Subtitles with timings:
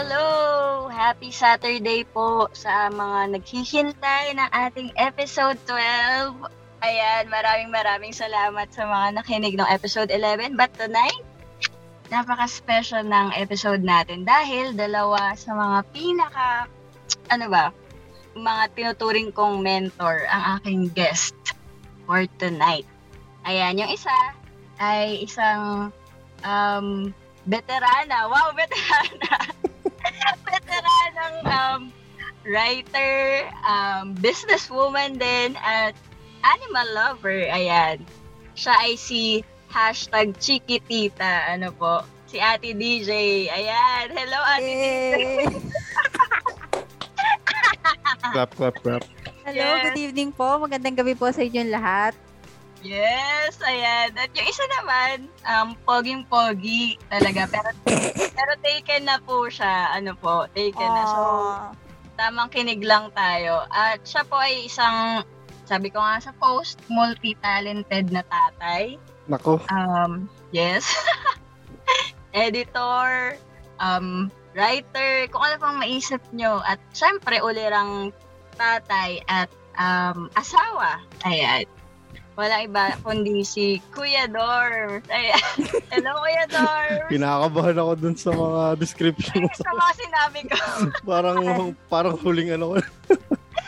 [0.00, 0.88] Hello!
[0.88, 6.40] Happy Saturday po sa mga naghihintay ng ating episode 12.
[6.80, 10.56] Ayan, maraming maraming salamat sa mga nakinig ng episode 11.
[10.56, 11.20] But tonight,
[12.08, 16.64] napaka-special ng episode natin dahil dalawa sa mga pinaka,
[17.28, 17.68] ano ba,
[18.32, 21.36] mga tinuturing kong mentor ang aking guest
[22.08, 22.88] for tonight.
[23.44, 24.16] Ayan, yung isa
[24.80, 25.92] ay isang
[26.40, 27.12] um,
[27.44, 28.32] veterana.
[28.32, 29.59] Wow, veterana!
[30.44, 31.80] veteranang um,
[32.44, 35.92] writer, um, businesswoman din, at
[36.42, 37.46] animal lover.
[37.46, 38.00] Ayan.
[38.54, 41.48] Siya ay si hashtag Chiquitita.
[41.48, 42.02] Ano po?
[42.26, 43.10] Si Ate DJ.
[43.48, 44.06] Ayan.
[44.12, 44.86] Hello, Ate DJ.
[48.30, 49.02] clap, clap, clap.
[49.42, 49.82] Hello, Yes.
[49.82, 50.60] good evening po.
[50.60, 52.12] Magandang gabi po sa inyong lahat.
[52.80, 54.16] Yes, ayan.
[54.16, 57.44] At yung isa naman, um, poging-pogi talaga.
[57.52, 57.70] Pero,
[58.32, 59.92] pero taken na po siya.
[59.92, 61.04] Ano po, taken na.
[61.04, 61.20] So,
[62.16, 63.68] tamang kinig lang tayo.
[63.68, 65.24] At siya po ay isang,
[65.68, 68.96] sabi ko nga sa post, multi-talented na tatay.
[69.28, 70.88] Nako, Um, yes.
[72.32, 73.36] Editor,
[73.76, 76.64] um, writer, kung ano pang maisip nyo.
[76.64, 78.10] At syempre, ulirang
[78.56, 81.04] tatay at um, asawa.
[81.28, 81.68] Ayan.
[82.40, 85.04] Wala iba kundi si Kuya Dorms.
[85.12, 85.44] Ayan.
[85.92, 87.04] Hello, Kuya Dorms.
[87.12, 89.52] pinakabahan ako dun sa mga description mo.
[89.60, 90.56] Sa mga sinabi ko.
[91.10, 91.38] parang,
[91.92, 92.80] parang huling ano.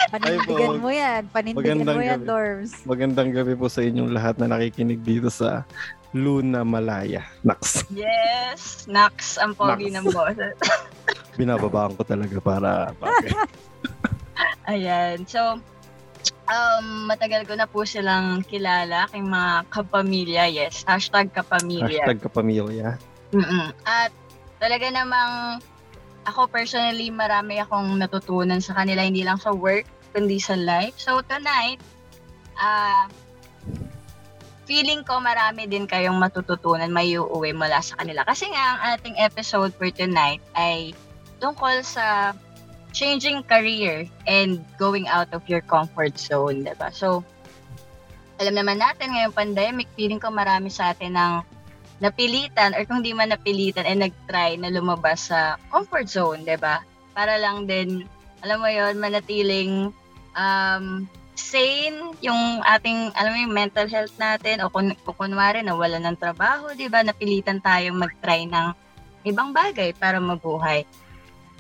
[0.09, 0.81] Panindigan po.
[0.81, 1.29] mo yan.
[1.29, 2.29] Panindigan Magandang mo yan, gabi.
[2.33, 2.73] dorms.
[2.89, 5.69] Magandang gabi po sa inyong lahat na nakikinig dito sa
[6.13, 7.29] Luna Malaya.
[7.45, 7.85] Nax.
[7.93, 10.01] Yes, Nax ang pogi Nax.
[10.01, 10.57] ng boses.
[11.37, 13.37] Binababaan ko talaga para bagay.
[14.65, 15.25] Ayan.
[15.25, 15.61] So,
[16.49, 20.45] um, matagal ko na po silang kilala, aking mga kapamilya.
[20.51, 22.03] Yes, hashtag kapamilya.
[22.07, 22.99] Hashtag kapamilya.
[23.33, 23.73] Mm-mm.
[23.87, 24.13] At
[24.59, 25.63] talaga namang
[26.23, 30.95] ako personally, marami akong natutunan sa kanila, hindi lang sa work, kundi sa life.
[30.95, 31.83] So, tonight,
[32.55, 33.11] ah,
[34.71, 38.23] feeling ko marami din kayong matututunan, may uuwi mula sa kanila.
[38.23, 40.95] Kasi nga, ang ating episode for tonight ay
[41.43, 42.37] tungkol sa
[42.93, 46.93] changing career and going out of your comfort zone, diba?
[46.93, 47.25] So,
[48.39, 51.35] alam naman natin ngayong pandemic, feeling ko marami sa atin ng
[52.03, 56.83] napilitan or kung di man napilitan ay nag-try na lumabas sa comfort zone, 'di ba?
[57.15, 58.03] Para lang din
[58.43, 59.95] alam mo 'yon, manatiling
[60.35, 61.07] um
[61.39, 66.19] sane yung ating alam mo yung mental health natin o kung, kung kunwari nawala ng
[66.19, 67.07] trabaho, 'di ba?
[67.07, 68.75] Napilitan tayong mag-try ng
[69.23, 70.83] ibang bagay para mabuhay.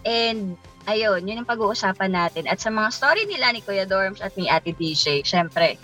[0.03, 2.44] And ayun, yun ang pag-uusapan natin.
[2.47, 5.78] At sa mga story nila ni Kuya Dorms at ni Ate DJ, syempre,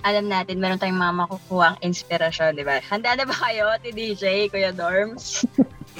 [0.00, 2.80] alam natin, meron tayong mga makukuha ang inspirasyon, di ba?
[2.80, 5.44] Handa na ba kayo, Ate DJ, Kuya Dorms?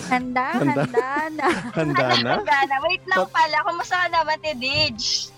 [0.08, 0.88] Handa, Handa.
[0.88, 1.48] handa na.
[1.76, 2.32] Handa na?
[2.40, 2.76] Handa na.
[2.88, 5.28] Wait lang pala, kumusta ka naman, Ate Dij?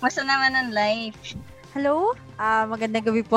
[0.00, 1.36] Kumusta naman ang life?
[1.76, 2.16] Hello?
[2.40, 3.36] Ah, magandang gabi po.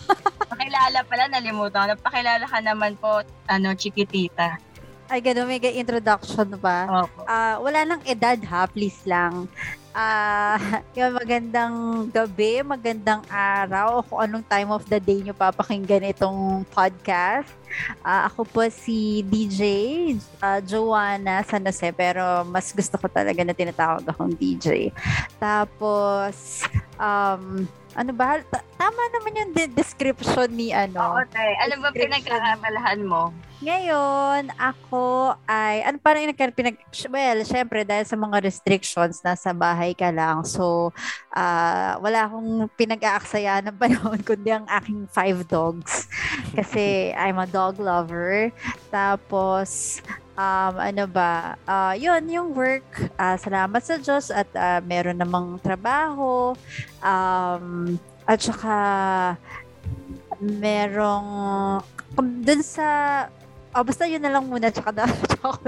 [0.52, 2.04] Pakilala pala, nalimutan ko.
[2.04, 4.60] Pakilala ka naman po, ano, Chiquitita.
[5.10, 6.86] Ay, ganun, may introduction pa.
[7.02, 7.26] Opo.
[7.26, 9.50] Ah, wala nang edad ha, please lang.
[9.90, 10.54] Ah,
[10.94, 16.62] yung magandang gabi, magandang araw, o kung anong time of the day nyo papakinggan itong
[16.70, 17.50] podcast.
[18.06, 19.62] Ah, ako po si DJ
[20.38, 24.94] ah, Joanna San Jose, pero mas gusto ko talaga na tinatawag akong DJ.
[25.42, 26.62] Tapos,
[26.94, 28.38] um, ano ba?
[28.46, 30.98] Ta- tama naman yung de- description ni ano.
[30.98, 31.42] Oo, te.
[31.66, 33.34] Ano ba pinagkakabalahan mo?
[33.60, 36.80] Ngayon, ako ay, ano parang yung pinag,
[37.12, 40.48] well, syempre, dahil sa mga restrictions, nasa bahay ka lang.
[40.48, 40.96] So,
[41.28, 46.08] ah, wala akong pinag-aaksaya ng panahon, kundi ang aking five dogs.
[46.56, 48.48] Kasi I'm a dog lover.
[48.88, 50.00] Tapos,
[50.40, 55.60] um, ano ba, ah, yun, yung work, ah, salamat sa Diyos at ah, meron namang
[55.60, 56.56] trabaho.
[57.04, 58.76] Um, at saka,
[60.40, 61.28] merong,
[62.40, 62.88] dun sa,
[63.70, 64.66] Oh, basta yun na lang muna.
[64.66, 65.06] Tsaka na.
[65.06, 65.62] Tsaka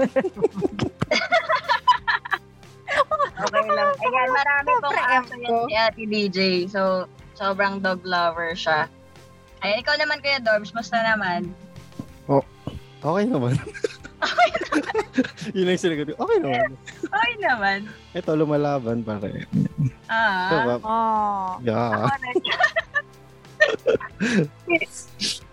[3.47, 3.95] Okay lang.
[4.03, 6.39] Ayan, marami pong yan si Ate DJ.
[6.67, 7.07] So,
[7.39, 8.91] sobrang dog lover siya.
[9.63, 11.47] Ayan, ikaw naman, Kuya Dorms, basta naman.
[13.03, 13.55] Okay naman.
[15.57, 16.23] Yun ang sinagot ko.
[16.23, 16.69] Okay naman.
[17.03, 17.79] Okay naman.
[18.15, 19.45] Ito, lumalaban pa rin.
[20.07, 20.49] Ah.
[20.49, 20.75] Diba?
[20.83, 21.49] Oh.
[21.61, 22.03] Yeah.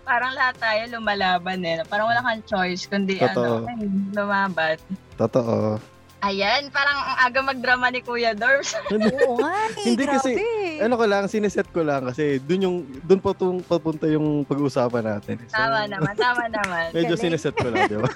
[0.07, 1.79] Parang lahat tayo lumalaban eh.
[1.87, 3.69] Parang wala kang choice kundi Totoo.
[3.69, 4.75] ano, lumaban.
[5.15, 5.79] Totoo.
[6.21, 8.77] Ayan, parang ang aga magdrama ni Kuya Dorms.
[8.93, 9.89] Oo nga eh.
[9.89, 10.85] Hindi kasi, grabe.
[10.85, 15.17] ano ko lang, sineset ko lang kasi dun yung, dun pa tung papunta yung pag-uusapan
[15.17, 15.41] natin.
[15.49, 16.91] So, Tama naman, tama naman.
[16.97, 17.23] Medyo Galing.
[17.25, 18.09] sineset ko lang, di ba?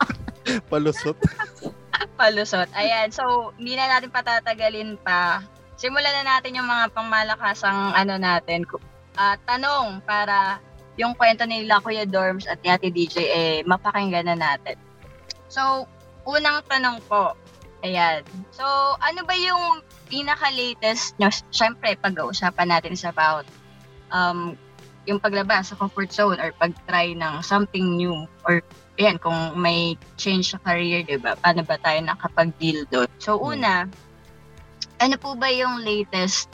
[0.70, 1.18] Palusot.
[2.14, 2.70] palusot.
[2.78, 5.42] Ayan, so hindi na natin patatagalin pa.
[5.74, 8.62] Simulan na natin yung mga pangmalakasang ano natin.
[9.18, 10.62] Uh, tanong para
[10.94, 14.78] yung kwento nila Kuya Dorms at Yati DJ eh mapakinggan na natin.
[15.50, 15.90] So,
[16.26, 17.34] unang tanong po.
[17.82, 18.22] Ayan.
[18.54, 18.64] So,
[19.02, 21.28] ano ba yung pinaka-latest nyo?
[21.50, 23.46] Siyempre, pag-uusapan natin sa about
[24.14, 24.54] um,
[25.02, 28.62] yung paglabas sa comfort zone or pag-try ng something new or
[29.00, 31.34] ayan, kung may change sa career, di ba?
[31.34, 33.08] Paano ba tayo nakapag-deal doon?
[33.18, 33.58] So, hmm.
[33.58, 33.72] una,
[35.02, 36.46] ano po ba yung latest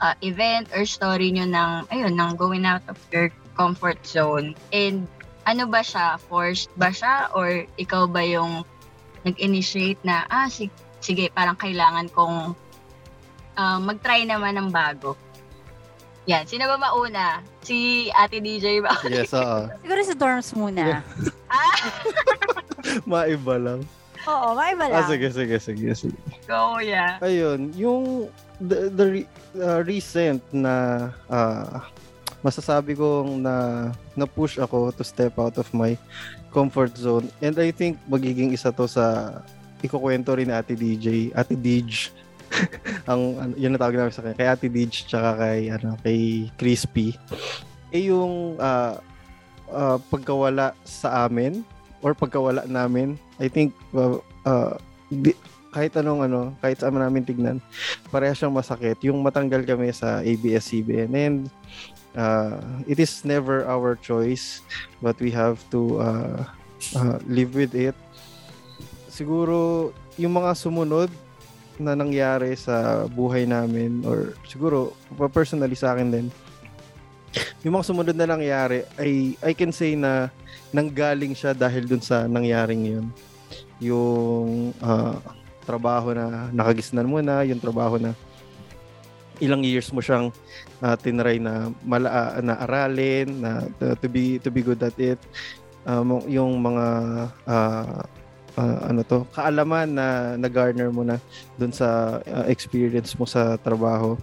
[0.00, 3.28] uh, event or story nyo ng, ayun, ng going out of your
[3.58, 4.56] comfort zone?
[4.72, 5.04] And
[5.44, 6.16] ano ba siya?
[6.16, 7.28] Forced ba siya?
[7.36, 8.64] Or ikaw ba yung
[9.24, 12.52] nag-initiate na, ah, sige, sige parang kailangan kong
[13.54, 15.16] uh, mag-try naman ng bago?
[16.24, 16.44] Yan.
[16.44, 17.40] Sino ba mauna?
[17.60, 18.96] Si Ate DJ ba?
[19.12, 19.68] Yes, oo.
[19.80, 21.04] Siguro si Dorms muna.
[21.48, 21.76] ah!
[23.08, 23.80] Maiba lang.
[24.24, 25.08] Oo, maiba Ah, lang.
[25.08, 26.20] sige, sige, sige, sige.
[26.48, 27.20] Go, yeah.
[27.20, 30.74] Ayun, yung the, the re- uh, recent na
[31.28, 31.84] uh,
[32.40, 35.92] masasabi kong na na-push ako to step out of my
[36.54, 37.26] comfort zone.
[37.42, 39.36] And I think magiging isa to sa
[39.82, 42.14] ikukwento rin ni Ate DJ, Ate Dij
[43.10, 46.48] ang ano, yun na tawag namin sa kanya kay Ate Dij tsaka kay ano kay
[46.54, 47.18] Crispy.
[47.90, 48.96] Eh yung uh,
[49.68, 51.66] uh, pagkawala sa amin
[52.00, 54.78] or pagkawala namin I think uh, uh,
[55.10, 55.34] di,
[55.74, 57.58] kahit anong ano kahit sa namin tignan
[58.14, 58.96] pareha siyang masakit.
[59.02, 61.38] Yung matanggal kami sa ABS-CBN and
[62.16, 64.62] uh, it is never our choice
[65.02, 66.40] but we have to uh,
[66.96, 67.94] uh, live with it.
[69.10, 71.10] Siguro yung mga sumunod
[71.78, 74.94] na nangyari sa buhay namin or siguro
[75.34, 76.26] personally sa akin din
[77.66, 80.30] yung mga sumunod na nangyari ay I can say na
[80.70, 83.06] nanggaling siya dahil dun sa nangyaring yun.
[83.82, 85.18] Yung uh,
[85.66, 88.12] trabaho na nakagisnan mo na yung trabaho na
[89.42, 90.30] ilang years mo siyang
[90.82, 93.50] uh, tinry na mala uh, na aralin na
[93.80, 95.18] to, to be to be good at it.
[95.84, 96.86] Um, yung mga
[97.44, 98.02] uh,
[98.56, 101.20] uh, ano to kaalaman na na-garner mo na
[101.60, 104.16] doon sa uh, experience mo sa trabaho.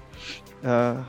[0.63, 1.03] Uh,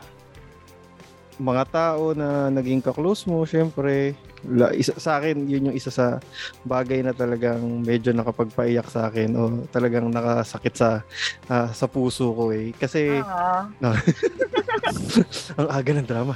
[1.40, 4.14] mga tao na naging ka-close mo syempre
[4.48, 6.18] la, isa, sa akin yun yung isa sa
[6.66, 11.06] bagay na talagang medyo nakapagpaiyak sa akin o talagang nakasakit sa
[11.46, 12.74] uh, sa puso ko eh.
[12.74, 13.66] Kasi uh,
[15.58, 16.34] ang aga ng drama.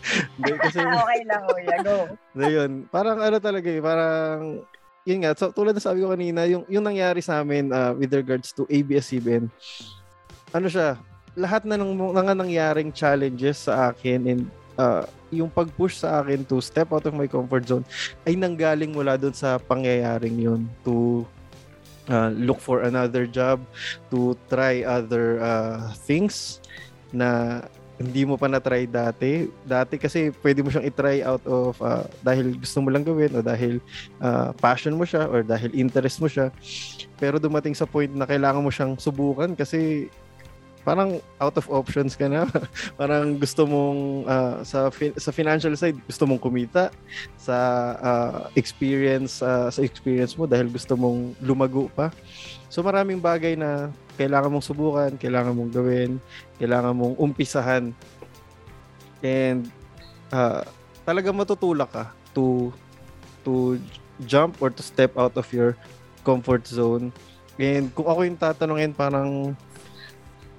[0.64, 1.76] Kasi okay lang kuya.
[1.80, 1.96] Go.
[2.36, 2.70] Yun.
[2.92, 4.60] Parang ano talaga eh parang
[5.06, 8.10] yun nga, so, tulad na sabi ko kanina, yung, yung nangyari sa amin uh, with
[8.10, 9.46] regards to ABS-CBN,
[10.50, 10.98] ano siya,
[11.38, 14.42] lahat na ng mga nangyaring challenges sa akin and
[14.78, 17.84] uh, yung pag-push sa akin to step out of my comfort zone
[18.24, 21.26] ay nanggaling mula doon sa pangyayaring yun to
[22.10, 23.62] uh, look for another job,
[24.10, 26.62] to try other uh, things
[27.10, 27.62] na
[27.96, 29.48] hindi mo pa na-try dati.
[29.64, 33.40] Dati kasi pwede mo siyang i-try out of uh, dahil gusto mo lang gawin o
[33.40, 33.80] dahil
[34.20, 36.52] uh, passion mo siya or dahil interest mo siya.
[37.16, 40.12] Pero dumating sa point na kailangan mo siyang subukan kasi
[40.86, 42.46] parang out of options ka na.
[43.00, 46.94] parang gusto mong uh, sa fi- sa financial side gusto mong kumita
[47.34, 47.56] sa
[47.98, 52.14] uh, experience uh, sa experience mo dahil gusto mong lumago pa.
[52.70, 56.22] So maraming bagay na kailangan mong subukan, kailangan mong gawin,
[56.62, 57.90] kailangan mong umpisahan.
[59.26, 59.66] And
[60.30, 60.62] uh,
[61.02, 62.70] talaga matutulak ka to
[63.42, 63.82] to
[64.22, 65.74] jump or to step out of your
[66.22, 67.10] comfort zone.
[67.58, 69.58] And kung ako yung tatanungin, parang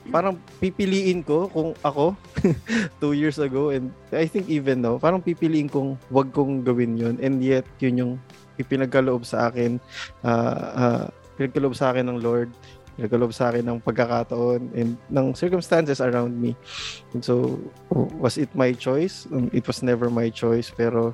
[0.09, 2.15] parang pipiliin ko kung ako
[3.01, 7.15] two years ago and I think even now, parang pipiliin kong wag kong gawin yun
[7.19, 8.13] and yet yun yung
[8.57, 9.77] ipinagkaloob sa akin
[10.25, 11.03] uh, uh,
[11.37, 12.49] pinagkaloob sa akin ng Lord
[12.97, 16.57] nagkalob sa akin ng pagkakataon and ng circumstances around me.
[17.13, 17.61] And so,
[17.93, 19.29] was it my choice?
[19.29, 21.13] Um, it was never my choice, pero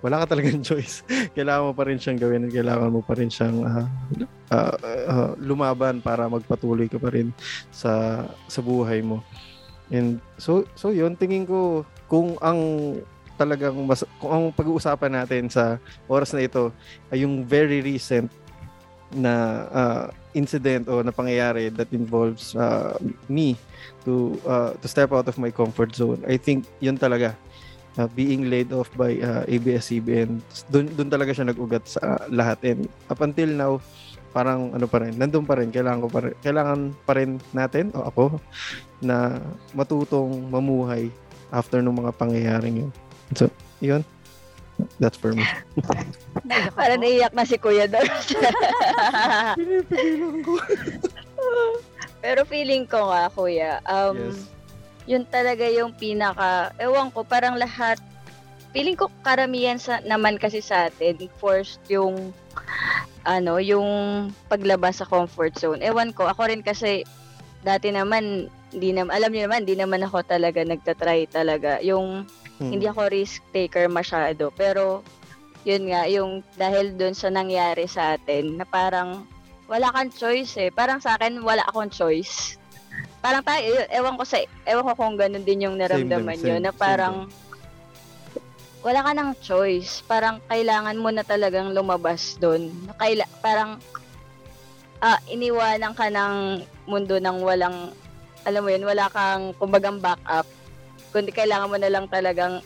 [0.00, 1.02] wala ka talagang choice.
[1.32, 3.86] kailangan mo pa rin siyang gawin at kailangan mo pa rin siyang uh,
[4.52, 4.76] uh,
[5.08, 7.32] uh, lumaban para magpatuloy ka pa rin
[7.72, 9.24] sa sa buhay mo.
[9.90, 12.60] And so so yun tingin ko kung ang
[13.40, 16.68] talagang mas, kung ang pag-uusapan natin sa oras na ito
[17.08, 18.28] ay yung very recent
[19.10, 20.04] na uh,
[20.36, 22.94] incident o na pangyayari that involves uh,
[23.26, 23.58] me
[24.06, 26.22] to uh, to step out of my comfort zone.
[26.28, 27.34] I think yun talaga
[27.98, 30.38] uh, being laid off by uh, ABS-CBN.
[30.70, 33.72] Doon doon talaga siya nag-ugat sa uh, lahat and up until now
[34.30, 37.90] parang ano pa rin, nandun pa rin, kailangan ko pa rin, kailangan pa rin natin
[37.98, 38.24] o ako
[39.02, 39.42] na
[39.74, 41.10] matutong mamuhay
[41.50, 42.90] after ng mga pangyayaring yun.
[43.34, 43.50] So,
[43.82, 44.06] yun.
[44.96, 45.44] That's for me.
[46.78, 48.06] Para naiyak na si Kuya doon.
[52.24, 54.48] Pero feeling ko nga, Kuya, um, yes.
[55.10, 57.98] Yun talaga yung pinaka, ewan ko, parang lahat,
[58.70, 62.30] feeling ko karamihan sa, naman kasi sa atin, forced yung,
[63.26, 63.90] ano, yung
[64.46, 65.82] paglabas sa comfort zone.
[65.82, 67.02] Ewan ko, ako rin kasi,
[67.66, 71.82] dati naman, hindi naman, alam niyo naman, hindi naman ako talaga nagtatry talaga.
[71.82, 72.22] Yung,
[72.62, 72.70] Mm.
[72.76, 74.54] hindi ako risk taker masyado.
[74.54, 75.02] Pero,
[75.66, 79.26] yun nga, yung dahil dun sa nangyari sa atin, na parang,
[79.66, 80.70] wala kang choice eh.
[80.70, 82.59] Parang sa akin, wala akong choice.
[83.20, 86.56] Parang tayo, yun, ewan ko sa, ewan ko kung ganun din yung naramdaman Same nyo,
[86.56, 87.16] din, na same, parang,
[88.80, 90.00] wala ka ng choice.
[90.08, 92.72] Parang kailangan mo na talagang lumabas doon.
[92.96, 93.76] Kaila, parang,
[95.04, 97.92] ah, iniwanan ka ng mundo ng walang,
[98.48, 100.48] alam mo yun, wala kang, kumbagang backup.
[101.12, 102.64] Kundi kailangan mo na lang talagang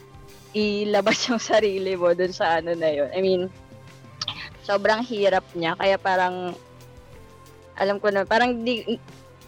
[0.54, 3.10] ilabas yung sarili mo dun sa ano na yun.
[3.10, 3.42] I mean,
[4.62, 5.74] sobrang hirap niya.
[5.74, 6.54] Kaya parang,
[7.74, 8.86] alam ko na, parang di,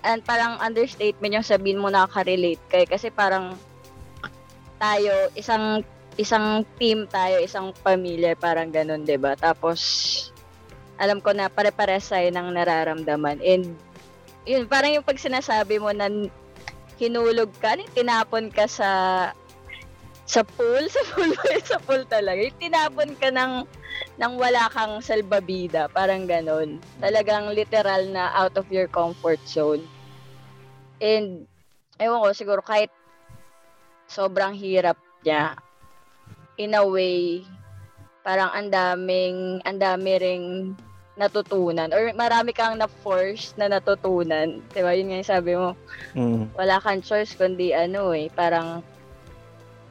[0.06, 3.58] and parang understatement yung sabihin mo nakaka-relate kay kasi parang
[4.78, 5.82] tayo isang
[6.16, 9.36] isang team tayo, isang pamilya, parang ganun, 'di ba?
[9.36, 9.80] Tapos
[10.96, 13.42] alam ko na pare-pares tayo ng nararamdaman.
[13.44, 13.76] And
[14.48, 16.08] yun, parang yung pag sinasabi mo na
[16.96, 18.90] hinulog ka, tinapon ka sa
[20.26, 21.32] sa pool, sa pool,
[21.62, 22.40] sa pool talaga.
[22.40, 23.68] Yung tinapon ka ng
[24.16, 26.80] nang wala kang salbabida, parang ganon.
[27.00, 29.84] Talagang literal na out of your comfort zone.
[31.00, 31.44] And,
[32.00, 32.88] ewan ko, siguro kahit
[34.06, 35.58] sobrang hirap niya,
[36.56, 37.44] in a way,
[38.24, 40.46] parang ang daming, ang dami ring
[41.16, 44.60] natutunan or marami kang na-force na natutunan.
[44.76, 44.92] Diba?
[44.92, 45.72] Yun nga yung sabi mo,
[46.12, 46.52] Mm.
[46.52, 48.84] wala kang choice kundi ano eh, parang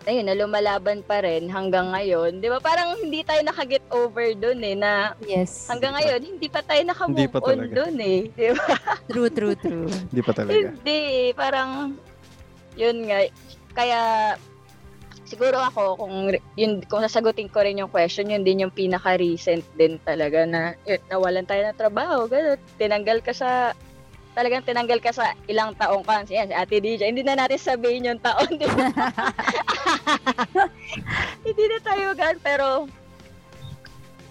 [0.05, 2.39] ayun, na lumalaban pa rin hanggang ngayon.
[2.39, 2.61] 'Di ba?
[2.61, 5.65] Parang hindi tayo nakaget over doon eh na Yes.
[5.69, 8.19] hanggang ngayon hindi pa tayo nakamove pa on doon eh.
[8.31, 8.65] 'Di ba?
[9.11, 9.89] True, true, true.
[9.89, 10.73] Hindi pa talaga.
[10.73, 11.97] Hindi, eh, parang
[12.75, 13.19] yun nga
[13.75, 14.01] kaya
[15.25, 16.15] siguro ako kung
[16.53, 20.77] yun kung sasagutin ko rin yung question, yun din yung pinaka recent din talaga na
[20.85, 22.61] yun, nawalan tayo ng trabaho, ganun.
[22.77, 23.73] Tinanggal ka sa
[24.35, 26.27] talagang tinanggal ka sa ilang taong ka.
[26.27, 27.09] Yan, si Ate DJ.
[27.09, 28.59] Hindi na natin sabihin yung taon.
[28.59, 28.91] Di ba?
[31.47, 32.85] Hindi na tayo gan pero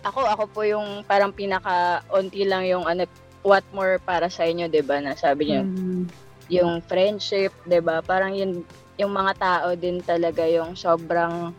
[0.05, 3.09] ako, ako po yung parang pinaka onti lang yung ano,
[3.41, 5.01] what more para sa inyo, 'di ba?
[5.01, 6.05] Na sabi niyo, Mm.
[6.53, 8.05] yung friendship, 'di ba?
[8.05, 8.61] Parang yun
[9.01, 11.57] yung mga tao din talaga yung sobrang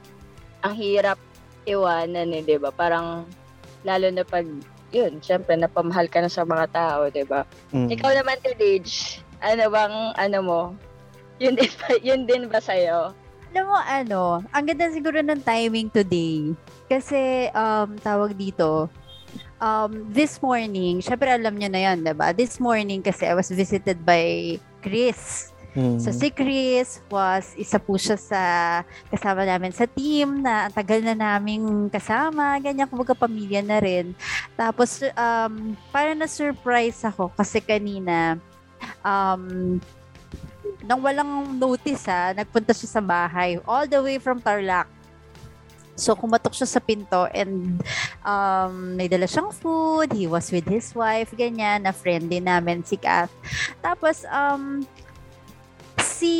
[0.61, 1.17] ang hirap
[1.65, 2.69] iwanan eh, 'di ba?
[2.69, 3.25] Parang
[3.81, 4.45] lalo na pag
[4.95, 7.43] yun, syempre napamahal ka na sa mga tao, 'di ba?
[7.75, 7.91] Mm.
[7.91, 10.61] Ikaw naman, Kadage, ano bang ano mo?
[11.43, 13.11] Yun din ba, yun din ba sa'yo?
[13.51, 16.51] Alam mo, ano, ang ganda siguro ng timing today.
[16.91, 18.91] Kasi, um, tawag dito,
[19.63, 22.35] um, this morning, syempre alam niyo na yan, diba?
[22.35, 25.51] This morning kasi I was visited by Chris.
[25.75, 25.99] Mm.
[25.99, 28.41] So si Chris was isa po siya sa
[29.11, 34.15] kasama namin sa team na ang tagal na naming kasama, ganyan kumbaga pamilya na rin.
[34.55, 38.39] Tapos um para na surprise ako kasi kanina
[39.03, 39.75] um
[40.85, 44.87] nang walang notice ha, nagpunta siya sa bahay all the way from Tarlac.
[45.95, 47.79] So kumatok siya sa pinto and
[48.19, 52.83] um, may dala siyang food, he was with his wife, ganyan, na friend din namin
[52.83, 53.31] si Kath.
[53.79, 54.83] Tapos um,
[56.15, 56.33] si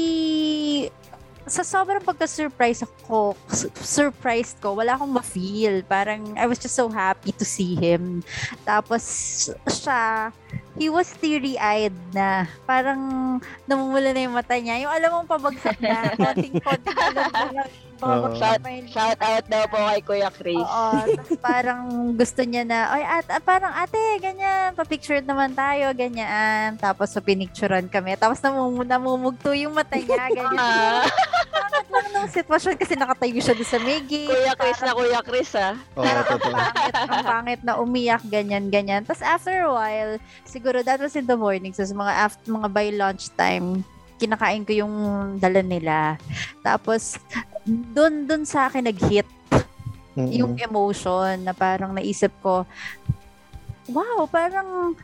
[1.45, 5.85] sa sobrang pagka-surprise ako, su- surprised ko, wala akong ma-feel.
[5.85, 8.25] Parang, I was just so happy to see him.
[8.65, 9.05] Tapos,
[9.69, 10.33] siya,
[10.73, 12.49] he was teary-eyed na.
[12.65, 12.97] Parang,
[13.69, 14.89] namumula na yung mata niya.
[14.89, 18.85] Yung alam mong pabagsak na, konting-konting alam pabagsak pa yun.
[18.87, 20.59] Shout out daw po kay Kuya Chris.
[20.59, 21.81] Oo, tapos parang
[22.13, 26.75] gusto niya na, ay, at, ah, parang ate, ganyan, pa-picture naman tayo, ganyan.
[26.75, 28.15] Tapos so, pinicturean kami.
[28.15, 30.59] Tapos namum namumugto yung mata niya, ganyan.
[30.59, 31.07] Ah,
[31.55, 34.27] Bakit lang nung sitwasyon kasi nakatayo siya doon sa gate.
[34.27, 35.73] Kuya Chris na Kuya Chris ah.
[35.95, 36.53] Oo, Parang ang totoo.
[36.53, 39.01] pangit, ang pangit na umiyak, ganyan, ganyan.
[39.01, 40.11] Tapos after a while,
[40.43, 41.71] siguro that was in the morning.
[41.71, 43.81] So, sa mga, after, mga by lunchtime,
[44.15, 44.93] kinakain ko yung
[45.37, 46.15] dala nila.
[46.61, 47.19] Tapos,
[47.65, 49.27] doon, doon sa akin nag-hit
[50.15, 50.31] Mm-mm.
[50.31, 52.63] yung emotion na parang naisip ko,
[53.89, 54.95] wow, parang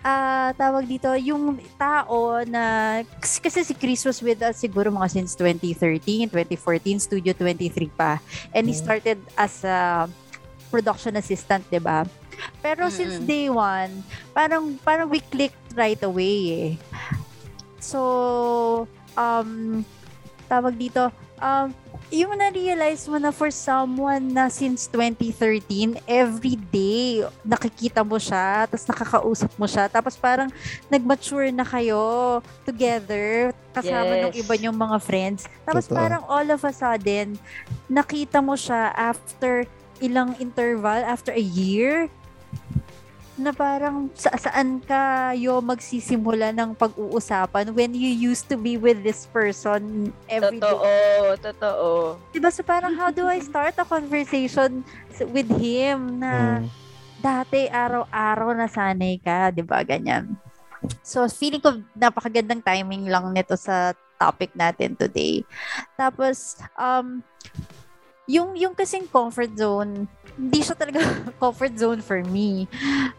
[0.00, 5.12] ah tawag dito, yung tao na, kasi, kasi si Chris was with us siguro mga
[5.12, 8.16] since 2013, 2014, Studio 23 pa.
[8.50, 8.80] And he Mm.
[8.80, 10.08] started as a
[10.72, 12.08] production assistant, 'di ba?
[12.64, 14.00] Pero since day one,
[14.32, 16.70] parang parang we clicked right away eh.
[17.90, 18.86] So,
[19.18, 19.82] um,
[20.46, 21.10] tawag dito,
[21.42, 21.74] um,
[22.10, 28.86] yung na-realize mo na for someone na since 2013, every day, nakikita mo siya, tapos
[28.86, 30.50] nakakausap mo siya, tapos parang
[30.90, 34.22] nag-mature na kayo together, kasama Yes.
[34.26, 35.46] ng iba yung mga friends.
[35.62, 35.98] Tapos Totoo.
[36.02, 37.38] parang all of a sudden,
[37.86, 39.66] nakita mo siya after
[40.02, 42.10] ilang interval, after a year,
[43.40, 49.24] na parang sa saan kayo magsisimula ng pag-uusapan when you used to be with this
[49.32, 50.68] person every day.
[50.68, 50.92] Totoo,
[51.40, 51.88] totoo.
[52.30, 52.52] Diba?
[52.52, 54.84] So parang how do I start a conversation
[55.32, 56.68] with him na Mm.
[57.20, 59.80] dati araw-araw nasanay ka, 'di ba?
[59.84, 60.36] Ganyan.
[61.00, 65.44] So feeling ko napakagandang timing lang nito sa topic natin today.
[65.96, 67.20] Tapos um
[68.24, 70.06] yung yung kasing comfort zone,
[70.40, 71.04] hindi siya talaga
[71.42, 72.64] comfort zone for me.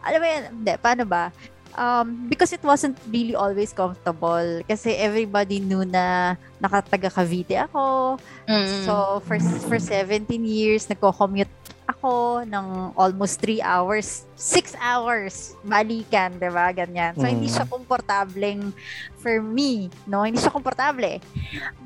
[0.02, 1.30] Alam mo yan, hindi, paano ba?
[1.72, 4.60] Um, because it wasn't really always comfortable.
[4.68, 8.18] Kasi everybody knew na nakataga Cavite ako,
[8.52, 8.84] Mm.
[8.84, 9.40] So, for,
[9.72, 11.48] for 17 years, nagko-commute
[11.88, 16.68] ako ng almost 3 hours, 6 hours, balikan, di ba?
[16.76, 17.16] Ganyan.
[17.16, 17.56] So, hindi Mm.
[17.56, 18.76] siya komportableng
[19.24, 20.28] for me, no?
[20.28, 21.24] Hindi siya komportable.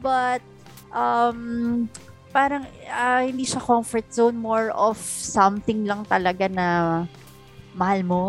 [0.02, 0.42] But,
[0.90, 1.86] um,
[2.36, 6.68] parang ah, hindi siya comfort zone, more of something lang talaga na
[7.72, 8.24] mahal mo.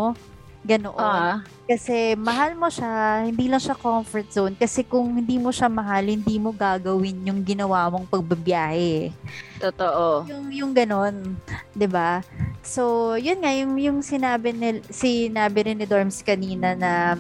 [0.67, 0.99] Ganoon.
[0.99, 4.55] Ah, Kasi mahal mo siya, hindi lang siya comfort zone.
[4.59, 9.15] Kasi kung hindi mo siya mahal, hindi mo gagawin yung ginawa mong pagbabiyahe.
[9.63, 10.27] totoo.
[10.27, 11.39] Yung, yung ganon.
[11.71, 12.19] 'di ba
[12.67, 17.15] So, yun nga, yung, yung sinabi, ni, sinabi rin ni Dorms kanina na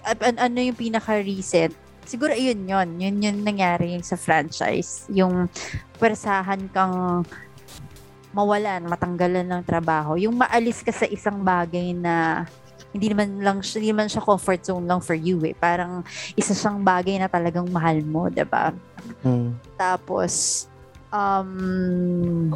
[0.00, 1.76] an- ano yung pinaka-recent.
[2.08, 2.88] Siguro yun yun.
[2.96, 5.04] Yun yun nangyari yung sa franchise.
[5.12, 5.52] Yung
[5.96, 7.24] persahan kang
[8.36, 10.20] mawalan, matanggalan ng trabaho.
[10.20, 12.44] Yung maalis ka sa isang bagay na
[12.92, 15.56] hindi naman lang hindi naman siya comfort zone lang for you eh.
[15.56, 16.04] Parang
[16.36, 18.72] isa siyang bagay na talagang mahal mo, 'di ba?
[19.24, 19.56] Mm.
[19.76, 20.64] Tapos
[21.12, 22.52] um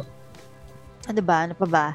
[1.05, 1.37] ano ba?
[1.49, 1.87] Ano pa ba?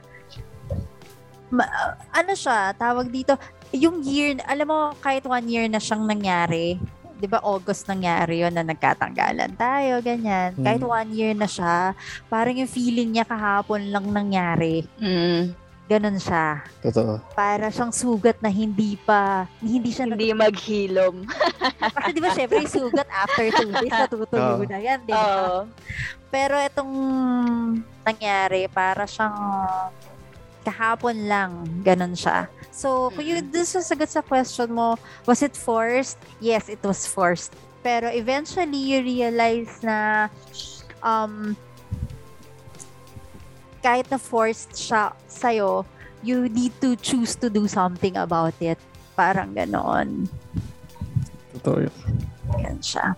[1.46, 3.38] Ma- ano siya, tawag dito,
[3.70, 6.74] yung year, alam mo, kahit one year na siyang nangyari,
[7.16, 10.52] di ba August nangyari yon na nagkatanggalan tayo, ganyan.
[10.52, 10.64] Hmm.
[10.64, 11.96] Kahit one year na siya,
[12.29, 14.85] parang yung feeling niya kahapon lang nangyari.
[15.00, 15.57] Mm.
[15.87, 16.66] Ganon siya.
[16.83, 17.22] Totoo.
[17.38, 21.22] Para siyang sugat na hindi pa, hindi siya Hindi maghilom.
[21.94, 24.66] Kasi di ba syempre yung sugat after two days natutuyo Oo.
[24.66, 25.22] na yan, di ba?
[25.22, 25.59] Oo.
[26.26, 26.92] Pero itong
[28.02, 29.38] nangyari, para siyang
[30.66, 32.50] kahapon lang, ganun siya.
[32.76, 36.20] So, kung yun dun sa sagot sa question mo, was it forced?
[36.44, 37.56] Yes, it was forced.
[37.80, 40.28] Pero eventually, you realize na
[41.00, 41.56] um,
[43.80, 45.88] kahit na forced siya sa'yo,
[46.20, 48.76] you need to choose to do something about it.
[49.16, 50.28] Parang ganon.
[51.56, 51.96] Totoo yun.
[52.60, 53.16] Yan siya.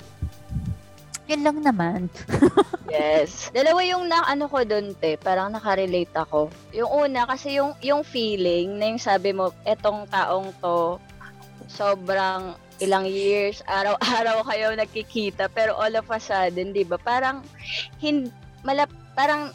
[1.28, 2.00] Yun lang naman.
[2.88, 3.52] Yes.
[3.52, 5.20] Dalawa yung na ano ko doon, te.
[5.20, 6.48] Parang nakarelate ako.
[6.72, 10.96] Yung una, kasi yung, yung feeling na yung sabi mo, etong taong to,
[11.68, 17.44] sobrang ilang years, araw-araw kayo nagkikita, pero all of a sudden, di ba, parang,
[18.00, 18.32] hin,
[18.64, 19.52] malap, parang,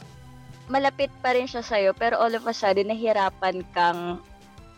[0.70, 4.22] malapit pa rin siya sa'yo, pero all of a sudden, nahirapan kang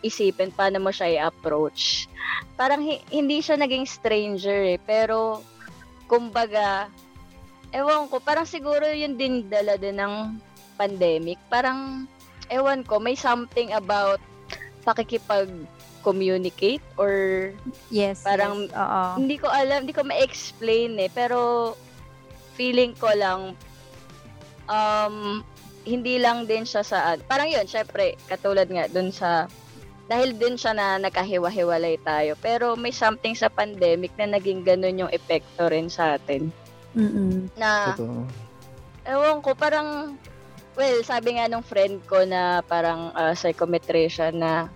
[0.00, 2.08] isipin paano mo siya i-approach.
[2.56, 5.44] Parang hi- hindi siya naging stranger eh, pero
[6.06, 6.88] kumbaga,
[7.70, 10.38] ewan ko, parang siguro yun din dala din ng
[10.74, 11.38] pandemic.
[11.50, 12.06] Parang,
[12.48, 14.22] ewan ko, may something about
[14.86, 17.50] pakikipag-communicate or
[17.90, 18.22] Yes.
[18.22, 18.78] Parang- yes.
[18.78, 19.02] Oo.
[19.18, 21.74] hindi ko alam, hindi ko ma-explain eh, pero
[22.54, 23.52] feeling ko lang
[24.66, 25.44] um
[25.86, 29.46] hindi lang din siya sa parang yun, syempre, katulad nga dun sa
[30.06, 32.38] dahil din siya na nagkahiwa-hiwalay tayo.
[32.38, 36.50] Pero may something sa pandemic na naging ganun yung epekto rin sa atin.
[36.94, 37.50] Mm-mm.
[37.58, 38.22] Na, Totoo.
[39.04, 40.14] ewan ko, parang,
[40.78, 44.70] well, sabi nga nung friend ko na parang uh, psychometrician na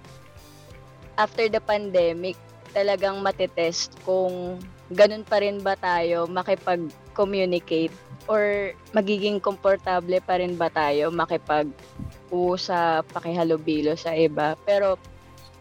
[1.14, 2.34] after the pandemic,
[2.74, 4.58] talagang matitest kung
[4.90, 7.94] ganun pa rin ba tayo makipag-communicate
[8.26, 14.54] or magiging komportable pa rin ba tayo makipag-usap, pakihalubilo sa iba.
[14.66, 14.98] Pero,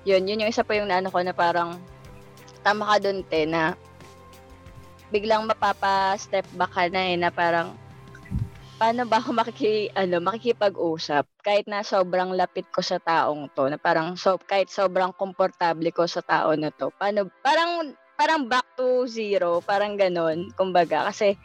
[0.09, 1.77] yun, yun yung isa pa yung naano ko na parang
[2.65, 3.77] tama ka dun, te, na
[5.13, 7.77] biglang mapapa-step back ka na eh, na parang
[8.79, 13.77] paano ba ako makiki, ano, makikipag-usap kahit na sobrang lapit ko sa taong to, na
[13.77, 16.89] parang so, kahit sobrang komportable ko sa tao na to.
[16.95, 21.11] Paano, parang, parang back to zero, parang ganun, kumbaga.
[21.11, 21.35] Kasi,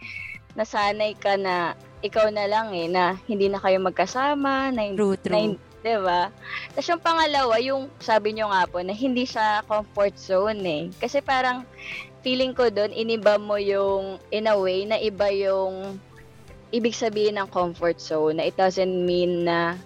[0.55, 1.74] nasanay ka na
[2.07, 5.38] ikaw na lang eh, na hindi na kayo magkasama, na, True, na true.
[5.40, 6.33] hin- 'di ba?
[6.73, 10.85] Tapos yung pangalawa, yung sabi nyo nga po na hindi siya comfort zone eh.
[10.97, 11.68] Kasi parang
[12.25, 16.01] feeling ko doon iniba mo yung in a way na iba yung
[16.73, 19.77] ibig sabihin ng comfort zone na it doesn't mean na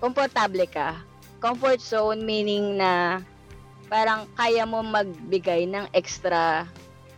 [0.00, 0.96] komportable ka.
[1.44, 3.20] Comfort zone meaning na
[3.92, 6.64] parang kaya mo magbigay ng extra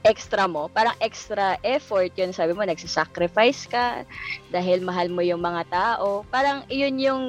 [0.07, 4.07] extra mo, parang extra effort yun, sabi mo, nagsasacrifice ka
[4.55, 6.23] dahil mahal mo yung mga tao.
[6.31, 7.23] Parang yun yung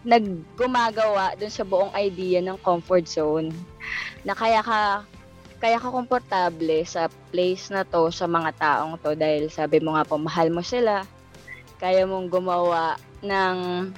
[0.00, 3.52] naggumagawa dun sa buong idea ng comfort zone
[4.24, 5.04] na kaya ka
[5.60, 10.08] kaya ka komportable sa place na to, sa mga taong to dahil sabi mo nga
[10.08, 11.04] po, mahal mo sila.
[11.76, 13.92] Kaya mong gumawa ng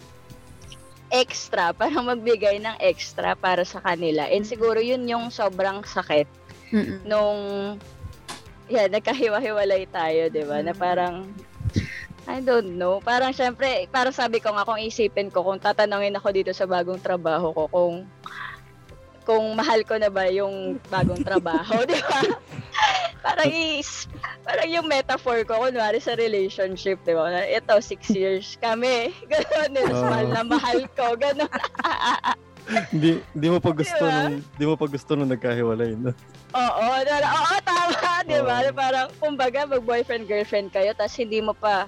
[1.14, 4.26] extra, para magbigay ng extra para sa kanila.
[4.26, 6.26] And siguro yun yung sobrang sakit
[6.74, 7.06] Mm-mm.
[7.06, 7.40] nung
[8.66, 10.66] yeah, nagkahiwa-hiwalay tayo, 'di ba?
[10.66, 11.30] Na parang
[12.26, 13.02] I don't know.
[13.02, 17.02] Parang syempre, parang sabi ko nga kung isipin ko kung tatanungin ako dito sa bagong
[17.02, 17.94] trabaho ko kung
[19.22, 22.22] kung mahal ko na ba yung bagong trabaho, 'di ba?
[23.22, 24.10] parang is
[24.42, 27.30] parang yung metaphor ko kunwari sa relationship, 'di ba?
[27.42, 29.10] Ito six years kami.
[29.30, 30.02] Ganun, din, Oo.
[30.06, 31.50] mahal na mahal ko, ganun.
[32.94, 34.30] Hindi, hindi mo pa gusto Diba?
[34.30, 35.98] nung, hindi mo pa gusto nung nagkahiwalay.
[35.98, 36.14] No?
[36.54, 36.98] Oo, oo,
[37.66, 37.71] tama,
[38.26, 38.56] 'di ba?
[38.60, 41.86] Na Parang kumbaga mag-boyfriend girlfriend kayo tapos hindi mo pa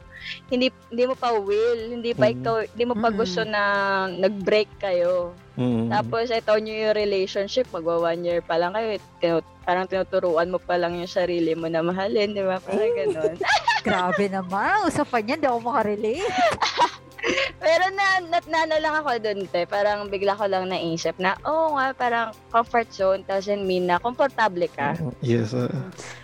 [0.49, 2.35] hindi hindi mo pa will, hindi pa Mhm.
[2.35, 3.63] ikaw, hindi mo pa gusto na
[4.11, 5.35] nag-break kayo.
[5.55, 5.87] Mm.
[5.87, 10.59] Tapos ito nyo yung relationship, magwa one year pa lang kayo, tinu- parang tinuturuan mo
[10.59, 12.59] pa lang yung sarili mo na mahalin, 'di ba?
[12.59, 13.35] Parang ganun.
[13.87, 14.89] Grabe naman.
[14.89, 16.25] Usapan niya, hindi ako makarelate.
[17.57, 19.65] Pero na, na, na, lang ako dun, te.
[19.65, 24.69] Parang bigla ko lang naisip na, oo nga, parang comfort zone doesn't mean na komportable
[24.73, 24.95] ka.
[25.25, 25.57] Yes.
[25.57, 25.73] ah.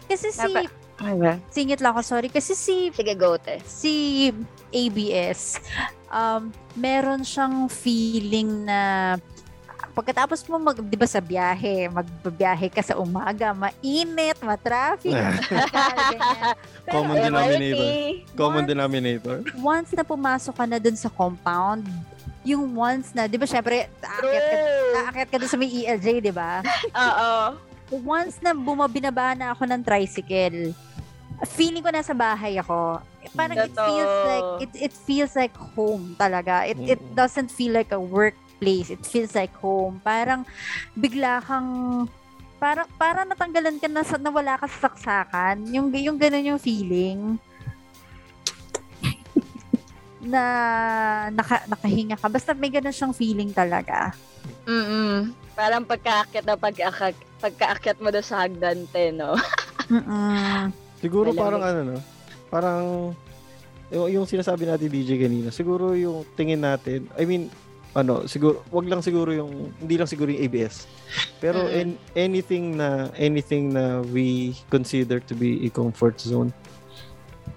[0.06, 1.40] Kasi si, Dapat- Diba?
[1.48, 2.28] singit lang ako, sorry.
[2.28, 3.56] Kasi si Sige, go, te.
[3.64, 4.28] si
[4.68, 5.56] ABS,
[6.12, 9.16] um, meron siyang feeling na
[10.00, 15.12] pagkatapos mo mag, 'di ba sa biyahe, magbabiyahe ka sa umaga, mainit, matraffic.
[16.88, 17.88] Pero Common denominator.
[18.32, 19.36] Common Once- denominator.
[19.54, 21.84] once na pumasok ka na dun sa compound,
[22.40, 24.56] yung once na, 'di ba syempre, aakyat ka,
[25.04, 26.64] aakyat ka dun sa may ELJ, 'di ba?
[26.96, 27.30] Oo.
[28.00, 30.72] Once na bumabinaba na ako ng tricycle,
[31.50, 33.04] feeling ko nasa bahay ako.
[33.36, 33.84] Parang it Totoo.
[33.86, 36.64] feels like it it feels like home talaga.
[36.64, 37.12] It it Mm.
[37.12, 38.00] doesn't feel like a
[38.60, 38.92] workplace.
[38.92, 40.04] It feels like home.
[40.04, 40.44] Parang
[40.92, 42.04] bigla kang
[42.60, 45.64] parang para natanggalan ka na sa nawala ka sa saksakan.
[45.72, 47.40] Yung yung ganun yung feeling
[50.20, 50.42] na
[51.32, 52.28] naka, nakahinga ka.
[52.28, 54.12] Basta may ganun siyang feeling talaga.
[54.68, 59.36] Mm Parang pagkaakyat na pagkaakyat, pagkaakyat mo doon sa hagdan, te, no?
[59.92, 60.72] Mm-mm.
[60.96, 61.42] Siguro Malamig.
[61.44, 61.98] parang ano no,
[62.48, 62.84] parang
[63.92, 67.52] yung, yung sinasabi natin DJ kanina, siguro yung tingin natin, I mean,
[67.90, 70.86] ano, siguro wag lang siguro yung hindi lang siguro yung ABS.
[71.42, 76.54] Pero an- anything na anything na we consider to be a comfort zone.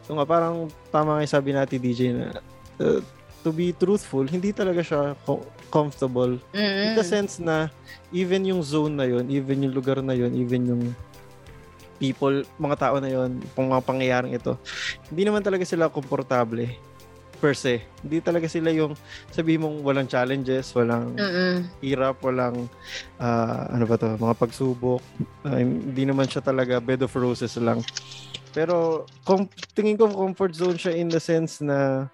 [0.04, 2.26] So nga parang tama nga yung sabi natin DJ na
[2.82, 3.00] uh,
[3.46, 6.38] to be truthful, hindi talaga siya co- comfortable
[6.90, 7.68] In the sense na
[8.10, 10.84] even yung zone na yon, even yung lugar na yon, even yung
[12.00, 14.58] people, mga tao na yon, kung mga pangyayaring ito,
[15.10, 16.68] hindi naman talaga sila komportable
[17.44, 17.84] per se.
[18.00, 18.96] Hindi talaga sila yung
[19.28, 21.68] sabi mong walang challenges, walang Mm-mm.
[21.84, 22.72] hirap, walang
[23.20, 25.04] ah, ano ba to, mga pagsubok.
[25.44, 27.84] Ah, hindi naman siya talaga bed of roses lang.
[28.56, 32.08] Pero com- tingin ko comfort zone siya in the sense na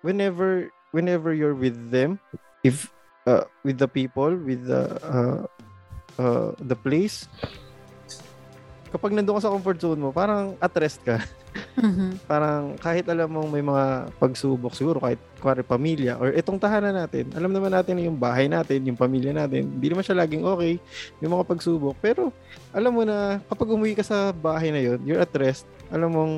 [0.00, 2.16] whenever whenever you're with them,
[2.64, 2.88] if
[3.28, 5.44] uh, with the people, with the uh,
[6.16, 7.28] uh, the place,
[8.96, 11.20] kapag nandun ka sa comfort zone mo, parang at rest ka.
[11.76, 12.20] Mhm.
[12.24, 17.32] parang kahit alam mong may mga pagsubok siguro kahit kuwari pamilya or itong tahanan natin
[17.32, 20.76] alam naman natin na yung bahay natin yung pamilya natin hindi naman siya laging okay
[21.16, 22.28] yung mga pagsubok pero
[22.72, 26.32] alam mo na kapag umuwi ka sa bahay na yun you're at rest alam mong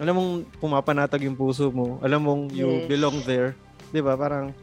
[0.00, 2.88] alam mong pumapanatag yung puso mo alam mong you Yes.
[2.88, 3.52] belong there
[3.92, 4.56] 'di ba parang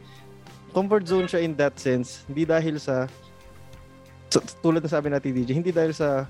[0.74, 3.06] comfort zone siya in that sense hindi dahil sa
[4.64, 6.26] tulad na sabi natin DJ hindi dahil sa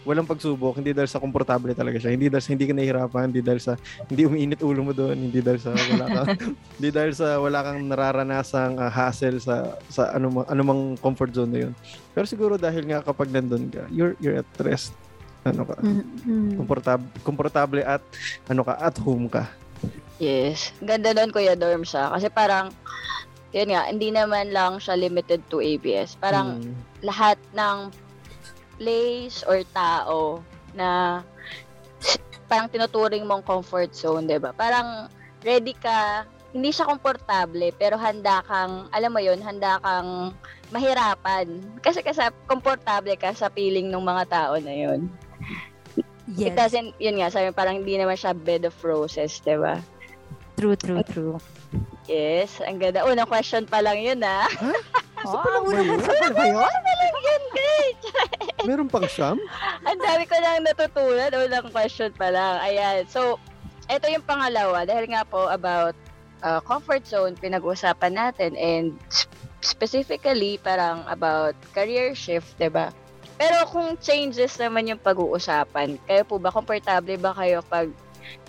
[0.00, 2.16] walang pagsubok, hindi dahil sa komportable talaga siya.
[2.16, 3.72] Hindi dahil sa hindi ka nahihirapan, hindi dahil sa
[4.08, 6.28] hindi umiinit ulo mo doon, hindi dahil sa wala kang
[6.80, 11.58] hindi dahil sa wala kang nararanasang ah, hassle sa sa anumang anumang comfort zone na
[11.68, 11.72] 'yun.
[12.16, 14.96] Pero siguro dahil nga kapag nandun ka, you're you're at rest.
[15.44, 15.76] Ano ka?
[15.80, 16.56] Mhm.
[16.56, 18.00] Komportable komportable at
[18.48, 19.48] ano ka at home ka.
[20.20, 20.76] Yes.
[20.84, 22.12] Ganda doon, Kuya Dorm siya.
[22.12, 22.68] Kasi parang,
[23.50, 26.14] yun nga, hindi naman lang siya limited to ABS.
[26.18, 26.74] Parang Mm.
[27.02, 27.90] lahat ng
[28.78, 30.40] place or tao
[30.72, 31.20] na
[32.46, 34.50] parang tinuturing mong comfort zone, 'di ba?
[34.54, 35.06] Parang
[35.42, 40.34] ready ka, hindi siya komportable pero handa kang, alam mo 'yun, handa kang
[40.70, 41.46] mahirapan.
[41.82, 45.10] Kasi kasi komportable ka sa feeling ng mga tao na 'yon.
[46.30, 46.46] Yes.
[46.46, 49.82] It doesn't, yun nga, sabi parang hindi naman siya bed of roses, di ba?
[50.60, 51.36] True, true, true.
[52.04, 53.08] Yes, ang ganda.
[53.08, 54.44] Unang question pa lang yun, ah.
[55.20, 56.00] Oh, pala ba yun?
[56.00, 56.64] sa Ano ba yun?
[56.64, 58.00] Lang yun, guys.
[58.68, 59.36] Meron pang siyam?
[59.84, 61.28] Ang dami ko nang natutunan.
[61.44, 62.56] Unang question pa lang.
[62.64, 63.04] Ayan.
[63.04, 63.36] So,
[63.92, 64.88] ito yung pangalawa.
[64.88, 65.92] Dahil nga po about
[66.40, 68.56] uh, comfort zone, pinag-uusapan natin.
[68.56, 72.88] And sp- specifically, parang about career shift, 'di ba?
[73.36, 77.92] Pero kung changes naman yung pag-uusapan, kayo po ba, komportable ba kayo pag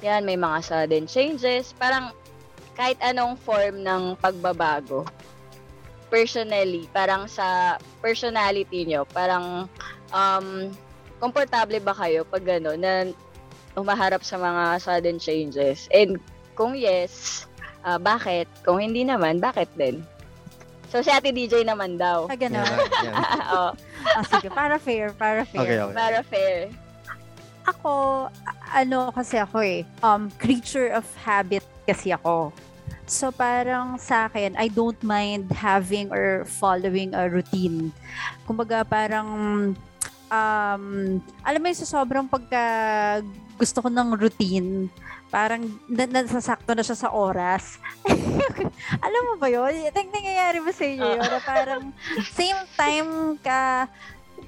[0.01, 1.73] yan, may mga sudden changes?
[1.77, 2.11] Parang
[2.73, 5.05] kahit anong form ng pagbabago
[6.11, 9.65] personally, parang sa personality nyo, parang
[10.11, 10.67] um,
[11.23, 12.93] komportable ba kayo pag gano'n na
[13.79, 15.87] umaharap sa mga sudden changes?
[15.95, 16.19] And
[16.59, 17.47] kung yes,
[17.87, 18.51] ah, bakit?
[18.67, 20.03] Kung hindi naman, bakit din?
[20.91, 22.27] So, si Ate DJ naman daw.
[22.27, 22.59] Ah, ganun.
[22.67, 23.15] Yan, yan.
[23.55, 23.71] Oo,
[24.11, 25.63] Ah, sige, para fair, para fair.
[25.63, 25.95] Okay, okay.
[25.95, 26.59] para fair.
[27.67, 28.27] Ako,
[28.73, 32.49] ano kasi ako eh, um, creature of habit kasi ako.
[33.11, 37.91] So parang sa akin, I don't mind having or following a routine.
[38.47, 39.27] Kumbaga parang,
[40.31, 40.83] um,
[41.43, 42.63] alam mo yung sa sobrang pagka
[43.59, 44.87] gusto ko ng routine,
[45.27, 47.77] parang na, nasasakto na siya sa oras.
[49.05, 49.91] alam mo ba yun?
[49.91, 51.27] Nang nangyayari ba sa inyo yun?
[51.27, 51.83] Na parang
[52.31, 53.91] same time ka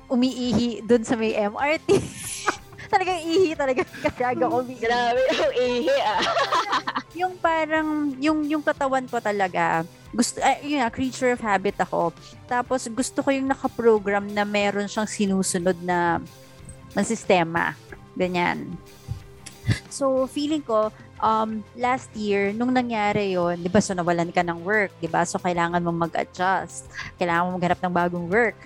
[0.07, 1.89] umiihi dun sa may MRT.
[2.93, 4.61] talagang ihi talaga kasi aga ko.
[4.61, 6.21] Grabe yung ihi ah.
[7.13, 9.85] Yung parang, yung, yung katawan ko talaga,
[10.17, 12.09] gusto, ay, yun creature of habit ako.
[12.49, 16.17] Tapos gusto ko yung nakaprogram na meron siyang sinusunod na,
[16.97, 17.77] na sistema.
[18.17, 18.73] Ganyan.
[19.93, 20.89] So, feeling ko,
[21.23, 25.23] um, last year, nung nangyari yon di ba, so nawalan ka ng work, di ba?
[25.23, 26.91] So, kailangan mo mag-adjust.
[27.15, 28.57] Kailangan mo maghanap ng bagong work.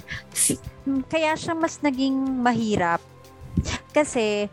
[1.07, 2.99] Kaya siya mas naging mahirap.
[3.97, 4.45] Kasi,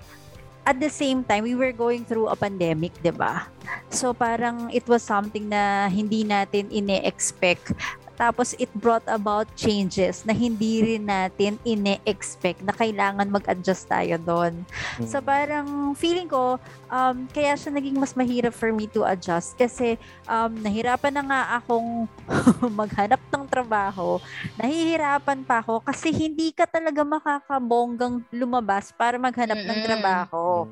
[0.64, 3.52] at the same time, we were going through a pandemic, di ba?
[3.92, 7.76] So, parang it was something na hindi natin ine-expect.
[8.14, 14.64] Tapos, it brought about changes na hindi rin natin ine-expect na kailangan mag-adjust tayo doon.
[15.02, 16.56] So parang feeling ko,
[16.88, 19.98] um, kaya siya naging mas mahirap for me to adjust kasi
[20.30, 22.06] um, nahirapan na nga akong
[22.80, 24.22] maghanap ng trabaho.
[24.58, 29.86] Nahihirapan pa ako kasi hindi ka talaga makakabonggang lumabas para maghanap ng Mm-mm.
[29.86, 30.66] trabaho.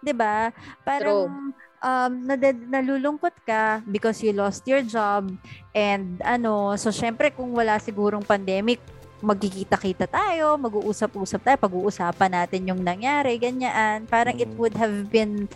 [0.00, 0.54] 'Di ba?
[0.86, 1.50] Parang
[1.86, 5.30] um nadad- nalulungkot ka because you lost your job
[5.70, 8.82] and ano, so syempre kung wala sigurong pandemic,
[9.22, 14.04] magkikita-kita tayo, mag-uusap-usap tayo, pag-uusapan natin yung nangyari, ganyan.
[14.10, 14.58] Parang it Mm.
[14.60, 15.48] would have been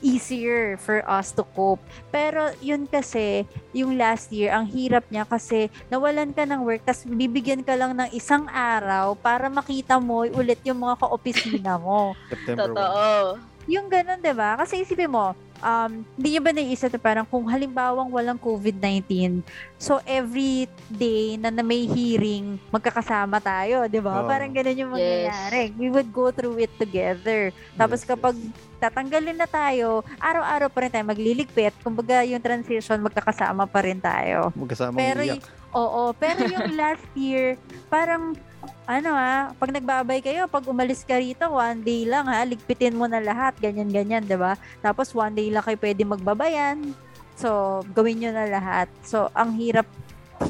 [0.00, 1.80] easier for us to cope.
[2.12, 7.04] Pero yun kasi, yung last year, ang hirap niya kasi nawalan ka ng work, tas
[7.04, 12.12] bibigyan ka lang ng isang araw para makita mo ulit yung mga ka-opisina mo.
[12.28, 13.53] September 1.
[13.66, 14.56] Yung ganun, 'di ba?
[14.56, 19.40] Kasi isipin mo, um, hindi niyo ba naisip na parang kung halimbawang walang COVID-19,
[19.76, 24.20] so every day na, na may hearing, magkakasama tayo, 'di ba?
[24.20, 24.28] Oo.
[24.28, 25.00] Parang ganun yung Yes.
[25.00, 25.72] mangyayari.
[25.74, 27.48] We would go through it together.
[27.74, 28.36] Tapos Yes, kapag
[28.78, 31.72] tatanggalin na tayo, araw-araw pa rin tayo magliligpit.
[31.80, 34.52] Kumbaga yung transition, magkakasama pa rin tayo.
[34.52, 35.40] Magkasama Pero umiyak.
[35.74, 37.58] Oo, pero yung last year,
[37.90, 38.36] parang
[38.84, 43.08] ano ha, pag nagbabay kayo, pag umalis ka rito, one day lang ha, ligpitin mo
[43.08, 44.60] na lahat, ganyan-ganyan, 'di ba?
[44.84, 46.92] Tapos one day lang kayo pwede magbabayan.
[47.34, 48.86] So, gawin nyo na lahat.
[49.02, 49.88] So, ang hirap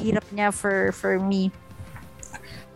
[0.03, 1.55] hirap niya for for me.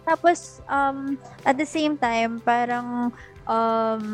[0.07, 3.13] Tapos um at the same time, parang
[3.45, 4.05] um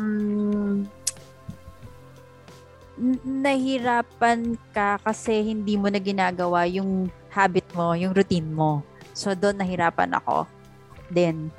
[3.23, 8.81] nahirapan ka kasi hindi mo na ginagawa yung habit mo, yung routine mo.
[9.11, 10.54] So, doon nahirapan ako.
[11.11, 11.49] Then,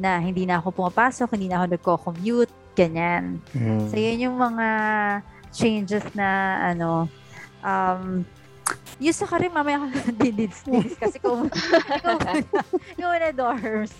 [0.00, 3.40] na hindi na ako pumapasok, hindi na ako nagko-commute, ganyan.
[3.52, 3.88] Mm.
[3.88, 4.68] So, yun yung mga
[5.52, 7.10] changes na, ano,
[7.60, 8.24] um,
[9.00, 9.88] yung sa karin, mamaya ako
[10.20, 10.64] didits
[11.00, 11.48] kasi kung,
[12.96, 13.92] ikaw muna dorms.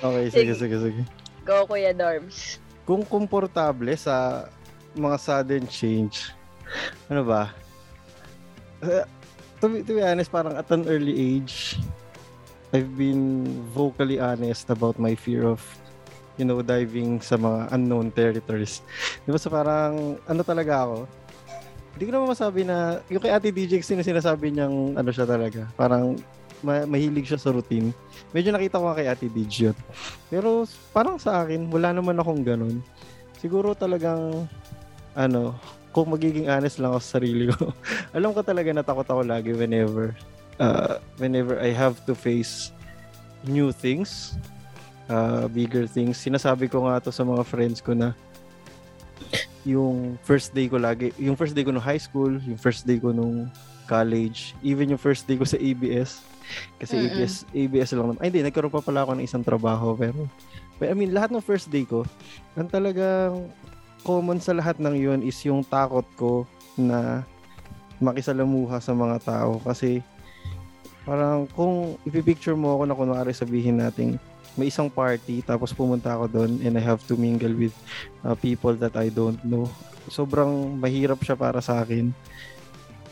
[0.00, 1.02] Okay, sige, sige, sige.
[1.44, 2.56] Go, Kuya Dorms.
[2.88, 4.48] Kung komportable sa
[4.96, 6.32] mga sudden change,
[7.12, 7.52] ano ba?
[8.80, 9.04] Uh,
[9.60, 11.76] to, be, to be honest, parang at an early age,
[12.70, 15.58] I've been vocally honest about my fear of
[16.40, 18.80] you know, diving sa mga unknown territories.
[19.26, 20.96] Di ba sa parang, ano talaga ako?
[21.92, 25.28] Hindi ko naman masabi na, yung kay Ate DJ kasi na sinasabi niyang, ano siya
[25.28, 26.16] talaga, parang
[26.64, 27.92] ma- mahilig siya sa routine.
[28.32, 29.78] Medyo nakita ko nga kay Ate DJ yun.
[30.32, 30.64] Pero
[30.96, 32.80] parang sa akin, wala naman akong ganun.
[33.36, 34.48] Siguro talagang,
[35.12, 35.60] ano,
[35.92, 37.68] kung magiging honest lang ako sa sarili ko,
[38.16, 40.16] alam ko talaga na takot ako lagi whenever,
[40.60, 42.70] uh, whenever I have to face
[43.48, 44.36] new things,
[45.08, 46.20] uh, bigger things.
[46.20, 48.12] Sinasabi ko nga to sa mga friends ko na
[49.64, 53.00] yung first day ko lagi, yung first day ko nung high school, yung first day
[53.00, 53.48] ko nung
[53.88, 56.22] college, even yung first day ko sa ABS.
[56.78, 57.08] Kasi Mm-mm.
[57.10, 58.18] ABS, ABS lang naman.
[58.22, 60.26] Ay, hindi, nagkaroon pa pala ako ng isang trabaho, pero,
[60.78, 62.06] but, I mean, lahat ng first day ko,
[62.56, 63.50] ang talagang
[64.00, 66.48] common sa lahat ng yun is yung takot ko
[66.80, 67.20] na
[68.00, 69.60] makisalamuha sa mga tao.
[69.60, 70.00] Kasi,
[71.10, 74.14] parang kung ipipicture mo ako na kunwari sabihin natin
[74.54, 77.74] may isang party tapos pumunta ako doon and I have to mingle with
[78.22, 79.66] uh, people that I don't know.
[80.06, 82.14] Sobrang mahirap siya para sa akin.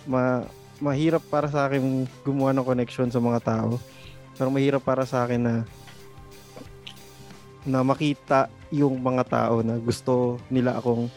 [0.06, 0.46] Ma
[0.78, 3.82] mahirap para sa akin gumawa ng connection sa mga tao.
[4.38, 5.54] Pero mahirap para sa akin na
[7.66, 11.10] na makita yung mga tao na gusto nila akong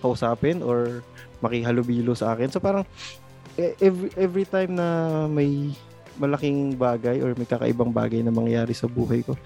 [0.00, 1.04] kausapin or
[1.44, 2.48] makihalubilo sa akin.
[2.48, 2.88] So parang
[3.60, 4.88] e- every, every time na
[5.28, 5.76] may
[6.20, 9.36] malaking bagay or may kakaibang bagay na mangyari sa buhay ko,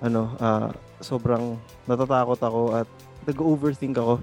[0.00, 1.56] ano, ah, sobrang
[1.88, 2.88] natatakot ako at
[3.24, 4.20] nag-overthink ako.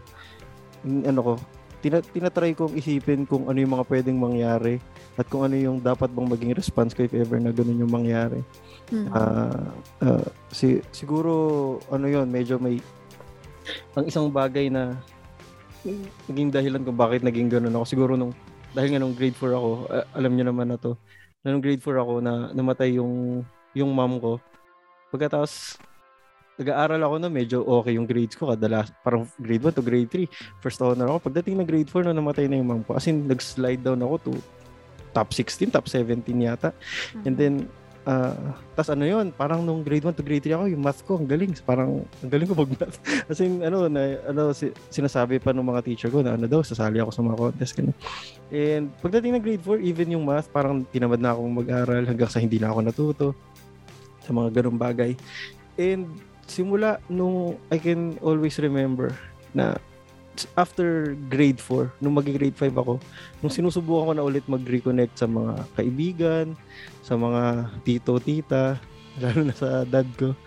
[0.86, 1.34] Ano ko,
[1.82, 4.82] tina, tinatry kong isipin kung ano yung mga pwedeng mangyari
[5.18, 8.42] at kung ano yung dapat bang maging response ko if ever na ganun yung mangyari.
[8.94, 9.10] Mhm.
[9.14, 9.74] Ah,
[10.06, 12.78] ah, si, siguro, ano yon medyo may,
[13.98, 14.96] ang isang bagay na
[16.28, 17.86] naging dahilan kung bakit naging ganun ako.
[17.88, 18.34] Siguro nung,
[18.76, 20.94] dahil nga nung grade 4 ako, ah, alam niyo naman na to,
[21.52, 24.34] nung grade 4 ako na namatay yung, yung mom ko.
[25.14, 25.80] Pagkatapos,
[26.58, 28.50] nag-aaral ako na medyo okay yung grades ko.
[28.52, 30.26] Kadalas parang grade 1 to grade 3
[30.60, 31.30] first honor ako.
[31.32, 32.98] Pagdating ng grade 4 na namatay na yung mom ko.
[32.98, 34.32] As in nag-slide down ako to
[35.16, 36.74] top 16 top 17 yata.
[37.24, 37.70] And then,
[38.08, 41.20] uh, tas ano yun, parang nung grade 1 to grade 3 ako, yung math ko,
[41.20, 41.52] ang galing.
[41.68, 42.98] Parang, ang galing ko mag-math.
[43.30, 47.04] Kasi ano, na, ano si, sinasabi pa ng mga teacher ko na ano daw, sasali
[47.04, 47.74] ako sa mga contest.
[47.76, 47.98] Ganun.
[48.48, 52.40] And pagdating ng grade 4, even yung math, parang tinamad na akong mag-aral hanggang sa
[52.40, 53.28] hindi na ako natuto
[54.24, 55.12] sa mga ganung bagay.
[55.76, 56.08] And
[56.48, 59.12] simula nung I can always remember
[59.52, 59.76] na
[60.54, 62.94] after grade 4, nung mag-grade 5 ako,
[63.42, 66.46] nung sinusubukan ko na ulit mag-reconnect sa mga kaibigan,
[67.02, 68.78] sa mga tito, tita,
[69.24, 70.38] lalo na sa dad ko,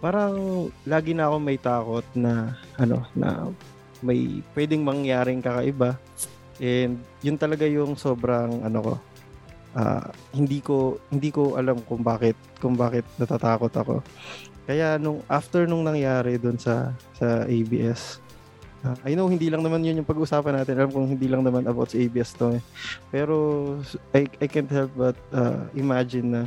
[0.00, 3.50] parang lagi na ako may takot na, ano, na
[4.00, 5.98] may pwedeng mangyaring kakaiba.
[6.62, 8.94] And yun talaga yung sobrang, ano ko,
[9.74, 13.96] ah, hindi ko, hindi ko alam kung bakit, kung bakit natatakot ako.
[14.68, 18.20] Kaya nung after nung nangyari doon sa sa ABS,
[19.02, 20.78] I know hindi lang naman yun yung pag-usapan natin.
[20.78, 22.54] Alam kong hindi lang naman about sa ABS to.
[22.54, 22.62] Eh.
[23.10, 23.34] Pero
[24.14, 26.42] I, I can't help but uh, imagine na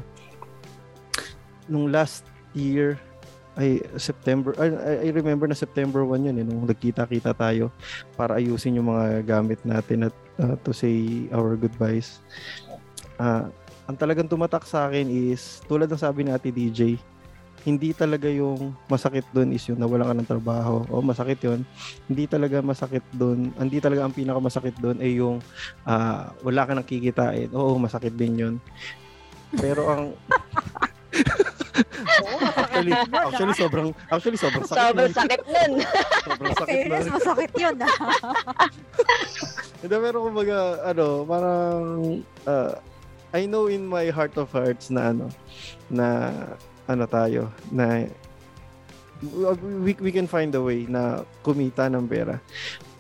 [1.67, 2.23] nung last
[2.55, 2.99] year
[3.59, 4.71] ay September I,
[5.03, 7.67] I remember na September 1 yun eh, nung nagkita-kita tayo
[8.15, 12.23] para ayusin yung mga gamit natin at uh, to say our goodbyes.
[13.19, 13.51] Ah,
[13.91, 16.95] ang talagang tumatak sa akin is tulad ng sabi ni Ate DJ,
[17.61, 20.81] hindi talaga yung masakit doon is yung nawalan ka ng trabaho.
[20.89, 21.61] O masakit yun.
[22.09, 23.53] Hindi talaga masakit doon.
[23.53, 25.37] Hindi talaga ang pinakamasakit doon ay yung
[25.85, 27.53] ah, wala ka nang kikitain.
[27.53, 28.55] Oo, masakit din yun.
[29.61, 30.03] Pero ang
[32.57, 34.81] actually, actually sobrang actually sobrang sakit.
[34.81, 35.71] Sobrang sakit nun.
[36.25, 37.05] Sobrang sakit nun.
[37.13, 37.95] Masakit yun ah.
[39.81, 41.81] Hindi, pero kumbaga, ano, parang,
[42.45, 42.73] uh,
[43.33, 45.25] I know in my heart of hearts na ano,
[45.89, 46.07] na,
[46.93, 48.05] ano tayo, na,
[49.83, 52.41] we, we can find a way na kumita ng pera.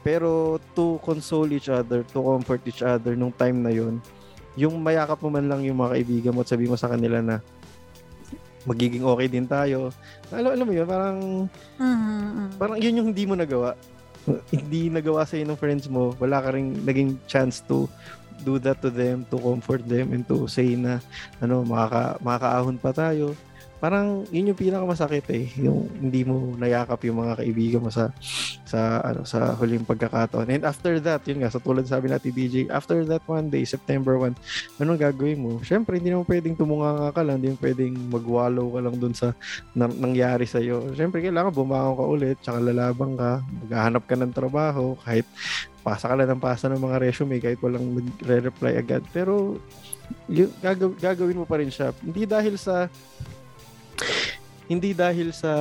[0.01, 4.01] Pero to console each other, to comfort each other nung time na yun,
[4.57, 7.39] yung mayakap mo man lang yung mga kaibigan mo at sabi mo sa kanila na
[8.65, 9.89] magiging okay din tayo.
[10.29, 11.19] Alam, alam mo yun, parang
[11.81, 12.45] Mhm.
[12.61, 13.73] parang yun yung hindi mo nagawa.
[14.53, 17.89] hindi nagawa sa ng friends mo, wala ka ring naging chance to
[18.45, 21.01] do that to them, to comfort them, and to say na,
[21.41, 23.33] ano, makaka, makakaahon pa tayo.
[23.81, 28.13] Parang yun yung pinakamasakit eh, yung hindi mo nayakap yung mga kaibigan mo sa
[28.61, 30.53] sa ano sa huling pagkakataon.
[30.53, 34.21] And after that, yun nga, sa tulad sabi natin DJ, after that one day, September
[34.21, 35.57] 1, anong gagawin mo?
[35.65, 39.33] Syempre, hindi naman pwedeng tumunganga ka lang, hindi mo pwedeng magwallow ka lang dun sa
[39.73, 40.93] nang, nangyari sa iyo.
[40.93, 45.25] Syempre kailangan bumangon ka ulit, tsaka lalabang ka, maghahanap ka ng trabaho kahit
[45.81, 49.01] pasa ka lang ng pasa ng mga resume kahit walang nagre-reply agad.
[49.09, 49.57] Pero
[50.29, 51.89] yun, gagaw, gagawin mo pa rin siya.
[52.05, 52.85] Hindi dahil sa
[54.65, 55.51] hindi dahil sa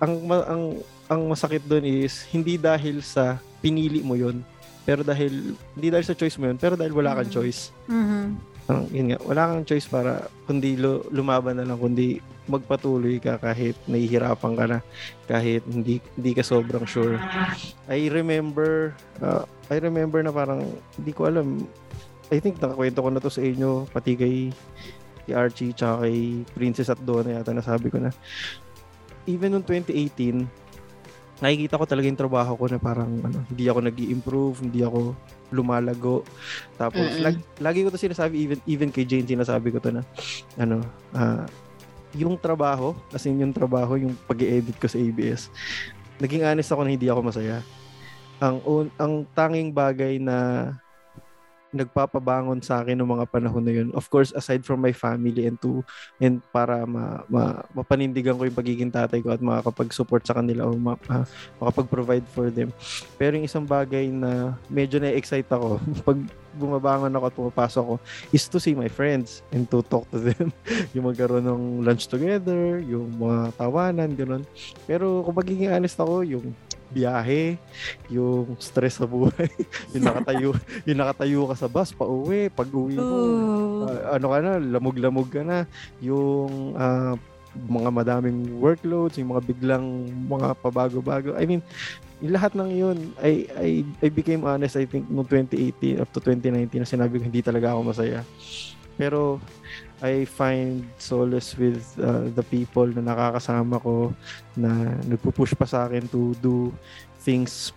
[0.00, 0.62] ang ang
[1.06, 4.40] ang masakit doon is hindi dahil sa pinili mo yon
[4.82, 7.36] pero dahil hindi dahil sa choice mo yun pero dahil wala kang Mm.
[7.36, 8.24] choice Mhm.
[8.66, 12.18] Parang, yun nga, wala kang choice para kundi lu- lumaban na lang, kundi
[12.50, 14.78] magpatuloy ka kahit nahihirapan ka na,
[15.30, 17.14] kahit hindi, hindi ka sobrang sure.
[17.86, 18.90] I remember,
[19.22, 20.66] uh, I remember na parang,
[20.98, 21.62] hindi ko alam,
[22.26, 24.50] I think nakakwento ko na to sa inyo, pati kay,
[25.26, 28.14] kay Archie, tsaka kay Princess at Donna yata nasabi ko na,
[29.26, 30.46] even noong 2018,
[31.36, 35.12] nakikita ko talaga yung trabaho ko na parang ano, hindi ako nag improve hindi ako
[35.52, 36.24] lumalago.
[36.80, 37.20] Tapos Mm-mm.
[37.20, 40.02] lag, lagi ko to sinasabi even even kay Jane sinasabi ko to na
[40.56, 40.80] ano
[41.12, 41.44] ah,
[42.16, 45.52] yung trabaho, as in yung trabaho, yung pag-edit ko sa ABS.
[46.16, 47.60] Naging honest ako na hindi ako masaya.
[48.40, 50.72] Ang un- ang tanging bagay na
[51.74, 53.88] nagpapabangon sa akin ng mga panahon na yun.
[53.92, 55.82] Of course, aside from my family and to
[56.22, 60.78] and para ma, ma, mapanindigan ko yung pagiging tatay ko at makakapag-support sa kanila o
[60.78, 61.26] ma, ah,
[61.58, 62.70] makapag-provide for them.
[63.18, 66.18] Pero yung isang bagay na medyo na-excite ako pag
[66.56, 67.94] bumabangon ako at pumapasok ako
[68.32, 70.48] is to see my friends and to talk to them.
[70.96, 74.42] yung magkaroon ng lunch together, yung mga tawanan, ganun.
[74.88, 76.56] Pero kung magiging honest ako, yung
[76.90, 77.58] biyahe,
[78.10, 79.50] yung stress sa buhay,
[79.94, 80.50] yung nakatayo,
[80.88, 83.88] yung nakatayo ka sa bus pa uwi, pag uwi mo, Ooh.
[83.90, 85.66] ah, ano ka na, lamog-lamog ka na,
[85.98, 87.14] yung ah,
[87.56, 89.84] mga madaming workloads, yung mga biglang
[90.28, 91.32] mga pabago-bago.
[91.40, 91.64] I mean,
[92.20, 93.70] yung lahat ng yun, I, I,
[94.04, 97.72] I became honest, I think, no 2018 up to 2019 na sinabi ko hindi talaga
[97.72, 98.20] ako masaya.
[98.96, 99.40] Pero,
[100.04, 104.12] I find solace with uh, the people na nakakasama ko
[104.52, 106.68] na nagpupush pa sa akin to do
[107.24, 107.72] things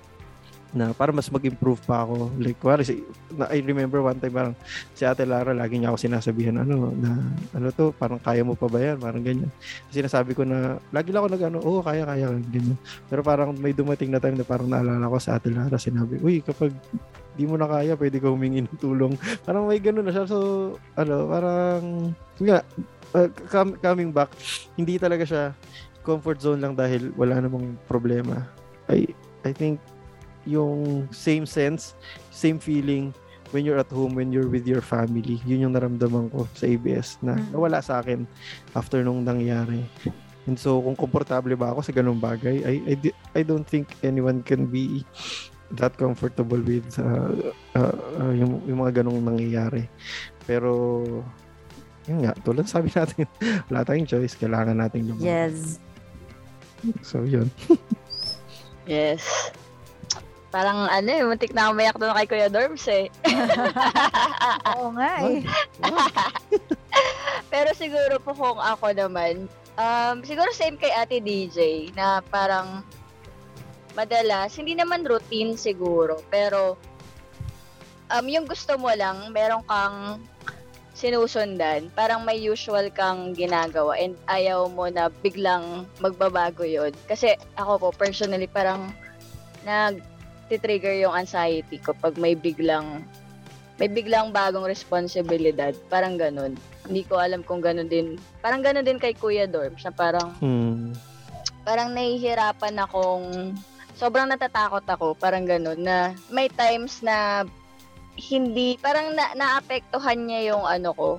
[0.69, 2.29] na para mas mag-improve pa ako.
[2.37, 3.01] Like, kuwari, si,
[3.33, 4.55] na, I remember one time parang
[4.93, 7.17] si Ate Lara, lagi niya ako sinasabihan, ano, na,
[7.57, 9.01] ano to, parang kaya mo pa ba yan?
[9.01, 9.49] Parang ganyan.
[9.89, 12.77] Sinasabi ko na, lagi lang ako nag, ano, oo, kaya, kaya, ganyan.
[13.09, 16.45] Pero parang may dumating na time na parang naalala ko sa Ate Lara, sinabi, uy,
[16.45, 16.69] kapag
[17.39, 19.15] di mo na kaya, pwede ka humingi ng tulong.
[19.47, 20.27] Parang may ganun na siya.
[20.27, 22.11] So, ano, parang,
[22.43, 22.59] nga,
[23.15, 24.35] uh, com- coming back,
[24.75, 25.43] hindi talaga siya
[26.03, 28.43] comfort zone lang dahil wala namang problema.
[28.91, 29.07] I,
[29.47, 29.79] I think,
[30.43, 31.95] yung same sense,
[32.33, 33.15] same feeling
[33.55, 35.39] when you're at home, when you're with your family.
[35.47, 37.55] Yun yung naramdaman ko sa ABS na Mm.
[37.55, 38.27] nawala sa akin
[38.75, 39.85] after nung nangyari.
[40.49, 42.93] And so, kung komportable ba ako sa ganung bagay, I, I,
[43.37, 45.05] I don't think anyone can be
[45.77, 49.85] that comfortable with uh, uh, uh, yung, yung mga ganong nangyayari.
[50.49, 51.01] Pero,
[52.09, 53.29] yun nga, tulad sabi natin,
[53.69, 55.27] wala tayong choice, kailangan nating lumaban.
[55.27, 55.77] Yes.
[57.05, 57.49] So, yun.
[58.89, 59.53] Yes.
[60.49, 63.05] Parang ano eh, muntik na ako mayak doon kay Kuya Dorms eh.
[64.73, 65.45] Oo nga eh.
[67.53, 69.45] Pero siguro po kung ako naman,
[69.77, 72.81] um, siguro same kay Ate DJ na parang
[73.99, 76.79] madalas, hindi naman routine siguro, pero
[78.07, 80.23] um, yung gusto mo lang, meron kang
[80.95, 87.87] sinusundan, parang may usual kang ginagawa and ayaw mo na biglang magbabago yon Kasi ako
[87.87, 88.91] po, personally, parang
[89.63, 89.99] nag
[90.49, 93.05] trigger yung anxiety ko pag may biglang
[93.77, 95.71] may biglang bagong responsibilidad.
[95.87, 96.57] Parang ganun.
[96.83, 98.19] Hindi ko alam kung ganun din.
[98.43, 99.79] Parang ganun din kay Kuya Dorm.
[99.79, 100.91] Siya parang, Hmm.
[101.63, 103.55] parang nahihirapan akong,
[103.99, 105.19] sobrang natatakot ako.
[105.19, 105.83] Parang ganun.
[105.83, 107.43] Na may times na
[108.15, 111.09] hindi, parang na, naapektuhan niya yung ano ko,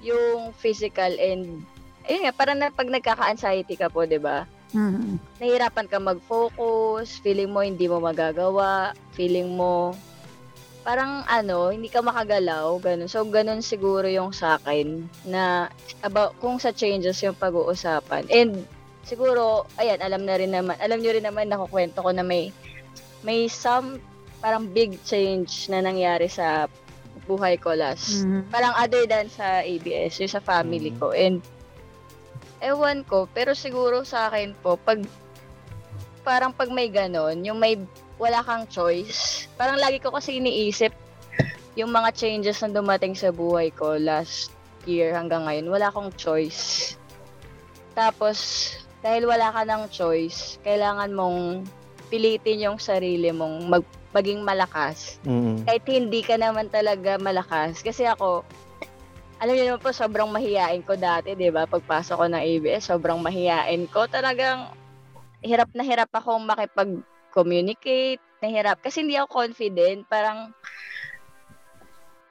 [0.00, 1.60] yung physical and,
[2.08, 4.48] ayun nga, parang na, pag nagkaka-anxiety ka po, di ba?
[4.68, 5.16] Mhm.
[5.40, 9.96] nahirapan ka mag-focus, feeling mo hindi mo magagawa, feeling mo
[10.88, 13.12] parang ano, hindi ka makagalaw, ganun.
[13.12, 15.68] So, ganun siguro yung sa akin na
[16.00, 18.24] about kung sa changes yung pag-uusapan.
[18.32, 18.64] And
[19.08, 22.52] siguro, ayan, alam na rin naman, alam nyo rin naman, nakukwento ko na may
[23.24, 23.98] may some
[24.38, 26.70] parang big change na nangyari sa
[27.26, 28.22] buhay ko last.
[28.22, 28.52] Mhm.
[28.52, 30.98] Parang other than sa ABS, yung sa family Mm.
[31.00, 31.10] ko.
[31.10, 31.42] And
[32.62, 35.02] ewan ko, pero siguro sa akin po, pag
[36.22, 37.80] parang pag may ganon, yung may
[38.20, 40.92] wala kang choice, parang lagi ko kasi iniisip
[41.78, 44.50] yung mga changes na dumating sa buhay ko last
[44.82, 46.94] year hanggang ngayon, wala akong choice.
[47.94, 48.70] Tapos,
[49.00, 51.62] dahil wala ka ng choice, kailangan mong
[52.08, 53.84] pilitin yung sarili mong mag,
[54.16, 55.68] maging malakas Mm.
[55.68, 57.84] kahit hindi ka naman talaga malakas.
[57.84, 58.42] Kasi ako,
[59.38, 61.68] alam niyo naman po, sobrang mahiyain ko dati, di ba?
[61.68, 64.10] Pagpasok ko ng ABS, sobrang mahiyain ko.
[64.10, 64.66] Talagang,
[65.44, 68.18] hirap na hirap akong makipag-communicate.
[68.42, 68.82] Nahirap.
[68.82, 70.02] Kasi hindi ako confident.
[70.10, 70.50] Parang,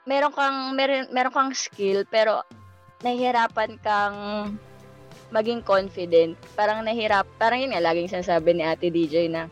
[0.03, 2.43] meron kang, meron, meron kang skill, pero
[3.07, 4.17] nahihirapan kang
[5.29, 6.39] maging confident.
[6.55, 9.51] Parang nahirap, parang yun nga, laging sinasabi ni Ate DJ na,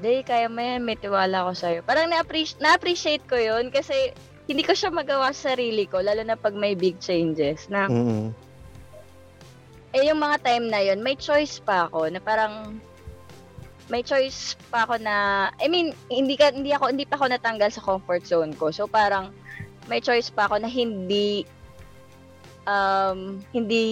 [0.00, 1.84] Day, kaya mo yan, may tiwala ko sa'yo.
[1.84, 4.16] Parang na-appreciate, na-appreciate ko yun kasi
[4.48, 7.68] hindi ko siya magawa sa sarili ko, lalo na pag may big changes.
[7.68, 8.32] Na, Mm.
[9.92, 12.80] eh yung mga time na yun, may choice pa ako na parang
[13.90, 17.70] may choice pa ako na I mean, hindi ka hindi ako hindi pa ako natanggal
[17.74, 18.70] sa comfort zone ko.
[18.70, 19.34] So parang
[19.90, 21.42] may choice pa ako na hindi
[22.66, 23.84] um, hindi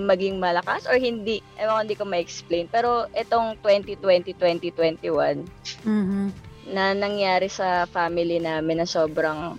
[0.00, 2.66] maging malakas or hindi, ewan ko, hindi ko ma-explain.
[2.70, 5.44] Pero itong 2020-2021
[5.84, 6.32] Mhm.
[6.74, 9.56] na nangyari sa family namin na sobrang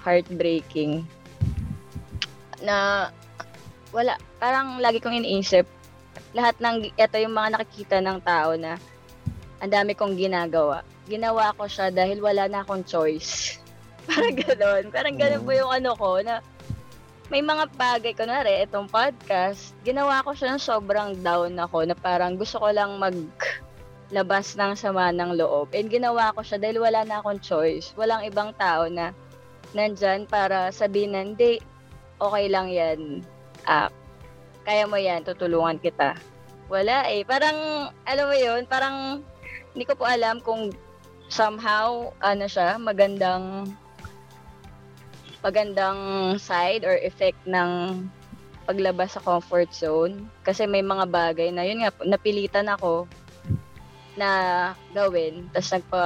[0.00, 1.04] heartbreaking
[2.60, 3.08] na
[3.92, 5.64] wala, parang lagi kong iniisip
[6.30, 8.78] lahat ng, ito yung mga nakikita ng tao na
[9.58, 10.86] ang dami kong ginagawa.
[11.10, 13.58] Ginawa ko siya dahil wala na akong choice.
[14.08, 14.84] parang gano'n.
[14.94, 16.38] Parang gano'n po yung ano ko na
[17.30, 22.34] may mga bagay, kunwari, itong podcast, ginawa ko siya ng sobrang down ako na parang
[22.34, 23.14] gusto ko lang mag
[24.10, 25.70] labas ng sama ng loob.
[25.70, 27.94] And ginawa ko siya dahil wala na akong choice.
[27.94, 29.14] Walang ibang tao na
[29.70, 31.62] nandyan para sabihin na, hindi,
[32.18, 33.22] okay lang yan.
[33.62, 33.86] Ah,
[34.66, 36.18] kaya mo yan, tutulungan kita.
[36.66, 37.22] Wala eh.
[37.22, 39.22] Parang, alam mo yun, parang
[39.70, 40.74] hindi ko po alam kung
[41.30, 43.70] somehow, ano siya, magandang
[45.40, 45.98] magandang
[46.36, 48.04] side or effect ng
[48.68, 50.28] paglabas sa comfort zone.
[50.44, 53.08] Kasi may mga bagay na, yun nga, napilitan ako
[54.14, 54.30] na
[54.92, 55.48] gawin.
[55.50, 56.04] Tapos nagpa,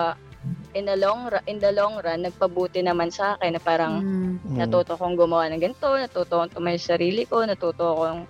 [0.74, 3.94] in the long run, in the long run, nagpabuti naman sa akin na parang
[4.44, 4.60] Mm.
[4.60, 8.28] Natuto kong gumawa ng ganito, natuto kong tumayo sa sarili ko, natuto kong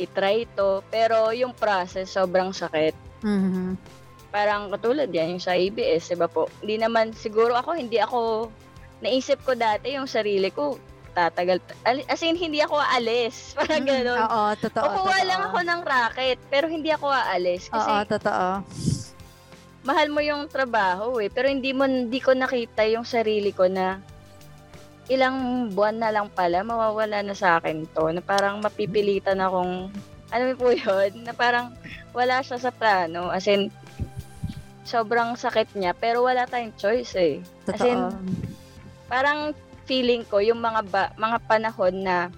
[0.00, 0.80] itry ito.
[0.88, 2.96] Pero yung process, sobrang sakit.
[3.22, 3.76] Mhm.
[4.32, 6.48] Parang katulad yan, yung sa ABS, di ba po?
[6.62, 8.48] Hindi naman, siguro ako, hindi ako,
[9.00, 10.76] naisip ko dati yung sarili ko,
[11.10, 11.58] tatagal,
[12.06, 13.50] as in, hindi ako aalis.
[13.58, 14.06] Parang Mm.
[14.06, 14.84] Oo, totoo.
[14.86, 15.28] Kukuha totoo.
[15.28, 17.66] lang ako ng racket, pero hindi ako aalis.
[17.66, 18.48] Kasi Oo, totoo.
[19.82, 21.26] mahal mo yung trabaho eh.
[21.26, 23.98] Pero hindi mo, hindi ko nakita yung sarili ko na
[25.10, 28.14] ilang buwan na lang pala, mawawala na sa akin to.
[28.14, 29.90] Na parang mapipilitan akong,
[30.30, 31.26] ano po yun?
[31.26, 31.74] Na parang
[32.14, 33.26] wala siya sa plano.
[33.34, 33.74] As in,
[34.86, 37.34] sobrang sakit niya, pero wala tayong choice eh.
[37.66, 37.86] As Totoo.
[37.86, 38.00] in,
[39.10, 39.50] parang
[39.90, 42.30] feeling ko, yung mga, ba, mga panahon na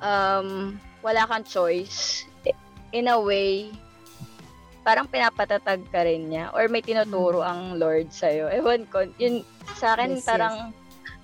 [0.00, 0.72] um,
[1.04, 2.24] wala kang choice,
[2.96, 3.68] in a way,
[4.80, 8.48] parang pinapatatag ka rin niya or may tinuturo ang Lord sa'yo.
[8.48, 9.44] Ewan ko, yun
[9.76, 10.28] sa akin Yes, yes.
[10.32, 10.56] parang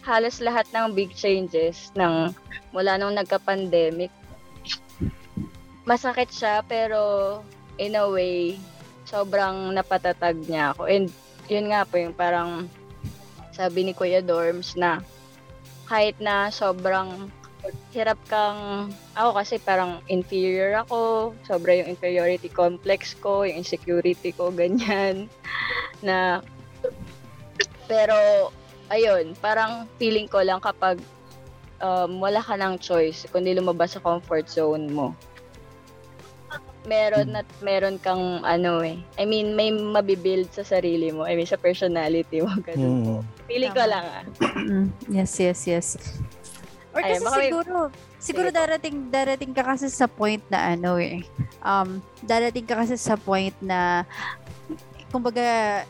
[0.05, 2.29] halos lahat ng big changes ng
[2.77, 4.13] mula nung nagka-pandemic,
[5.89, 7.41] masakit siya pero
[7.81, 8.61] in a way,
[9.09, 10.85] sobrang napatatag niya ako.
[10.85, 11.09] And
[11.49, 12.69] yun nga po yung parang
[13.55, 14.99] sabi ni Kuya Dorms na
[15.87, 17.31] kahit na sobrang
[17.97, 24.53] hirap kang ako kasi parang inferior ako sobra yung inferiority complex ko yung insecurity ko
[24.53, 25.31] ganyan
[26.07, 26.45] na
[27.89, 28.51] pero
[28.93, 31.01] ayun parang feeling ko lang kapag
[31.81, 35.17] um, wala ka ng choice kundi lumabas sa comfort zone mo
[36.85, 41.45] meron at meron kang ano eh I mean may mabibuild sa sarili mo I mean
[41.45, 43.25] sa personality mo ganun po Mm.
[43.45, 43.93] feeling ko Tama.
[43.93, 44.25] lang ah
[44.55, 45.87] Mm, yes, yes, yes.
[46.95, 48.61] Or Ay, kasi may- siguro, siguro Sige po.
[48.63, 51.27] darating, darating ka kasi sa point na ano eh,
[51.61, 54.07] um, darating ka kasi sa point na,
[55.11, 55.83] kumbaga,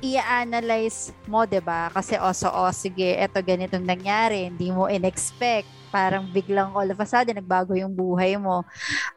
[0.00, 1.90] i-analyze mo, 'di ba?
[1.90, 5.66] Kasi oh, so, oh, sige, eto ganitong nangyari, hindi mo in-expect.
[5.88, 8.62] Parang biglang all of a sudden, nagbago yung buhay mo.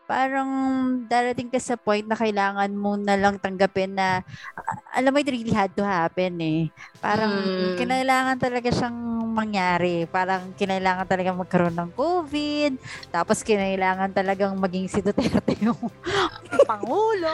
[0.07, 0.49] Parang
[1.05, 4.26] darating ka sa point na kailangan mo na lang tanggapin na,
[4.91, 6.61] alam mo, it really had to happen eh.
[6.99, 7.76] Parang Mm.
[7.78, 8.97] kinailangan talaga siyang
[9.30, 10.09] mangyari.
[10.09, 12.72] Parang kinailangan talaga magkaroon ng COVID.
[13.13, 15.78] Tapos kinailangan talagang maging si Duterte yung
[16.65, 17.32] pangulo.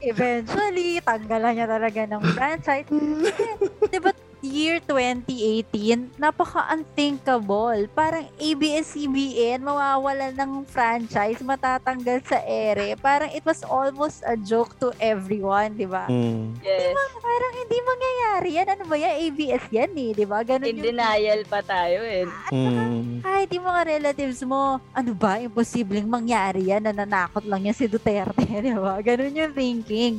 [0.00, 2.88] Eventually, tanggalan niya talaga ng franchise.
[2.88, 3.44] Kasi,
[3.92, 4.09] di ba,
[4.40, 7.88] year 2018, napaka-unthinkable.
[7.92, 12.96] Parang ABS-CBN, mawawala ng franchise, matatanggal sa ere.
[12.96, 16.08] Parang it was almost a joke to everyone, di ba?
[16.08, 16.56] Mm.
[16.60, 18.68] yes Parang hindi mangyayari yan.
[18.74, 19.14] Ano ba yan?
[19.28, 20.40] ABS yan eh, di ba?
[20.42, 23.22] Ganun in yung denial pa tayo eh Mm.
[23.22, 28.42] kahit yung mga relatives mo, ano ba, imposibleng mangyari yan, nananakot lang yan si Duterte,
[28.66, 28.98] di ba?
[28.98, 30.18] Ganun yung thinking.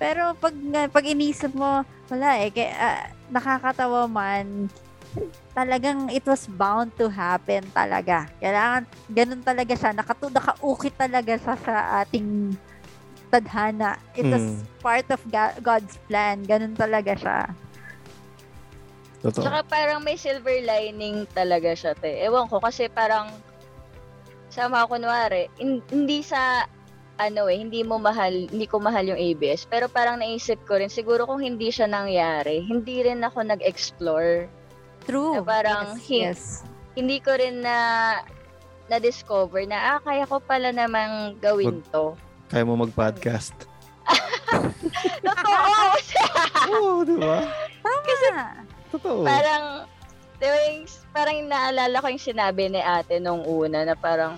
[0.00, 0.54] Pero pag,
[0.88, 4.68] pag inisip mo, wala eh, kaya, ah, nakakatawa man,
[5.56, 8.28] talagang it was bound to happen talaga.
[8.38, 11.74] Kailangan, ganun talaga siya, nakatu, nakaukit talaga siya sa
[12.04, 12.52] ating
[13.32, 13.96] tadhana.
[14.12, 14.62] It was Mm.
[14.84, 15.20] part of
[15.64, 16.44] God's plan.
[16.44, 17.38] Ganun talaga siya.
[19.24, 19.42] Totoo.
[19.42, 22.20] Tsaka parang may silver lining talaga siya, te.
[22.20, 23.32] Ewan ko, kasi parang
[24.52, 26.68] sama kunwari, hin- hindi sa
[27.16, 29.64] ano eh, hindi mo mahal, hindi ko mahal yung ABS.
[29.64, 34.48] Pero parang naisip ko rin, siguro kung hindi siya nangyari, hindi rin ako nag-explore.
[35.08, 35.40] True.
[35.40, 36.42] Na parang yes, hi- yes.
[36.96, 37.76] Hindi ko rin na
[38.88, 42.14] na-discover na, ah, kaya ko pala namang gawin to.
[42.48, 43.52] Kaya mo mag-podcast.
[45.26, 45.74] Totoo!
[46.70, 47.42] Oo, di ba?
[47.82, 48.26] Kasi,
[48.94, 49.26] Totoo.
[49.26, 49.86] parang
[50.36, 50.84] Di ba yung,
[51.16, 54.36] parang naalala ko yung sinabi ni ate nung una na parang,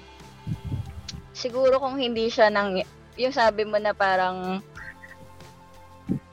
[1.38, 2.82] siguro kung hindi siya nang,
[3.14, 4.58] yung sabi mo na parang,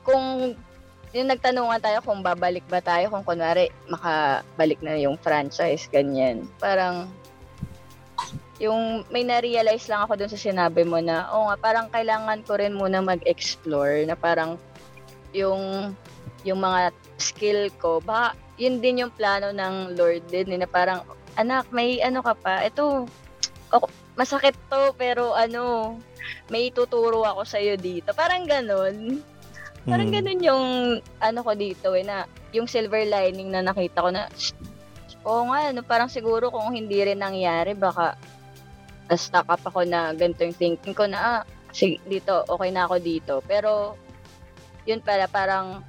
[0.02, 0.54] kung
[1.14, 6.44] yung nagtanungan tayo kung babalik ba tayo kung kunwari makabalik na yung franchise, ganyan.
[6.58, 7.06] Parang,
[8.58, 12.58] yung may na-realize lang ako dun sa sinabi mo na, oo nga, parang kailangan ko
[12.58, 14.58] rin muna mag-explore na parang
[15.30, 15.94] yung
[16.42, 21.04] yung mga skill ko, ba yun din yung plano ng Lord din, eh, na parang,
[21.36, 23.04] anak, may ano ka pa, ito,
[24.16, 25.96] masakit to, pero ano,
[26.48, 28.10] may tuturo ako sa'yo dito.
[28.16, 29.20] Parang ganun.
[29.86, 30.14] Parang Mm.
[30.18, 30.64] ganun yung
[31.22, 34.26] ano ko dito eh, na yung silver lining na nakita ko na,
[35.22, 38.18] oo nga, no, parang siguro kung hindi rin nangyari, baka
[39.06, 42.96] na-stuck up ako na ganito yung thinking ko na, ah, sige, dito, okay na ako
[42.98, 43.34] dito.
[43.46, 43.94] Pero,
[44.82, 45.86] yun pala, parang,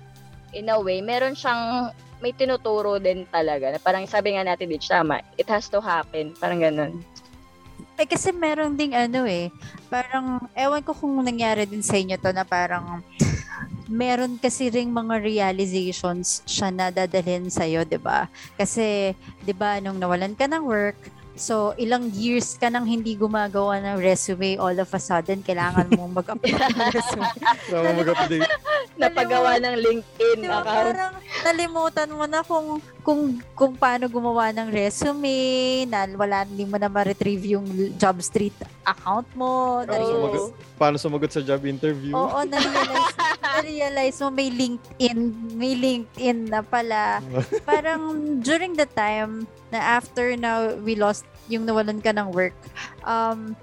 [0.54, 1.90] in a way, meron siyang,
[2.22, 3.74] may tinuturo din talaga.
[3.74, 6.34] Na parang sabi nga natin, Ditch, tama, it has to happen.
[6.38, 7.02] Parang ganun.
[7.98, 9.50] Eh kasi meron ding ano eh,
[9.90, 13.02] parang, ewan ko kung nangyari din sa inyo to na parang,
[13.90, 18.30] meron kasi ring mga realizations siya na dadalhin sa'yo, 'di ba?
[18.54, 21.00] Kasi, 'di ba, nung nawalan ka ng work,
[21.34, 26.06] so ilang years ka nang hindi gumagawa ng resume, all of a sudden, kailangan mo
[26.12, 27.30] mag-apply ng resume.
[27.70, 28.50] Tama mag-update.
[28.98, 30.70] Napagawa ng LinkedIn Di ba, account.
[30.70, 31.14] parang
[31.46, 36.92] nalimutan mo na kung kung kung paano gumawa ng resume, na wala hindi mo na
[36.92, 37.64] ma-retrieve yung
[37.96, 38.52] job street
[38.84, 39.80] account mo.
[39.80, 40.44] Paano Na-realize, sumagot,
[40.76, 42.12] paano sumagot sa job interview?
[42.12, 45.20] oo, na-realize, na-realize mo may LinkedIn,
[45.56, 47.24] may LinkedIn na pala.
[47.70, 48.12] Parang
[48.44, 52.60] during the time na after na we lost yung nawalan ka ng work,
[53.08, 53.56] um,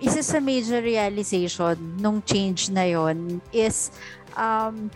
[0.00, 3.92] isa sa major realization nung change na yon is
[4.40, 4.88] um,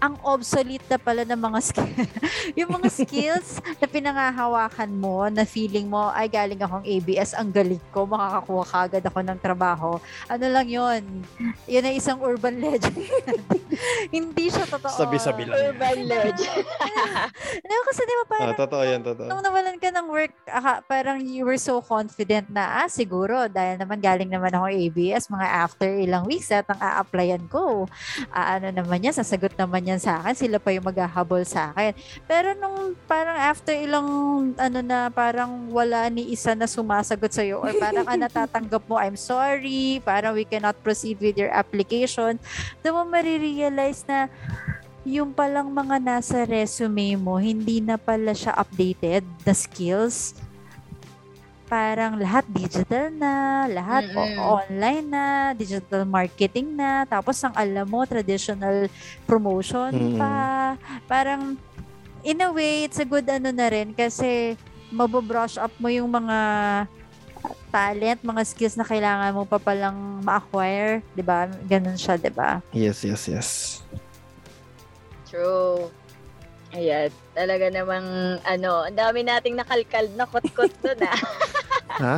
[0.00, 2.08] ang obsolete na pala ng mga skills.
[2.58, 7.80] yung mga skills na pinangahawakan mo, na feeling mo, ay galing akong ABS, ang galing
[7.92, 9.90] ko, makakakuha kagad ako ng trabaho.
[10.24, 11.02] Ano lang yon
[11.68, 12.96] Yun ay isang urban legend.
[14.08, 14.96] Hindi siya totoo.
[14.96, 15.56] Sabi-sabi lang.
[15.56, 16.64] Urban legend.
[17.60, 19.26] Ano, kasi di ba Ah, parang totoo yan, totoo.
[19.26, 23.74] nung nawalan ka ng work, aka, parang you were so confident na, ah, siguro, dahil
[23.74, 27.90] naman galing naman ako ABS, mga after ilang weeks, at ang a-applyan ko,
[28.30, 31.96] ah, ano naman yan, sasagot naman yan sa akin, sila pa yung maghahabol sa akin.
[32.28, 34.06] Pero nung parang after ilang,
[34.54, 39.18] ano na, parang wala ni isa na sumasagot sa'yo, or parang ah, natatanggap mo, I'm
[39.18, 42.38] sorry, parang we cannot proceed with your application,
[42.84, 44.28] doon mo marirealize na,
[45.00, 50.36] yung palang mga nasa resume mo, hindi na pala siya updated na skills.
[51.70, 54.58] Parang lahat digital na, lahat o- Mm-mm.
[54.58, 58.90] online na, digital marketing na, tapos ang alam mo, traditional
[59.22, 60.18] promotion Mm-mm.
[60.18, 60.74] pa.
[61.06, 61.54] Parang,
[62.26, 64.58] in a way, it's a good ano na rin kasi
[64.90, 66.38] mabobrush up mo yung mga
[67.70, 71.46] talent, mga skills na kailangan mo pa palang ma-acquire, 'di ba?
[71.64, 72.58] Ganun siya, 'di ba?
[72.74, 73.48] Yes, yes, yes.
[75.24, 75.88] True.
[76.70, 78.06] Ayan, talaga namang,
[78.46, 81.18] ano, ang dami nating nakalkal na kot-kot doon, ah.
[82.00, 82.16] Ha?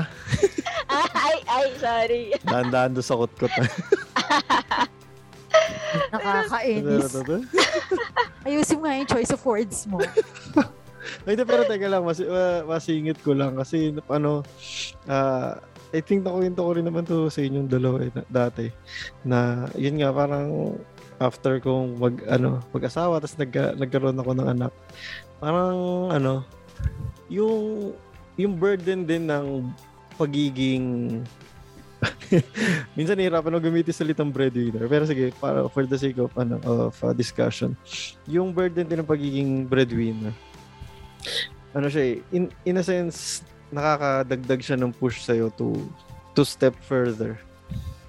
[1.27, 2.23] ay, ay, sorry.
[2.47, 3.51] Daan-daan doon sa kutkot.
[6.13, 7.13] Nakakainis.
[8.47, 9.99] Ayusin mo nga yung choice of words mo.
[11.27, 14.47] Ay, di, pero teka lang, mas, uh, masingit ko lang kasi ano,
[15.11, 15.59] ah,
[15.93, 18.73] I think nakuwento ko rin naman to sa inyong dalawa eh, na- dati
[19.29, 20.81] na yun nga parang
[21.21, 24.73] after kong mag ano mag-asawa tapos nagka, nagkaroon ako ng anak
[25.37, 26.49] parang ano
[27.29, 27.93] yung
[28.37, 29.69] yung burden din ng
[30.17, 31.21] pagiging
[32.99, 34.91] minsan nahihirapan ako gamitin salitang breadwinner.
[34.91, 37.79] Pero sige para for the sake of ano of uh, discussion
[38.27, 40.35] yung burden din ng pagiging breadwinner
[41.73, 43.41] ano siya eh, in, in a sense,
[43.73, 45.73] nakakadagdag siya ng push sa'yo to
[46.37, 47.41] to step further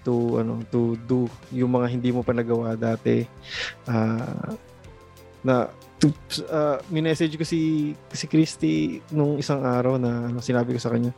[0.04, 3.24] to ano to do yung mga hindi mo pa nagawa dati.
[3.88, 4.52] Ah,
[5.40, 5.72] na
[6.49, 11.12] uh, minessage ko si si Christy nung isang araw na ano, sinabi ko sa kanya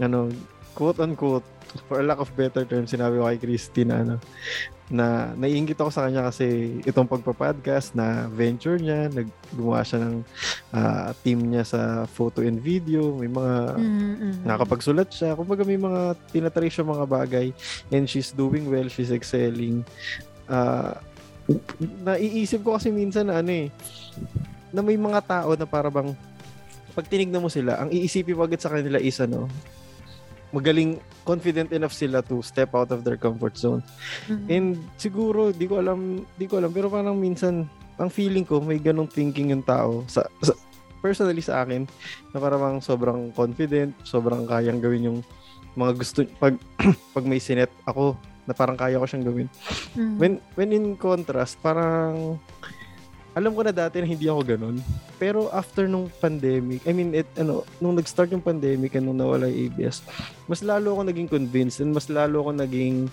[0.00, 0.32] ano
[0.72, 1.46] quote unquote
[1.88, 4.16] for a lack of better term sinabi ko kay Christy na ano
[4.92, 10.16] na naiingit ako sa kanya kasi itong pagpa-podcast na venture niya, naggumawa siya ng
[10.76, 14.44] ah, team niya sa photo and video, may mga Mm-mm.
[14.44, 15.32] nakakapagsulat siya.
[15.32, 17.48] Kumbaga may mga tinatry siya mga bagay
[17.88, 19.80] and she's doing well, she's excelling.
[20.44, 21.00] Ah,
[21.80, 23.66] naiisip ko kasi minsan na ano eh,
[24.72, 26.14] na may mga tao na para bang
[26.92, 29.48] pag tinignan mo sila, ang iisipin mo agad sa kanila is ano,
[30.52, 33.80] magaling confident enough sila to step out of their comfort zone.
[34.28, 34.46] Mm-mm.
[34.52, 37.64] And siguro, di ko alam, di ko alam, pero parang minsan,
[37.96, 40.04] ang feeling ko, may ganong thinking yung tao.
[40.04, 40.52] Sa, sa
[41.00, 41.88] personally sa akin,
[42.36, 45.18] na parang sobrang confident, sobrang kayang gawin yung
[45.72, 46.60] mga gusto, pag,
[47.16, 49.48] pag may sinet ako, na parang kaya ko siyang gawin.
[49.94, 50.16] Mhm.
[50.18, 52.38] When, when in contrast, parang,
[53.32, 54.76] alam ko na dati na hindi ako ganun.
[55.16, 59.48] Pero after nung pandemic, I mean, it, ano, nung nag-start yung pandemic and nung nawala
[59.48, 60.04] yung ABS,
[60.44, 63.08] mas lalo ako naging convinced and mas lalo ako naging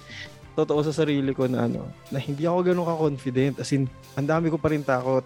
[0.59, 3.63] totoo sa sarili ko na ano, na hindi ako ganun ka-confident.
[3.63, 3.88] As in,
[4.19, 5.23] ang dami ko pa rin takot.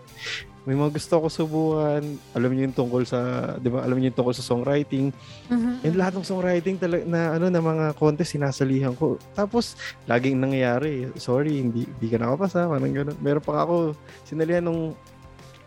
[0.64, 2.04] May mga gusto ako subukan.
[2.32, 3.20] Alam niyo yung tungkol sa,
[3.60, 5.12] di ba, alam niyo yung tungkol sa songwriting.
[5.52, 5.84] Mhm.
[5.84, 9.20] And lahat ng songwriting talaga na ano na mga contest sinasalihan ko.
[9.36, 9.76] Tapos
[10.08, 13.18] laging nangyayari, sorry, hindi hindi ka nakapasa, parang ganun.
[13.20, 13.92] Meron pa ako
[14.24, 14.96] sinalihan nung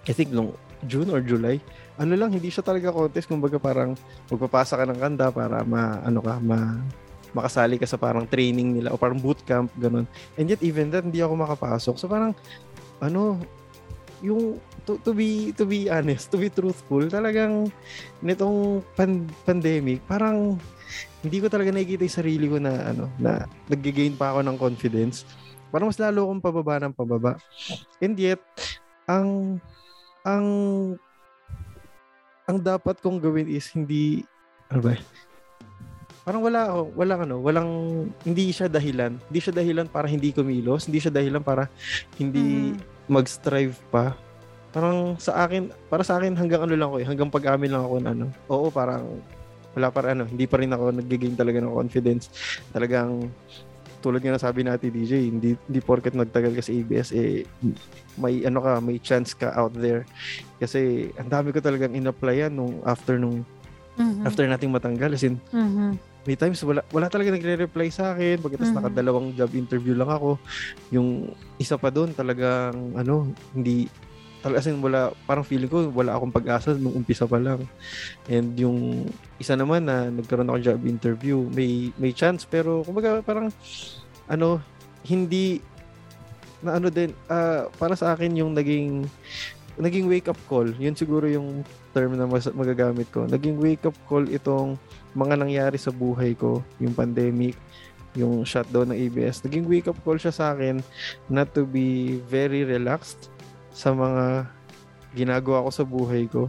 [0.08, 0.56] I think nung
[0.88, 1.60] June or July.
[1.96, 3.96] Ano lang, hindi siya talaga contest, kumbaga parang
[4.28, 6.76] magpapasa ka ng kanta para ma ano ka, ma
[7.36, 10.08] makasali ka sa parang training nila o parang bootcamp ganun.
[10.40, 11.94] And yet even that hindi ako makapasok.
[12.00, 12.32] So parang
[12.96, 13.36] ano
[14.24, 17.68] yung to, to be to be honest, to be truthful, talagang
[18.22, 20.56] nitong pan- pandemic, parang
[21.20, 25.26] hindi ko talaga nakikita yung sarili ko na ano, na nag-gain pa ako ng confidence.
[25.74, 27.32] Parang mas lalo akong pababa ng pababa.
[27.98, 28.38] And yet,
[29.10, 29.58] ang
[30.22, 30.46] ang
[32.46, 34.22] ang dapat kong gawin is hindi
[34.70, 34.94] ano ba?
[36.26, 37.70] Parang wala ako, walang ano, walang
[38.26, 39.14] hindi siya dahilan.
[39.30, 41.70] Hindi siya dahilan para hindi kumilos, hindi siya dahilan para
[42.18, 43.06] hindi Mhm.
[43.06, 44.14] mag-strive pa.
[44.76, 47.96] Parang sa akin, para sa akin hanggang ano lang ko eh, hanggang pag-amin lang ako
[47.96, 48.28] na ano.
[48.52, 49.08] Oo, parang
[49.72, 52.28] wala pa ano, hindi pa rin ako nag-gain talaga ng confidence.
[52.76, 53.32] Talagang
[54.04, 57.48] tulad nga sabi natin DJ, hindi hindi porket nagtagal ka sa ABS eh
[58.20, 60.04] may ano ka, may chance ka out there.
[60.60, 63.48] Kasi ang dami ko talagang in-applyan nung after nung
[63.96, 64.28] Mhm.
[64.28, 65.96] after nating matanggal as in Mhm.
[66.28, 68.76] may times wala wala talaga nagre-reply sa akin pagkatapos Mhm.
[68.76, 70.36] nakadalawang job interview lang ako
[70.92, 73.88] yung isa pa doon talagang ano hindi
[74.46, 77.66] talaga wala parang feeling ko wala akong pag-asa nung umpisa pa lang.
[78.30, 79.10] And yung
[79.42, 83.50] isa naman na nagkaroon ako job interview may may chance pero kumbaga parang
[84.30, 84.62] ano
[85.02, 85.58] hindi
[86.62, 89.04] na ano din ah, para sa akin yung naging
[89.76, 91.66] naging wake up call yun siguro yung
[91.96, 93.24] term na mas, magagamit ko.
[93.24, 94.76] Naging wake up call itong
[95.16, 97.56] mga nangyari sa buhay ko, yung pandemic,
[98.12, 100.84] yung shutdown ng ABS, naging wake up call siya sa akin
[101.32, 103.32] not to be very relaxed
[103.76, 104.48] sa mga
[105.12, 106.48] ginagawa ko sa buhay ko.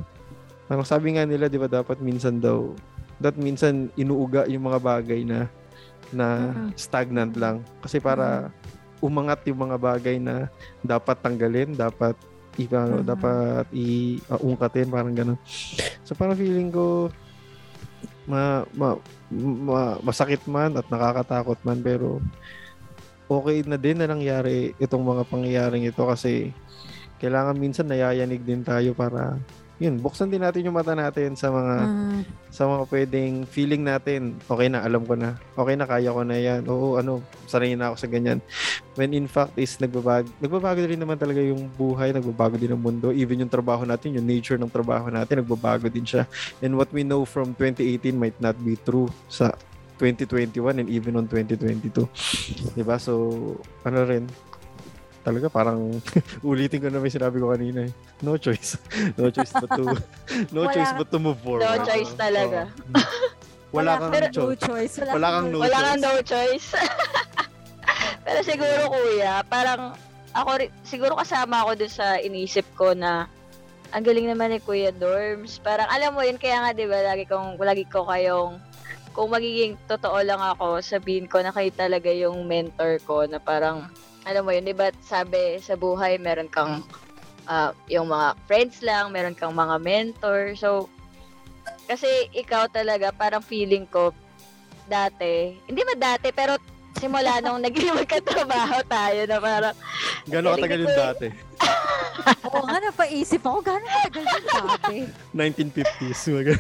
[0.71, 2.71] Parang sabi nga nila, di ba, dapat minsan daw,
[3.19, 5.51] that minsan inuuga yung mga bagay na
[6.15, 7.59] na stagnant lang.
[7.83, 8.47] Kasi para
[9.03, 10.47] umangat yung mga bagay na
[10.79, 12.15] dapat tanggalin, dapat
[12.55, 13.03] iba, Mhm.
[13.05, 15.39] dapat iungkatin, parang ganun.
[16.07, 17.11] So parang feeling ko
[18.27, 18.99] ma, ma,
[19.31, 22.19] ma- masakit man at nakakatakot man pero
[23.27, 26.51] okay na din na nangyari itong mga pangyayaring ito kasi
[27.17, 29.37] kailangan minsan nayayanig din tayo para
[29.77, 32.21] yun, buksan din natin yung mata natin sa mga Mhm.
[32.49, 35.37] sa mga pwedeng feeling natin, okay na, alam ko na.
[35.53, 36.65] Okay na, kaya ko na yan.
[36.65, 38.41] Oo, ano, sanay na ako sa ganyan.
[38.97, 43.13] When in fact is nagbabago, nagbabago rin naman talaga yung buhay, nagbabago din ang mundo.
[43.13, 46.25] Even yung trabaho natin, yung nature ng trabaho natin, nagbabago din siya.
[46.65, 49.53] And what we know from 2018 might not be true sa
[50.01, 52.05] 2021 and even on 2022.
[52.73, 52.97] 'Di ba?
[52.97, 53.29] So,
[53.85, 54.25] ano rin,
[55.27, 55.99] talaga parang
[56.47, 57.91] ulitin ko na may sinabi ko kanina eh.
[58.23, 58.79] No choice.
[59.19, 59.83] no choice but to
[60.55, 61.67] no Wala- choice but to move forward.
[61.67, 62.71] No choice talaga.
[62.71, 63.75] Oo.
[63.75, 64.95] Wala, kang no choice.
[65.03, 65.83] Wala, Wala kang no Wala choice.
[65.83, 66.67] kang no choice.
[68.23, 69.99] Pero siguro kuya, parang
[70.31, 73.27] ako siguro kasama ako dun sa inisip ko na
[73.91, 75.59] ang galing naman ni Kuya Dorms.
[75.59, 78.59] Parang alam mo yun, kaya nga 'di ba lagi kong lagi ko kayong
[79.15, 83.89] kung magiging totoo lang ako, sabihin ko na kayo talaga yung mentor ko na parang
[84.27, 86.83] alam mo yun, 'di ba sabi sa buhay meron kang
[87.47, 90.51] ah, yung mga friends lang, meron kang mga mentor.
[90.59, 90.91] So
[91.87, 94.11] kasi ikaw talaga parang feeling ko
[94.91, 96.59] dati, hindi ba dati pero
[96.99, 99.75] simula nung naging magkatrabaho tayo na parang
[100.27, 101.27] Gano'ng katagal yung dati?
[102.51, 103.63] Oo nga, napaisip ako.
[103.63, 104.97] Gano'n katagal yung dati?
[105.71, 106.19] 1950s.
[106.27, 106.53] Mga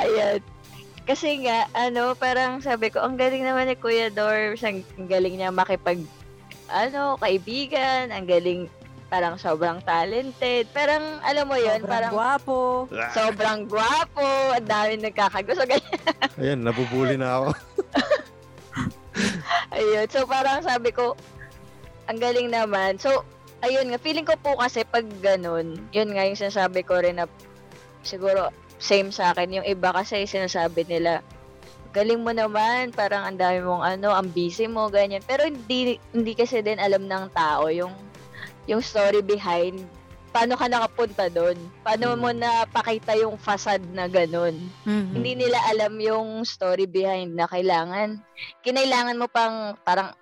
[0.00, 0.40] Ayan.
[1.02, 5.34] Kasi nga, ano, parang sabi ko, ang galing naman ni Kuya Dorms, ang ang galing
[5.34, 5.98] niya makipag,
[6.70, 8.70] ano, kaibigan, ang galing,
[9.10, 10.70] parang sobrang talented.
[10.70, 12.86] Parang, alam mo yun, Sobrang parang gwapo.
[13.12, 14.24] sobrang gwapo,
[14.54, 16.00] ang dami nagkakagusto, ganyan.
[16.38, 17.46] Ayan, nabubuli na ako.
[19.74, 21.18] Ayun, so parang sabi ko,
[22.06, 22.96] ang galing naman.
[22.96, 23.26] So,
[23.60, 27.26] ayun nga, feeling ko po kasi pag ganun, yun nga yung sinasabi ko rin na
[28.02, 28.50] siguro
[28.82, 29.62] same sa akin.
[29.62, 31.22] Yung iba kasi sinasabi nila,
[31.94, 35.22] galing mo naman, parang ang dami mong ano, ang busy mo, ganyan.
[35.22, 37.94] Pero hindi, hindi kasi din alam ng tao yung,
[38.66, 39.86] yung story behind
[40.32, 41.60] paano ka nakapunta doon?
[41.84, 42.40] Paano mo Mm.
[42.40, 44.72] napakita yung facade na ganun?
[44.88, 45.12] Mhm.
[45.12, 48.16] Hindi nila alam yung story behind na kailangan.
[48.64, 50.16] Kinailangan mo pang parang,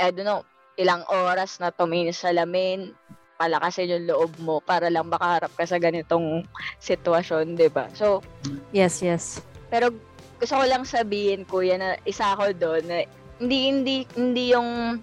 [0.00, 0.40] I don't know,
[0.80, 2.96] ilang oras na tumingin sa salamin,
[3.42, 6.46] palakasin yung loob mo para lang makaharap ka sa ganitong
[6.78, 7.90] sitwasyon, di ba?
[7.98, 8.22] So,
[8.70, 9.42] Yes, yes.
[9.66, 9.90] pero
[10.38, 12.96] gusto ko lang sabihin, kuya, na isa ako doon na
[13.42, 15.02] hindi, hindi, hindi yung,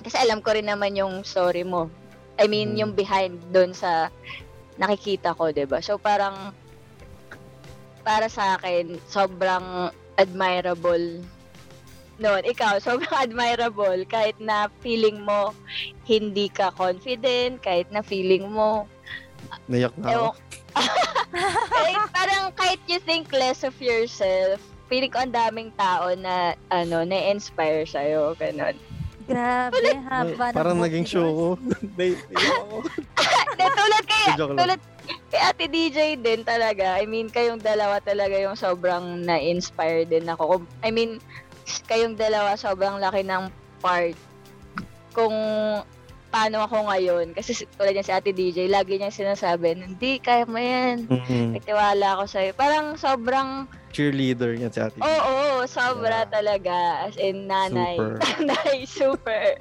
[0.00, 1.92] kasi alam ko rin naman yung story mo.
[2.40, 2.80] I mean, Mm.
[2.80, 4.08] yung behind doon sa
[4.74, 5.78] nakikita ko, 'di ba?
[5.78, 6.50] So parang
[8.02, 11.22] para sa akin, sobrang admirable
[12.18, 12.42] noon.
[12.44, 15.54] Ikaw, sobrang admirable kahit na feeling mo
[16.04, 18.88] hindi ka confident, kahit na feeling mo
[19.68, 20.28] Nayak na ako.
[20.74, 27.04] Eh, parang kahit you think less of yourself, feeling ko ang daming tao na ano,
[27.06, 28.76] na-inspire sa'yo, ganun.
[29.24, 31.46] Grabe, haba ng Parang naging show ko.
[31.96, 32.12] De,
[33.56, 36.96] tulad kay, tulad kay Ate DJ din talaga.
[37.00, 40.64] I mean, kayong dalawa talaga yung sobrang na-inspire din ako.
[40.84, 41.20] I mean,
[41.90, 43.48] kayong dalawa sobrang laki ng
[43.78, 44.16] part
[45.10, 45.34] kung
[46.28, 47.30] paano ako ngayon.
[47.30, 51.06] Kasi si- tulad niya si Ate DJ, lagi niya sinasabi, hindi, kaya mo yan.
[51.06, 51.54] Mhm.
[51.54, 52.50] Nagtiwala ako sa'yo.
[52.52, 54.98] Parang sobrang Cheerleader niya si ate.
[54.98, 56.34] Oo, oo, sobra Yeah.
[56.34, 56.76] talaga.
[57.06, 57.94] As in, nanay.
[57.94, 58.18] Super.
[58.42, 59.54] Nanay, super.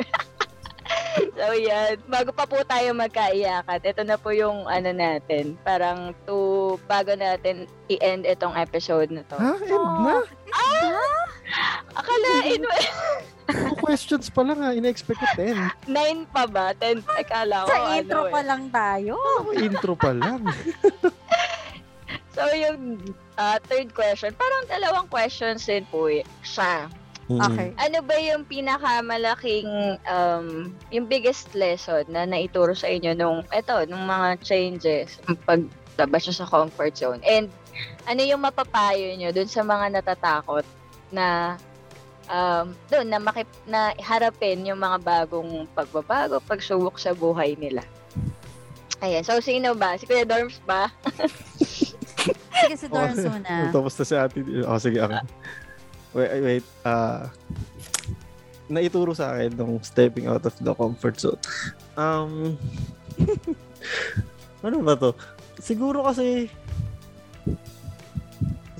[1.37, 1.97] so, yan.
[2.09, 5.57] Bago pa po tayo magkaiyakan, ito na po yung ano natin.
[5.61, 9.37] Parang to, bago natin i-end itong episode na to.
[9.37, 9.53] Ha?
[9.61, 10.15] End na?
[11.93, 12.73] Akalain mo,
[13.43, 14.71] Two questions pa lang ha.
[14.71, 15.91] Ina-expect ko 10.
[15.91, 16.71] nine pa ba?
[16.73, 18.47] Ten, akala ko Sa ano intro pa eh.
[18.47, 19.13] lang tayo.
[19.19, 20.41] Oh, intro pa lang.
[22.33, 26.89] So, yung ah, third question, parang dalawang questions din po eh, siya.
[27.29, 27.71] Okay.
[27.79, 34.03] Ano ba yung pinakamalaking, um, yung biggest lesson na naituro sa inyo nung, eto, nung
[34.03, 37.23] mga changes, paglabas nyo sa comfort zone?
[37.23, 37.47] And
[38.05, 40.67] ano yung mapapayo nyo dun sa mga natatakot
[41.15, 41.55] na
[42.27, 47.87] um, doon na, makip, na harapin yung mga bagong pagbabago, pagsubok sa buhay nila?
[49.03, 49.23] Ayan.
[49.23, 49.99] So, sino ba?
[49.99, 50.87] Si Kuya Dorms ba?
[52.63, 53.67] Sige, si Dorms muna.
[53.71, 54.39] Tapos na si ate.
[54.63, 55.19] Oh, sige ako.
[56.13, 56.65] Wait, wait.
[56.85, 57.29] Ah,
[58.69, 61.41] naituro sa akin nung stepping out of the comfort zone.
[61.97, 62.57] Um,
[64.65, 65.17] ano ba to?
[65.59, 66.49] Siguro kasi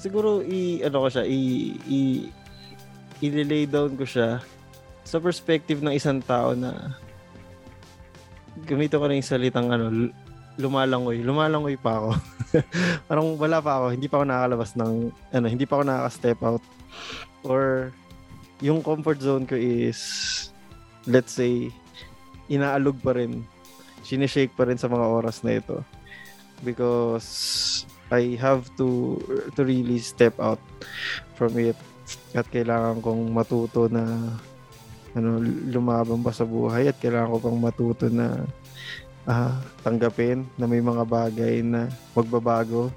[0.03, 1.99] siguro i ano ko siya i i
[3.23, 4.43] i-lay down ko siya
[5.07, 6.99] sa perspective ng isang tao na
[8.67, 10.11] gamito ko na yung salitang ano
[10.59, 12.11] lumalangoy lumalangoy pa ako
[13.07, 14.93] parang wala pa ako hindi pa ako nakakalabas ng
[15.31, 16.63] ano hindi pa ako nakaka-step out
[17.43, 17.91] or
[18.63, 19.99] yung comfort zone ko is
[21.03, 21.67] let's say
[22.47, 23.43] inaalog pa rin
[24.03, 25.79] sinishake pa rin sa mga oras na ito.
[26.63, 29.17] Because I have to
[29.55, 30.61] to really step out
[31.39, 31.79] from it.
[32.35, 34.03] At kailangan kong matuto na
[35.15, 35.29] ano
[35.71, 36.91] lumabang pa sa buhay?
[36.91, 38.43] At kailangan ko pang matuto na
[39.23, 42.91] ah, tanggapin na may mga bagay na magbabago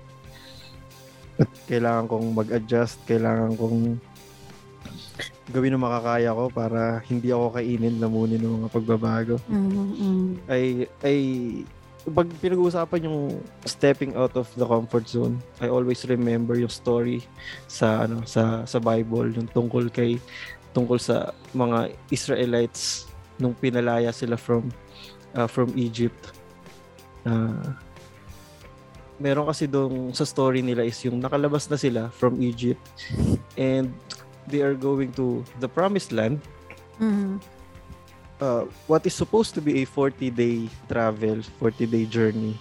[1.68, 4.00] kailangan kong mag-adjust kailangan kong
[5.52, 10.42] gawin ang makakaya ko para hindi ako kainin lamunin ng mga pagbabago Mm-mm.
[10.50, 11.18] ay ay
[12.06, 17.26] pag pinag-uusapan yung stepping out of the comfort zone, I always remember yung story
[17.66, 20.22] sa ano sa sa Bible yung tungkol kay
[20.70, 23.10] tungkol sa mga Israelites
[23.42, 24.70] nung pinalaya sila from
[25.34, 26.30] uh, from Egypt.
[27.26, 27.74] Uh,
[29.16, 32.82] meron kasi dong sa story nila is yung nakalabas na sila from Egypt.
[33.56, 33.92] And
[34.46, 36.40] they are going to the promised land.
[36.96, 37.40] Mhm.
[38.40, 42.56] uh, what is supposed to be a 40 day travel, 40 day journey,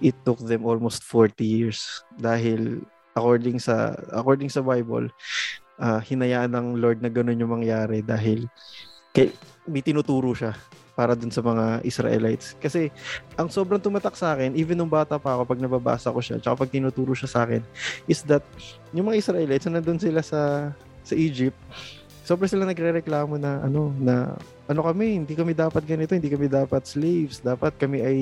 [0.00, 2.04] it took them almost 40 years.
[2.16, 2.84] Dahil
[3.16, 5.08] according sa according sa Bible,
[5.80, 8.48] uh, hinayaan ng Lord na ganun yung mangyari dahil
[9.16, 9.32] kay,
[9.66, 10.54] may tinuturo siya
[11.00, 12.52] para dun sa mga Israelites.
[12.60, 12.92] Kasi
[13.40, 16.68] ang sobrang tumatak sa akin, even nung bata pa ako, pag nababasa ko siya, tsaka
[16.68, 17.64] pag tinuturo siya sa akin,
[18.04, 18.44] is that
[18.92, 20.68] yung mga Israelites, na nandun sila sa
[21.00, 21.56] sa Egypt,
[22.28, 24.36] sobrang sila nagre-reklamo na ano na
[24.70, 28.18] ano kami, hindi kami dapat ganito, hindi kami dapat slaves, dapat kami ay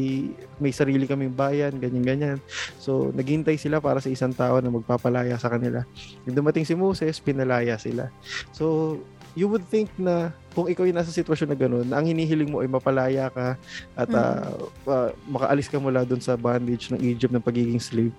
[0.57, 2.41] may sarili kaming bayan, ganyan-ganyan.
[2.81, 5.85] So, naghintay sila para sa isang tao na magpapalaya sa kanila.
[6.25, 8.09] Nung dumating si Moses, pinalaya sila.
[8.57, 8.97] So,
[9.35, 12.65] you would think na kung ikaw yung nasa sitwasyon na gano'n, na ang hinihiling mo
[12.65, 13.55] ay mapalaya ka
[13.95, 14.51] at ah,
[14.89, 18.15] ah, makaalis ka mula doon sa bondage ng Egypt ng pagiging slave,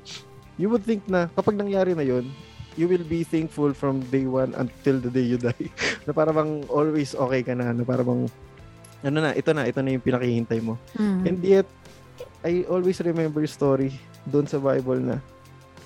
[0.55, 2.27] you would think na kapag nangyari na yon
[2.79, 5.67] you will be thankful from day one until the day you die.
[6.07, 8.23] na para bang always okay ka na, na para bang
[9.03, 10.79] ano na, ito na, ito na yung pinakihintay mo.
[10.95, 11.23] Mhm.
[11.27, 11.67] And yet,
[12.43, 13.95] I always remember story
[14.27, 15.15] doon sa Bible na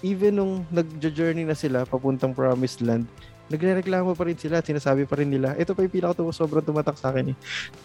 [0.06, 3.08] even nung nag-journey na sila papuntang promised land,
[3.52, 5.56] nagre-reklamo pa rin sila sinasabi pa rin nila.
[5.60, 7.38] Ito pa yung pinaka sobrang tumatak sa akin eh.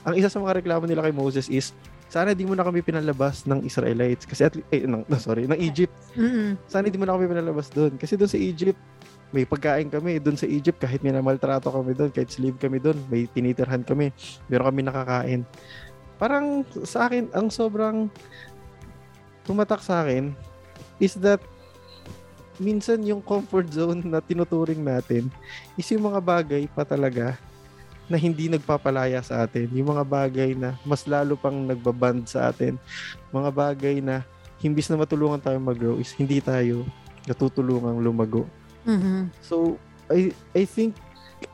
[0.07, 1.75] Ang isa sa mga reklamo nila kay Moses is,
[2.09, 4.25] sana di mo na kami pinalabas ng Israelites.
[4.25, 5.95] Kasi at eh, ng, no, sorry, ng Egypt.
[6.15, 6.55] Mm-mm.
[6.71, 7.99] Sana di mo na kami pinalabas doon.
[7.99, 8.79] Kasi doon sa Egypt,
[9.35, 10.23] may pagkain kami.
[10.23, 14.15] Doon sa Egypt, kahit may namaltrato kami doon, kahit slave kami doon, may tinitirhan kami.
[14.49, 15.41] Meron kami nakakain.
[16.17, 18.09] Parang sa akin, ang sobrang
[19.45, 20.33] tumatak sa akin
[20.99, 21.41] is that
[22.59, 25.31] minsan yung comfort zone na tinuturing natin
[25.79, 27.39] is yung mga bagay pa talaga
[28.09, 29.69] na hindi nagpapalaya sa atin.
[29.77, 32.81] Yung mga bagay na mas lalo pang nagbaband sa atin.
[33.31, 34.25] Mga bagay na
[34.59, 36.89] himbis na matulungan tayo mag-grow is hindi tayo
[37.29, 38.49] natutulungang lumago.
[38.89, 39.29] Mhm.
[39.45, 39.77] So
[40.09, 40.97] I I think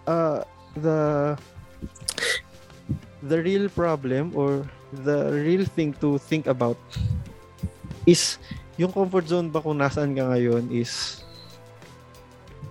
[0.07, 0.47] uh
[0.79, 1.35] the
[3.27, 4.63] the real problem or
[5.03, 6.79] the real thing to think about
[8.07, 8.39] is
[8.75, 11.22] yung comfort zone ba kung nasaan ka ngayon is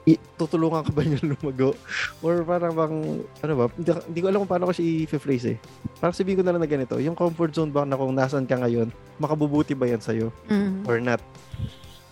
[0.04, 1.72] i- tutulungan ka ba niya lumago?
[2.20, 2.96] Or parang bang,
[3.40, 5.58] ano ba, hindi, hindi ko alam kung paano ko siya i-phrase eh.
[5.98, 8.60] Parang sabihin ko na lang na ganito, yung comfort zone ba na kung nasaan ka
[8.60, 10.28] ngayon, makabubuti ba yan sa'yo?
[10.52, 10.84] Mhm.
[10.84, 11.24] or not.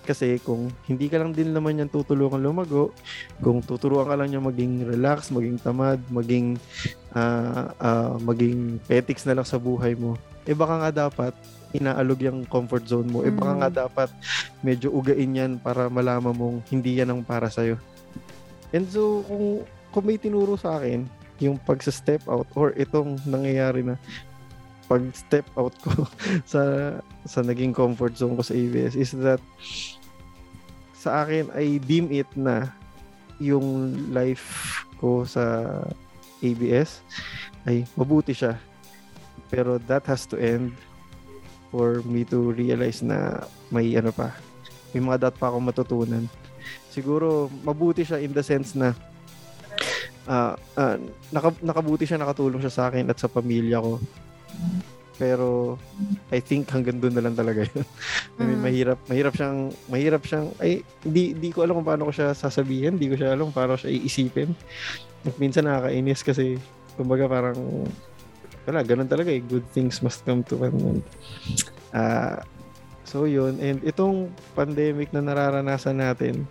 [0.01, 2.89] Kasi kung hindi ka lang din naman yan tutulungan lumago,
[3.37, 6.57] kung tuturuan ka lang niya maging relax, maging tamad, maging
[7.11, 11.35] ah, ah, maging petics na lang sa buhay mo, eh baka nga dapat
[11.71, 13.23] inaalog yung comfort zone mo.
[13.23, 13.59] Eh baka Mm.
[13.59, 14.09] nga dapat
[14.61, 17.79] medyo ugain yan para malaman mong hindi yan ang para sa'yo.
[18.71, 21.03] And so, kung, kung may tinuro sa akin,
[21.41, 23.97] yung pagsa-step out or itong nangyayari na
[24.85, 26.05] pag-step out ko
[26.51, 26.61] sa
[27.25, 29.39] sa naging comfort zone ko sa ABS is that
[30.93, 32.69] sa akin I deem it na
[33.41, 35.65] yung life ko sa
[36.45, 37.01] ABS
[37.65, 38.61] ay mabuti siya.
[39.49, 40.77] Pero that has to end
[41.71, 43.41] for me to realize na
[43.71, 44.35] may ano pa,
[44.91, 46.23] may mga dapat pa akong matutunan.
[46.91, 48.91] Siguro mabuti siya in the sense na
[50.27, 50.99] ah ah,
[51.33, 53.97] naka, nakabuti siya, nakatulong siya sa akin at sa pamilya ko.
[55.15, 55.77] Pero
[56.33, 57.85] I think hanggang doon na lang talaga yun.
[58.41, 58.65] I mean, Mm.
[58.65, 62.97] mahirap, mahirap siyang, mahirap siyang, ay, di, di ko alam kung paano ko siya sasabihin,
[62.97, 64.49] di ko siya alam kung paano siya iisipin.
[65.21, 66.57] At minsan nakakainis kasi,
[66.97, 67.85] kumbaga parang,
[68.67, 71.03] wala, ganun talaga eh, good things must come to an end.
[71.91, 72.45] Ah,
[73.03, 76.47] so yun, and itong pandemic na nararanasan natin,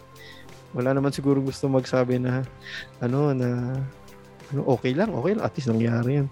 [0.76, 2.44] wala naman siguro gusto magsabi na,
[3.00, 3.80] ano, na,
[4.52, 6.26] okay lang, okay lang, at least nangyari yan.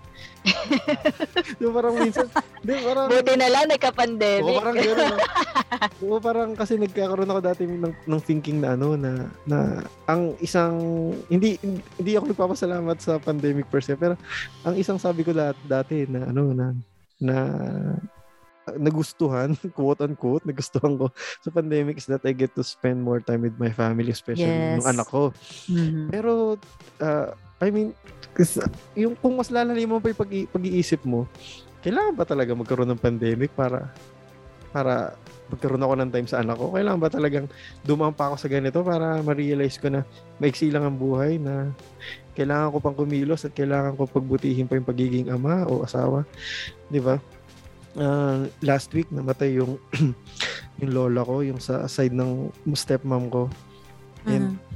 [1.59, 2.27] di ba parang minsan,
[2.61, 4.55] di parang, Buti na lang Oo, nagka-pandemic.
[4.57, 5.09] parang gano'n.
[5.09, 5.19] no?
[6.01, 9.13] Oo, parang kasi nagkakaroon ako dati ng, ng thinking na ano na
[9.45, 9.59] na
[10.05, 10.75] ang isang
[11.27, 11.59] hindi
[11.95, 14.19] hindi ako nagpapasalamat sa pandemic per se pero
[14.63, 16.67] ang isang sabi ko dat, dati na ano na
[17.19, 17.37] na
[18.71, 21.09] nagustuhan, quote unquote, nagustuhan ko
[21.41, 24.77] sa pandemic is that I get to spend more time with my family, especially Yes.
[24.77, 25.33] yung anak ko.
[25.69, 26.13] Mhm.
[26.13, 26.61] Pero,
[27.01, 27.91] uh, I mean,
[28.95, 31.27] yung kung mas lalalim mo pa yung pag- pag-iisip mo,
[31.83, 33.91] kailangan ba talaga magkaroon ng pandemic para
[34.71, 35.17] para
[35.49, 36.71] magkaroon ako ng time sa anak ko?
[36.71, 37.47] Kailangan ba talagang
[37.83, 40.05] dumaan pa ako sa ganito para ma-realize ko na
[40.39, 41.73] maiksi lang ang buhay na
[42.37, 46.23] kailangan ko pang kumilos at kailangan ko pagbutihin pa yung pagiging ama o asawa.
[46.87, 47.19] Di ba?
[47.99, 49.81] Ah, last week namatay yung
[50.85, 53.51] yung lola ko, yung sa side ng stepmom ko.
[54.29, 54.68] And Mhm.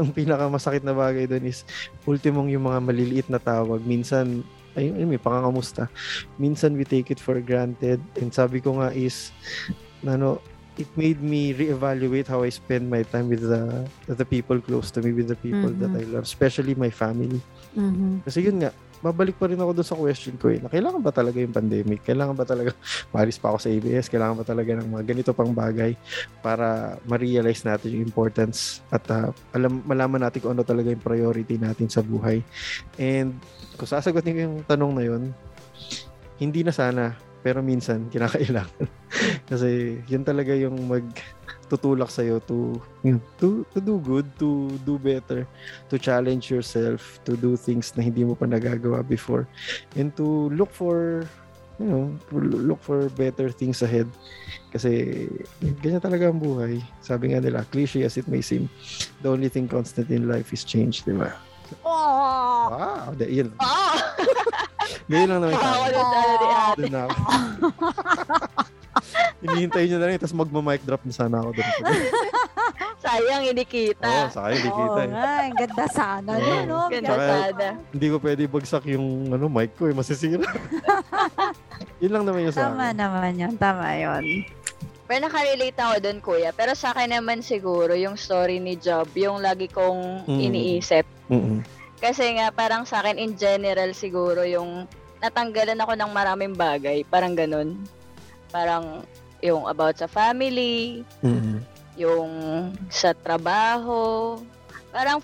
[0.00, 1.62] Ang pinakamasakit na bagay doon is
[2.08, 3.84] ultimong yung mga maliliit na tawag.
[3.84, 4.42] Minsan,
[4.74, 5.86] ay, ay may pangangamusta.
[6.36, 8.02] Minsan we take it for granted.
[8.18, 9.30] And sabi ko nga is,
[10.02, 10.42] ano,
[10.74, 15.00] it made me reevaluate how I spend my time with the the people close to
[15.02, 16.00] me, with the people that Mhm.
[16.02, 17.38] I love, especially my family.
[17.78, 18.26] Mhm.
[18.26, 18.74] Kasi yun nga,
[19.04, 22.00] babalik pa rin ako doon sa question ko eh, na kailangan ba talaga yung pandemic?
[22.08, 22.72] Kailangan ba talaga,
[23.14, 25.92] maris pa ako sa ABS, kailangan ba talaga ng mga ganito pang bagay
[26.40, 31.60] para ma-realize natin yung importance at ah, alam, malaman natin kung ano talaga yung priority
[31.60, 32.40] natin sa buhay.
[32.96, 33.36] And
[33.76, 35.22] kung sasagutin ko yung tanong na yun,
[36.40, 37.12] hindi na sana,
[37.44, 38.88] pero minsan kinakailangan.
[39.50, 41.04] Kasi yun talaga yung mag
[41.68, 45.44] tutulak sa to yun, to to do good, to do better,
[45.92, 49.44] to challenge yourself, to do things na hindi mo pa nagagawa before
[50.00, 51.28] and to look for
[51.78, 54.06] you know, to look for better things ahead.
[54.70, 55.26] Kasi
[55.82, 56.78] ganyan talaga ang buhay.
[57.02, 58.70] Sabi nga nila, cliche as it may seem,
[59.22, 61.34] the only thing constant in life is change, di ba?
[61.80, 62.62] Oh!
[62.66, 63.48] Wow, de, yun.
[63.56, 63.96] Ah!
[65.08, 65.84] Ganyan lang naman tayo.
[65.86, 66.76] na sana ni ate.
[66.78, 67.14] Doon na ako.
[69.44, 71.68] Hinihintay nyo na lang, tapos magma-mic drop na sana ako doon.
[73.04, 74.08] Sayang, hindi Oo, kita.
[74.08, 75.08] oh, sayang, di kita Oo eh.
[75.12, 76.40] nga, ang ganda sana Oo.
[76.40, 76.78] nun, no?
[76.88, 77.66] Ganda Saka- sana.
[77.92, 80.48] Hindi ko pwede bagsak yung ano, mic ko eh, masisira.
[82.00, 82.96] Yun lang naman yung sa Tama akin.
[82.96, 83.52] naman yun.
[83.60, 84.22] Tama yun.
[85.04, 86.50] Pero nakarelate ako doon, kuya.
[86.56, 90.40] Pero sa akin naman siguro, yung story ni Job, yung lagi kong Mm.
[90.40, 91.04] iniisip.
[91.28, 91.60] Mm-mm.
[92.00, 94.88] Kasi nga, parang sa akin, in general, siguro, yung
[95.20, 97.04] natanggalan ako ng maraming bagay.
[97.04, 97.80] Parang ganun.
[98.48, 99.04] Parang
[99.44, 101.60] yung about sa family, Mm-mm.
[102.00, 102.30] yung
[102.88, 104.40] sa trabaho.
[104.88, 105.20] Parang,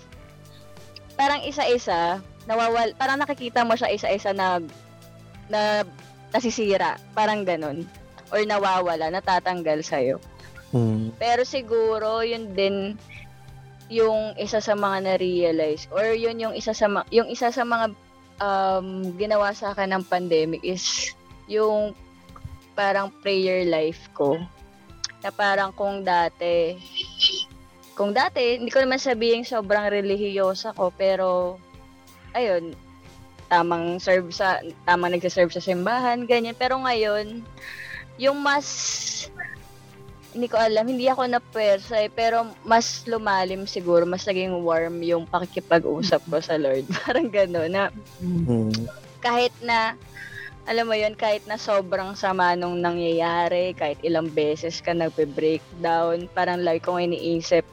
[1.17, 4.61] parang isa-isa, nawawal, parang nakikita mo siya isa-isa na,
[5.49, 5.85] na
[6.29, 7.01] nasisira.
[7.13, 7.85] Parang ganun.
[8.31, 10.17] Or nawawala, natatanggal sa'yo.
[10.71, 11.11] Mm.
[11.19, 12.95] Pero siguro yun din
[13.91, 17.91] yung isa sa mga na-realize or yun yung isa sa ma- yung isa sa mga
[18.39, 21.11] um, ginawa sa akin ng pandemic is
[21.51, 21.91] yung
[22.71, 24.39] parang prayer life ko.
[25.19, 26.79] Na parang kung dati
[27.93, 31.59] kung dati hindi ko naman sabihin sobrang relihiyosa ko pero
[32.33, 32.71] ayun
[33.51, 37.43] tamang serve sa tamang nagse-serve sa simbahan ganyan pero ngayon
[38.21, 38.67] yung mas
[40.31, 45.03] hindi ko alam, hindi ako na pwersa eh, pero mas lumalim siguro, mas naging warm
[45.03, 46.87] yung pakikipag-usap ko sa Lord.
[47.03, 47.83] Parang gano'n, na
[48.23, 48.87] Mm.
[49.19, 49.99] kahit na,
[50.69, 56.63] alam mo yun, kahit na sobrang sama nung nangyayari, kahit ilang beses ka nagpe-breakdown, parang
[56.63, 57.65] lagi kong iniisip,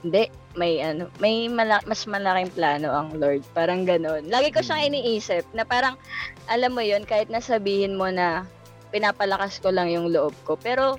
[0.00, 3.44] hindi, may ano, may mala- mas malaking plano ang Lord.
[3.52, 4.26] Parang gano'n.
[4.32, 6.00] Lagi ko siyang iniisip na parang,
[6.48, 8.48] alam mo yun, kahit nasabihin mo na
[8.90, 10.98] pinapalakas ko lang yung loob ko, pero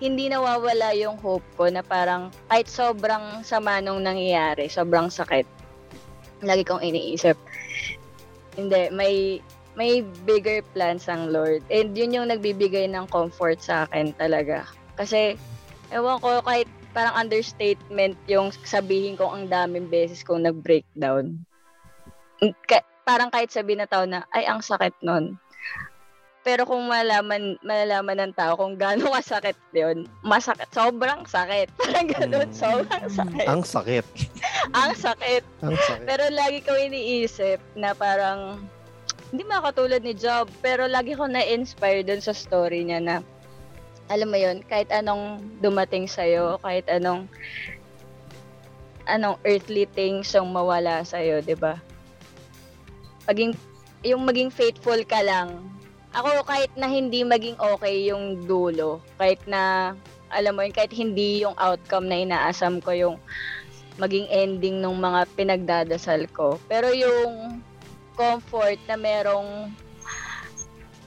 [0.00, 5.44] hindi nawawala yung hope ko na parang kahit sobrang sama nung nangyayari, sobrang sakit,
[6.40, 7.36] lagi kong iniisip,
[8.56, 9.44] hindi, may
[9.78, 11.62] may bigger plans ang Lord.
[11.70, 14.66] And yun yung nagbibigay ng comfort sa akin talaga.
[14.98, 15.38] Kasi,
[15.94, 21.38] ewan ko, kahit parang understatement yung sabihin kong ang daming beses kong nag-breakdown.
[22.66, 25.38] Ka- parang kahit sabihin na tao na, ay, ang sakit nun.
[26.50, 31.70] Pero kung malaman, malalaman ng tao kung gaano kasakit yun, masakit, sobrang sakit.
[31.78, 32.58] Parang ganun, Mm.
[32.58, 33.46] sobrang sakit.
[33.46, 34.04] Ang sakit.
[34.82, 35.42] ang sakit.
[35.62, 36.06] Ang sakit.
[36.10, 38.66] Pero lagi ko iniisip na parang,
[39.30, 43.16] hindi makatulad ni Job, pero lagi ko na-inspire dun sa story niya na,
[44.10, 47.30] alam mo yun, kahit anong dumating sa'yo, kahit anong,
[49.06, 51.78] anong earthly things yung mawala sa'yo, di ba?
[53.30, 53.54] Maging,
[54.02, 55.62] yung maging faithful ka lang.
[56.10, 59.94] Ako, kahit na hindi maging okay yung dulo, kahit na,
[60.30, 63.16] alam mo yun, kahit hindi yung outcome na inaasam ko yung
[64.00, 66.58] maging ending ng mga pinagdadasal ko.
[66.66, 67.62] Pero yung
[68.18, 69.70] comfort na merong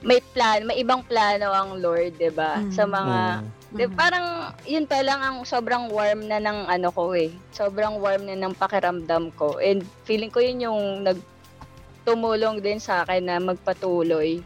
[0.03, 2.59] may plan, may ibang plano ang Lord, 'di ba?
[2.59, 2.71] Mm.
[2.75, 3.43] Sa mga
[3.73, 3.79] Mm.
[3.81, 7.33] Di, parang yun pa lang ang sobrang warm na ng ano ko eh.
[7.49, 9.57] Sobrang warm na ng pakiramdam ko.
[9.57, 14.45] And feeling ko yun yung nagtumulong din sa akin na magpatuloy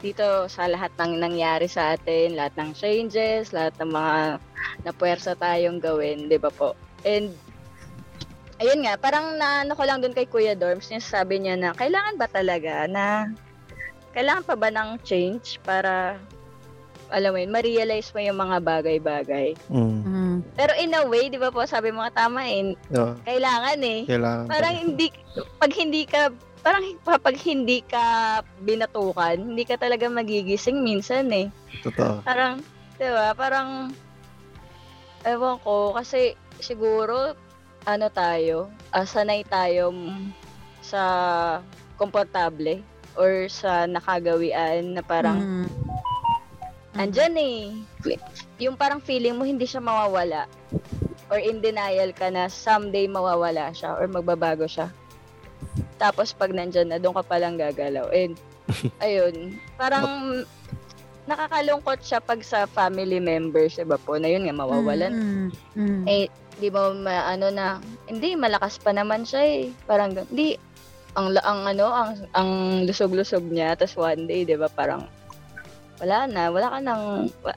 [0.00, 4.16] dito sa lahat ng nangyari sa atin, lahat ng changes, lahat ng mga
[4.88, 6.72] napuwersa tayong gawin, di ba po?
[7.04, 7.32] And
[8.60, 12.20] ayun nga, parang naano ko lang dun kay Kuya Dorms, yung sabi niya na kailangan
[12.20, 13.28] ba talaga na
[14.12, 16.18] kailangan pa ba ng change para
[17.10, 19.58] alam mo yun, ma-realize mo yung mga bagay-bagay.
[19.66, 19.98] Mm.
[20.06, 20.36] Mm.
[20.54, 24.00] Pero in a way, di ba po, sabi mga tama eh, Yeah, kailangan eh.
[24.06, 24.46] kailangan.
[24.46, 25.10] Parang hindi,
[25.58, 26.30] pag hindi ka,
[26.60, 31.48] parang pag hindi ka binatukan, hindi ka talaga magigising minsan eh.
[31.80, 32.20] Totoo.
[32.22, 32.60] Parang,
[33.00, 33.90] di ba, parang,
[35.24, 37.32] ewan ko, kasi siguro,
[37.88, 39.92] ano tayo, ah, sanay tayo
[40.84, 41.00] sa
[41.96, 42.84] komportable
[43.16, 45.68] or sa nakagawian na parang Mm.
[46.96, 47.56] andyan eh.
[48.60, 50.44] Yung parang feeling mo hindi siya mawawala.
[51.30, 54.90] Or in denial ka na someday mawawala siya or magbabago siya.
[56.00, 58.08] Tapos pag nandyan na, doon ka palang gagalaw.
[58.08, 58.40] And,
[59.04, 60.42] ayun, parang
[61.28, 65.12] nakakalungkot siya pag sa family members, diba po, na yun nga, mawawalan.
[65.12, 65.48] Mm.
[65.76, 66.04] Mm.
[66.08, 67.78] Eh, di ba, ma, ano na,
[68.08, 69.62] hindi, malakas pa naman siya eh.
[69.84, 70.56] Parang, hindi,
[71.14, 72.50] ang, ang ano, ang, ang
[72.88, 75.04] lusog-lusog niya, tapos one day, di ba, parang,
[76.00, 77.04] wala na, wala ka nang,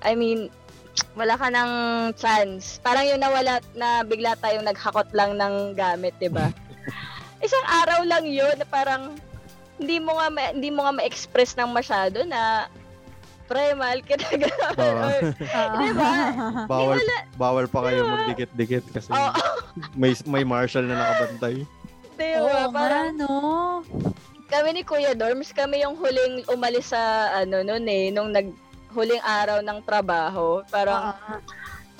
[0.04, 0.52] I mean,
[1.18, 1.74] wala ka nang
[2.14, 2.78] chance.
[2.84, 6.52] Parang yung nawala na bigla tayong naghakot lang ng gamit, di ba?
[7.44, 9.14] Isang araw lang yun na parang
[9.76, 12.72] hindi mo nga ma- hindi mo nga ma-express ng masyado na
[13.44, 14.76] pre, mahal kita gano'n.
[14.78, 15.04] Oo.
[15.04, 15.20] Or,
[15.52, 15.76] Ah.
[15.76, 16.12] Diba?
[16.66, 16.98] bawal,
[17.36, 19.36] bawal pa kayo magdikit-dikit kasi Oo.
[19.94, 21.68] may may marshal na nakabantay.
[22.14, 22.48] di ba?
[22.48, 23.30] nga, Parang no?
[24.48, 27.02] kami ni Kuya Dorms, kami yung huling umalis sa
[27.36, 28.54] ano noon eh, nung nag
[28.94, 30.62] huling araw ng trabaho.
[30.70, 31.42] Parang Ah.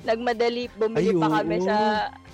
[0.04, 1.78] nagmadali, bumili Ay, pa kami sa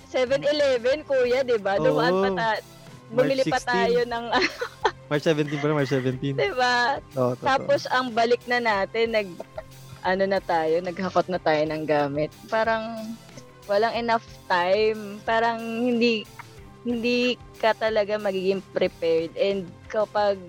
[0.05, 1.77] 7-Eleven, kuya, di ba?
[1.77, 2.63] Dumaan pa ta-
[3.09, 3.69] bumili pa 16.
[3.69, 4.25] tayo ng
[5.09, 6.37] March 17 pala, March 17.
[6.37, 7.01] Diba?
[7.17, 7.41] Oo, totoo.
[7.41, 9.29] Tapos ang balik na natin, nag
[10.05, 12.29] ano na tayo, naghakot na tayo ng gamit.
[12.47, 13.17] Parang
[13.65, 15.17] walang enough time.
[15.25, 16.23] Parang hindi
[16.87, 20.39] hindi ka talaga magiging prepared and kapag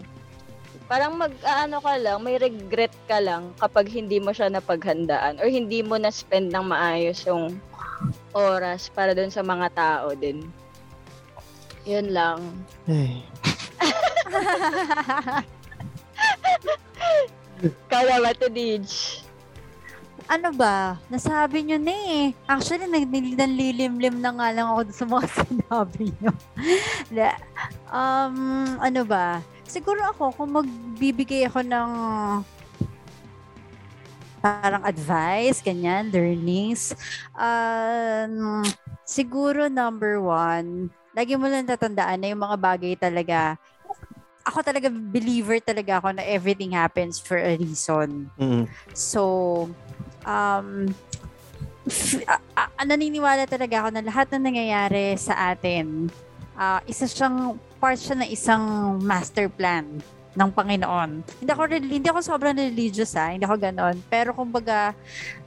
[0.86, 5.46] parang mag ano ka lang, may regret ka lang kapag hindi mo siya napaghandaan or
[5.50, 7.58] hindi mo na spend ng maayos yung
[8.34, 10.46] oras para doon sa mga tao din.
[11.88, 12.40] Yun lang.
[12.88, 13.24] Ay.
[17.90, 18.88] Kaya ba to, Dij?
[20.30, 20.94] ano ba?
[21.10, 22.30] Nasabi nyo na eh.
[22.46, 26.32] Actually, naglilimlim na nga lang ako sa mga sinabi nyo.
[27.90, 28.38] Um,
[28.78, 29.42] ano ba?
[29.66, 31.90] Siguro ako, kung magbibigay ako ng
[34.40, 36.96] parang advice, ganyan, learnings,
[37.36, 38.64] um,
[39.04, 43.58] siguro number one, lagi mo lang tatandaan na yung mga bagay talaga,
[44.46, 48.30] ako talaga, believer talaga ako na everything happens for a reason.
[48.38, 48.64] Mm.
[48.94, 49.22] So,
[50.24, 50.90] um,
[52.28, 56.08] a- a- naniniwala talaga ako na lahat na nangyayari sa atin,
[56.54, 58.64] ah, isa siyang, part siya ng isang
[59.00, 59.84] master plan
[60.36, 61.26] ng Panginoon.
[61.42, 63.96] Hindi ako, hindi ako sobrang religious ha, hindi ako ganon.
[64.06, 64.94] Pero kumbaga,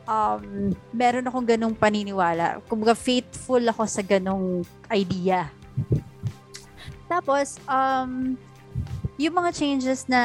[0.08, 2.60] um, meron akong ganong paniniwala.
[2.68, 5.50] Kumbaga, faithful ako sa ganong idea.
[7.08, 8.34] Tapos, um,
[9.22, 10.22] yung mga changes na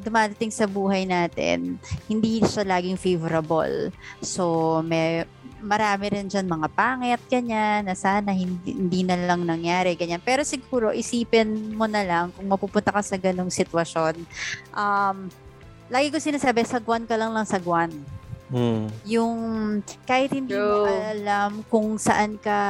[0.00, 1.76] dumadating sa buhay natin,
[2.08, 3.92] hindi siya laging favorable.
[4.24, 5.28] So, may
[5.62, 10.18] marami rin dyan mga pangit, ganyan, na sana hindi, hindi na lang nangyari, ganyan.
[10.24, 14.26] Pero siguro, isipin mo na lang kung mapupunta ka sa ganong sitwasyon.
[14.74, 15.30] Um,
[15.86, 17.92] lagi ko sinasabi, sagwan ka lang lang sagwan.
[18.52, 18.84] Mm.
[19.08, 19.36] Yung
[20.04, 20.92] kahit hindi mo True.
[20.92, 22.60] alam kung saan ka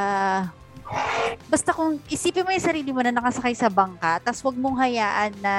[1.49, 5.33] basta kung isipin mo yung sarili mo na nakasakay sa bangka, tapos wag mong hayaan
[5.41, 5.57] na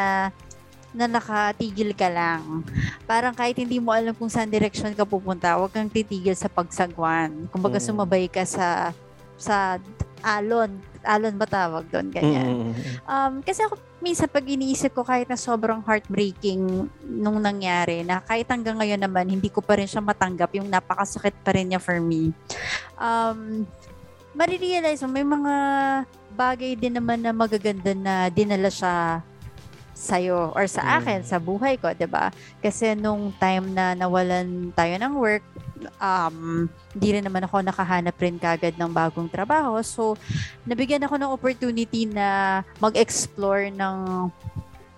[0.93, 2.61] na nakatigil ka lang.
[3.09, 7.49] Parang kahit hindi mo alam kung saan direction ka pupunta, wag kang titigil sa pagsagwan.
[7.49, 7.85] Kumbaga Mm.
[7.89, 8.93] sumabay ka sa
[9.35, 9.81] sa
[10.21, 10.69] alon.
[11.03, 12.07] Alon ba tawag doon?
[12.09, 12.71] Ganyan.
[12.71, 12.73] Mm.
[13.03, 18.47] Um, kasi ako minsan pag iniisip ko kahit na sobrang heartbreaking nung nangyari na kahit
[18.47, 21.99] hanggang ngayon naman hindi ko pa rin siya matanggap yung napakasakit pa rin niya for
[21.99, 22.31] me.
[22.99, 23.63] Um,
[24.33, 25.53] marirealize mo may mga
[26.33, 29.21] bagay din naman na magaganda na dinala siya
[29.93, 30.93] sa'yo or sa Mm.
[30.99, 32.33] akin, sa buhay ko, 'di ba?
[32.59, 35.45] Kasi nung time na nawalan tayo ng work,
[35.97, 39.79] um, hindi rin naman ako nakahanap rin kagad ng bagong trabaho.
[39.81, 40.19] So,
[40.63, 44.29] nabigyan ako ng opportunity na mag-explore ng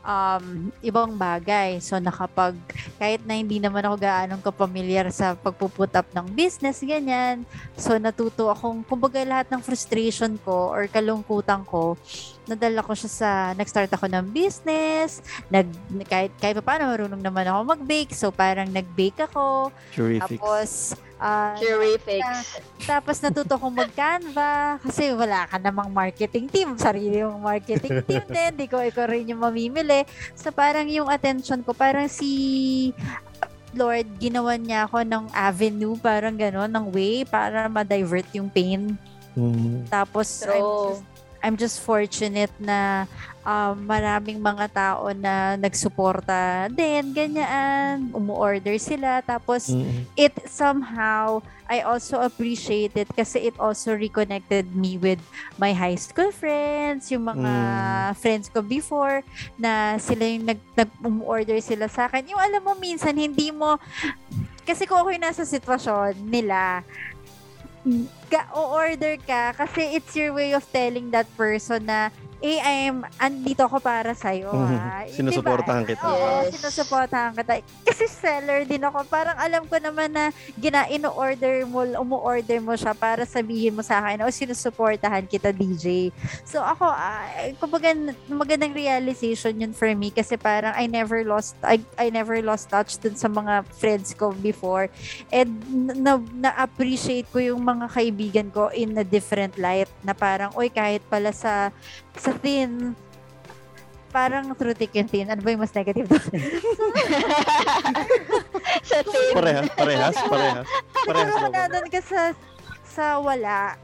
[0.05, 0.45] um,
[0.85, 1.81] ibang bagay.
[1.81, 2.53] So, nakapag,
[3.01, 7.43] kahit na hindi naman ako gaanong kapamilyar sa pagpuput up ng business, ganyan.
[7.75, 11.97] So, natuto akong, kumbaga lahat ng frustration ko or kalungkutan ko,
[12.45, 15.69] nadala ko siya sa, nag-start ako ng business, nag,
[16.05, 18.13] kahit, kahit pa paano, marunong naman ako mag-bake.
[18.13, 19.69] So, parang nag-bake ako.
[19.93, 20.39] Terrific.
[20.39, 20.69] Tapos,
[21.17, 22.21] ah, Terrific.
[22.83, 26.75] tapos natuto kong mag-Canva kasi wala ka namang marketing team.
[26.75, 28.51] Sarili yung marketing team din.
[28.55, 30.03] Di ko ikaw rin yung mamimili.
[30.35, 32.91] So parang yung attention ko, parang si
[33.75, 38.95] Lord, ginawa niya ako ng avenue, parang gano'n, ng way para ma-divert yung pain.
[39.35, 39.83] Mm.
[39.91, 40.87] Tapos, I'm True.
[40.95, 41.14] just,
[41.45, 43.05] I'm just fortunate na
[43.45, 49.21] um, maraming mga tao na nagsuporta din, ganyan, umu-order sila.
[49.21, 50.09] Tapos, Mm.
[50.17, 55.17] it somehow I also appreciate it kasi it also reconnected me with
[55.57, 57.53] my high school friends, yung mga
[58.17, 59.25] friends ko before
[59.57, 60.89] na sila yung nag, nag
[61.25, 62.29] order sila sa akin.
[62.29, 63.81] Yung alam mo minsan hindi mo
[64.61, 66.85] kasi kung ako yung nasa sitwasyon nila
[68.25, 72.09] ka o-order ka kasi it's your way of telling that person na
[72.45, 75.01] eh, I'm, andito ako para sa'yo, ha?
[75.07, 75.97] Eh, Sinusuportahan diba?
[75.97, 76.03] kita.
[76.05, 76.53] Oo, Yes.
[76.53, 77.53] sinusuportahan kita.
[77.81, 79.01] Kasi seller din ako.
[79.09, 83.97] Parang alam ko naman na gina ino-order mo, umu-order mo siya para sabihin mo sa
[83.97, 86.13] akin, o sinusuportahan kita, DJ.
[86.45, 87.25] So ako, ah,
[87.57, 87.97] kumbaga,
[88.29, 93.01] magandang realization yun for me kasi parang I never lost, I, I never lost touch
[93.01, 94.91] dun sa mga friends ko before.
[95.33, 95.49] And
[95.97, 98.14] na, na-appreciate ko yung mga kaibigan
[98.51, 101.69] ko in a different light na parang, oy, kahit pala sa
[102.15, 102.95] sa thin,
[104.15, 105.27] parang through thick and thin.
[105.27, 106.23] Ano ba yung mas negative doon?
[108.87, 109.33] sa team.
[109.35, 110.67] Parehas, parehas, parehas.
[111.03, 111.51] Parehas Kung naman.
[111.51, 112.21] nandun ka sa,
[112.87, 113.75] sa wala,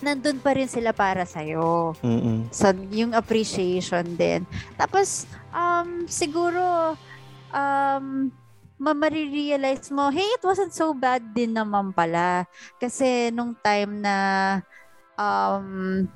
[0.00, 1.92] nandun pa rin sila para sa'yo.
[2.00, 2.48] Mm-mm.
[2.48, 4.48] So, yung appreciation din.
[4.80, 6.96] Tapos, um, siguro,
[7.52, 8.32] um,
[8.78, 12.46] mamarirealize mo, hey, it wasn't so bad din naman pala.
[12.78, 14.14] Kasi nung time na
[15.18, 16.06] um,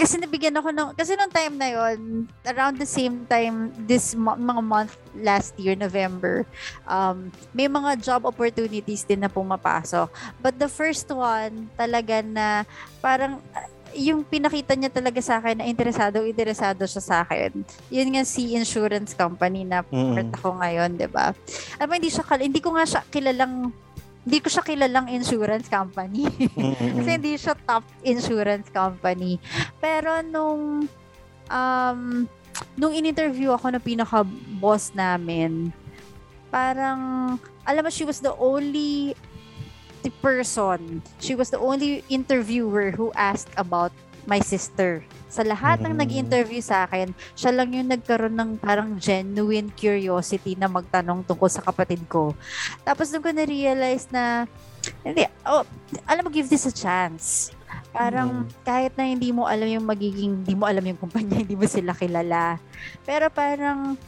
[0.00, 4.38] kasi nabigyan ako ng, kasi nung time na yon around the same time, this mo-
[4.38, 6.48] mga month last year, November,
[6.88, 10.08] um, may mga job opportunities din na pumapasok.
[10.40, 12.64] But the first one, talaga na
[13.04, 17.64] parang ah, yung pinakita niya talaga sa akin na interesado, interesado siya sa akin.
[17.88, 21.32] Yun nga si insurance company na part ako ngayon, 'di ba?
[21.80, 23.72] Mo, hindi siya kal- hindi ko nga siya kilalang
[24.26, 26.26] hindi ko siya kilalang insurance company.
[26.26, 26.92] Mm-mm.
[26.98, 29.38] Kasi hindi siya top insurance company.
[29.78, 30.90] Pero nung
[31.46, 32.00] um
[32.74, 35.70] nung in-interview ako ng pinaka-boss namin,
[36.50, 37.00] parang
[37.62, 39.14] alam mo she was the only
[40.06, 41.02] the person.
[41.18, 43.90] She was the only interviewer who asked about
[44.22, 45.02] my sister.
[45.26, 46.00] Sa lahat ng Mm.
[46.02, 51.62] nag-interview sa akin, siya lang yung nagkaroon ng parang genuine curiosity na magtanong tungkol sa
[51.62, 52.34] kapatid ko.
[52.86, 54.46] Tapos nung ko na-realize na,
[55.02, 55.66] hindi, oh,
[56.06, 57.50] alam mo, give this a chance.
[57.90, 61.66] Parang kahit na hindi mo alam yung magiging, hindi mo alam yung kumpanya, hindi mo
[61.66, 62.58] sila kilala.
[63.02, 63.98] Pero parang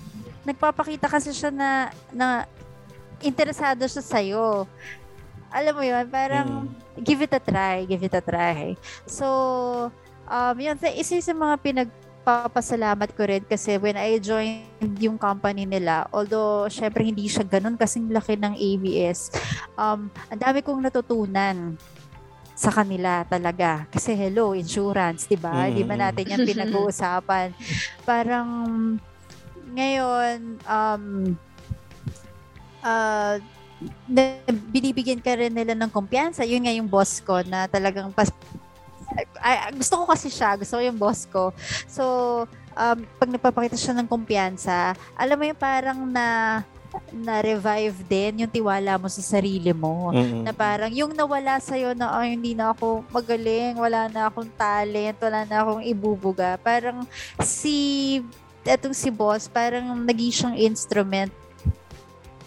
[0.47, 1.71] nagpapakita kasi siya na,
[2.15, 2.47] na
[3.23, 4.67] interesado siya sa'yo.
[5.49, 6.69] Alam mo yun, parang
[7.01, 8.77] give it a try, give it a try.
[9.09, 9.27] So,
[10.29, 15.65] um, yun, sa- isa sa mga pinagpapasalamat ko rin kasi when I joined yung company
[15.65, 19.33] nila, although syempre hindi siya ganun kasing laki ng ABS,
[19.75, 21.81] um, ang dami kong natutunan
[22.59, 23.87] sa kanila talaga.
[23.87, 25.71] Kasi hello, insurance, di ba?
[25.71, 25.75] Mm.
[25.79, 27.55] Di ba natin yan pinag-uusapan?
[28.09, 28.51] Parang
[29.79, 31.05] ngayon, um,
[32.83, 33.39] uh,
[34.09, 34.39] na,
[34.71, 36.43] binibigyan ka rin nila ng kumpiyansa.
[36.43, 38.31] Yun nga yung boss ko na talagang pas,
[39.41, 41.55] ay, gusto ko kasi siya, gusto ko yung boss ko.
[41.87, 42.05] So,
[42.75, 46.27] um, pag nagpapakita siya ng kumpiyansa, alam mo yung parang na
[47.13, 50.49] na-revive din yung tiwala mo sa sarili mo Mm-mm.
[50.49, 55.17] na parang yung nawala sa'yo na ay hindi na ako magaling, wala na akong talent,
[55.21, 56.57] wala na akong ibubuga.
[56.57, 57.05] Parang
[57.45, 58.19] si
[58.65, 61.33] etong si boss, parang naging siyang instrument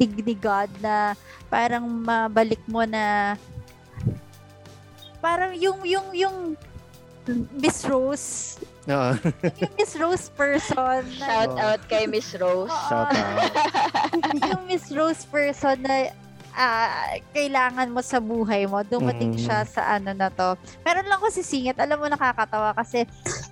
[0.02, 1.14] ni, ni God na
[1.48, 3.36] parang mabalik mo na
[5.22, 6.38] parang yung yung yung
[7.54, 8.58] Miss Rose
[8.90, 9.14] Oo.
[9.62, 12.74] yung Miss Rose person na Shout out kay Miss Rose.
[12.90, 13.54] Shout out.
[14.50, 16.10] yung Miss Rose person na
[16.52, 19.40] ah, kailangan mo sa buhay mo, dumating Mm.
[19.40, 20.58] siya sa ano na to.
[20.82, 23.06] Meron lang ko si Singit, alam mo nakakatawa kasi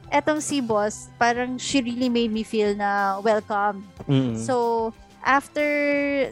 [0.09, 3.85] etong si boss, parang she really made me feel na welcome.
[4.03, 4.33] Mm-mm.
[4.35, 4.89] So,
[5.29, 5.69] after,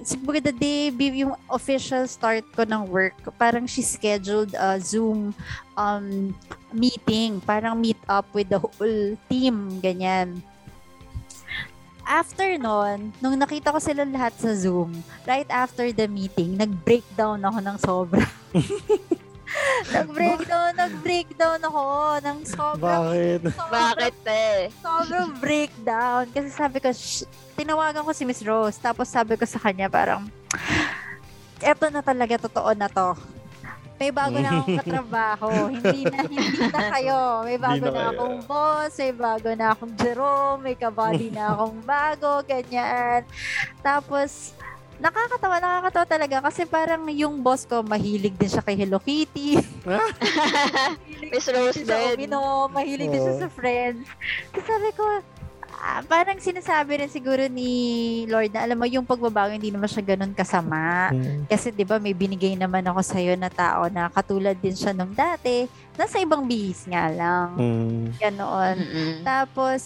[0.01, 5.37] siguro the day, yung official start ko ng work, parang she scheduled a Zoom
[5.77, 6.33] um,
[6.73, 10.41] meeting, parang meet up with the whole team, ganyan.
[12.07, 17.59] After nun, nung nakita ko sila lahat sa Zoom, right after the meeting, nag-breakdown ako
[17.61, 18.25] ng sobra.
[19.95, 21.83] nag-breakdown, nag-breakdown ako
[22.19, 23.41] ng sobrang Bakit?
[23.47, 24.59] sobrang Bakit eh?
[24.83, 26.23] sobrang breakdown.
[26.29, 27.23] Kasi sabi ko, "Shh,"
[27.55, 28.77] tinawagan ko si Miss Rose.
[28.77, 30.27] Tapos sabi ko sa kanya parang,
[31.57, 33.15] eto na talaga, totoo na to.
[33.97, 35.49] May bago na akong katrabaho.
[35.73, 37.19] hindi na, hindi na kayo.
[37.41, 41.81] May bago na na, akong boss, may bago na akong Jerome, may kabady na akong
[41.81, 43.25] bago, ganyan.
[43.81, 44.53] Tapos,
[44.97, 49.61] nakakatawa, nakakatawa talaga kasi parang yung boss ko, mahilig din siya kay Hello Kitty.
[51.31, 52.27] Miss Rose Sa din.
[52.27, 54.09] Umino, mahilig din siya sa friends.
[54.53, 55.03] Kasi sabi ko,
[55.77, 57.69] ah, parang sinasabi rin siguro ni
[58.25, 61.13] Lord na alam mo yung pagbabago hindi naman siya ganun kasama.
[61.13, 61.45] Mm.
[61.45, 65.13] Kasi 'di ba may binigay naman ako sa na tao na katulad din siya nung
[65.13, 67.53] dati, nasa ibang bihis nga lang.
[67.55, 68.03] Mm.
[68.17, 68.75] Ganoon.
[68.77, 69.13] Mm-mm.
[69.21, 69.81] Tapos,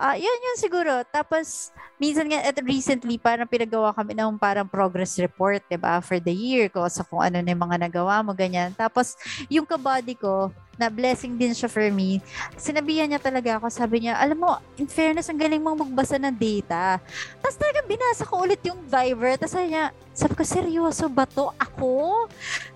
[0.00, 1.04] ah yun yun siguro.
[1.12, 1.68] Tapos,
[2.00, 6.32] minsan nga, at recently, parang pinagawa kami ng parang progress report, 'di ba for the
[6.32, 8.72] year ko, sa kung ano na yung mga nagawa mo, ganyan.
[8.72, 9.20] Tapos,
[9.52, 10.48] yung kabody ko,
[10.78, 12.18] na blessing din siya for me,
[12.54, 16.32] sinabihan niya talaga ako, sabi niya, alam mo, in fairness, ang galing mong magbasa ng
[16.32, 16.96] data.
[17.40, 21.48] Tapos talaga binasa ko ulit yung Viber, tapos sabi niya, sabi ko, seryoso ba to?
[21.56, 22.26] Ako?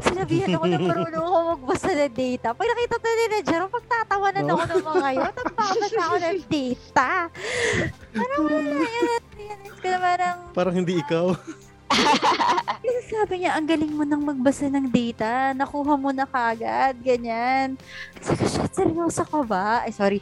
[0.01, 2.47] Sinabihan ako na marunong ako magbasa ng data.
[2.57, 7.09] Pag nakita to ni Jerome, pagtatawanan ako ng mga yun, nagbabasa ako ng data.
[8.15, 11.27] Parang wala, yan, yan, yan, parang, Parang hindi ikaw.
[12.85, 15.53] kasi sabi niya, ang galing mo nang magbasa ng data.
[15.57, 16.99] Nakuha mo na kagad.
[17.01, 17.79] Ganyan.
[18.21, 19.83] Sabi ko, seryoso ka ba?
[19.87, 20.19] Ay, sorry.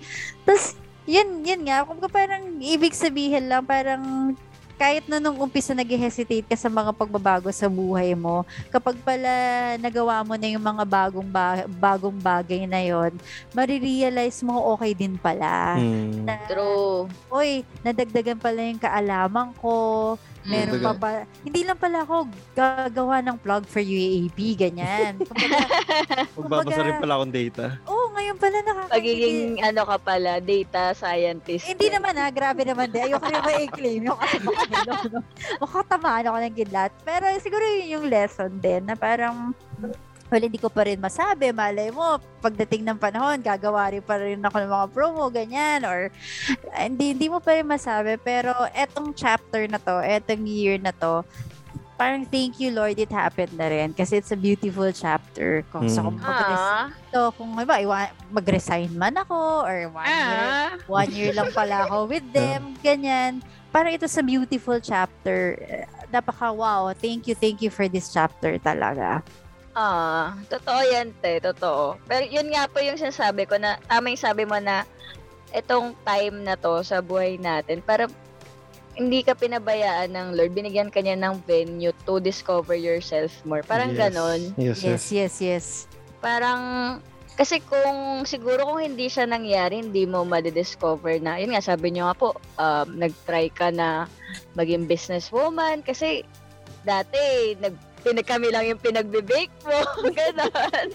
[0.46, 0.76] Tapos,
[1.08, 1.82] yun, yun nga.
[1.82, 4.34] Kung parang ibig sabihin lang, parang
[4.82, 9.30] kahit na nung umpisa nag-hesitate ka sa mga pagbabago sa buhay mo, kapag pala
[9.78, 13.14] nagawa mo na yung mga bagong, ba- bagong bagay na yon,
[13.54, 15.78] marirealize mo okay din pala.
[15.78, 16.26] Mm.
[16.26, 17.06] Na, True.
[17.30, 21.12] Oy, nadagdagan pala yung kaalaman ko, Meron pa ba?
[21.46, 25.22] Hindi lang pala ako gagawa ng plug for UAAP, ganyan.
[26.36, 27.64] Kumbaga, Magbabasa rin pala akong data.
[27.86, 28.98] Oo, ngayon pala nakakakilig.
[28.98, 31.64] Pagiging ano ka pala, data scientist.
[31.70, 33.06] Hindi naman ha, grabe naman din.
[33.06, 35.20] Ayoko rin ma-claim yung kasi baka hello, no?
[35.62, 36.92] Makatamaan ako ng gidlat.
[37.06, 39.54] Pero siguro yun yung lesson din na parang
[40.32, 41.52] well, hindi ko pa rin masabi.
[41.52, 45.84] Malay mo, pagdating ng panahon, gagawa rin pa rin ako ng mga promo, ganyan.
[45.84, 46.08] Or,
[46.72, 48.16] ah, hindi, hindi mo pa rin masabi.
[48.16, 51.20] Pero, etong chapter na to, etong year na to,
[51.92, 56.02] parang thank you Lord it happened na rin kasi it's a beautiful chapter kung sa
[56.02, 56.06] Mm.
[56.10, 60.70] kung mag-res- Ah, So, kung iba, iwa- mag-resign man ako or one year, ah.
[60.90, 63.38] one year lang pala ako with them, ganyan.
[63.70, 65.54] Parang ito sa beautiful chapter.
[65.62, 66.90] Eh, Napaka wow.
[66.92, 69.22] Thank you, thank you for this chapter talaga.
[69.72, 71.40] Ah, totoo yan, te.
[71.40, 71.96] Totoo.
[72.04, 74.84] Pero yun nga po yung sinasabi ko na, tama yung sabi mo na
[75.56, 78.08] itong time na to sa buhay natin, para
[78.92, 83.64] hindi ka pinabayaan ng Lord, binigyan ka niya ng venue to discover yourself more.
[83.64, 84.00] Parang Yes.
[84.12, 84.40] ganon.
[84.60, 84.84] Yes, yes.
[84.84, 85.66] Yes, yes, yes.
[86.20, 86.60] Parang,
[87.40, 92.12] kasi kung, siguro kung hindi siya nangyari, hindi mo madidiscover na, yun nga, sabi niyo
[92.12, 94.04] nga po, um, nag-try ka na
[94.52, 96.28] maging businesswoman kasi
[96.84, 97.72] dati, nag,
[98.02, 99.78] pinag kami lang yung pinagbibake mo.
[100.18, 100.86] Ganon.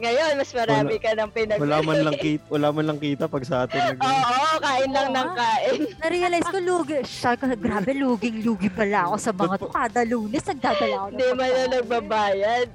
[0.00, 3.44] Ngayon, mas marami ka ng pinag Wala man lang kita, wala man lang kita pag
[3.44, 5.78] sa atin nag Oo, kain lang Oo ng kain.
[6.02, 6.98] Na-realize ko, lugi.
[7.04, 9.68] Siya, ko, grabe, luging-lugi pala ako sa mga to.
[9.70, 12.68] Kada lunes, nagdadala ako Hindi man na nagbabayad.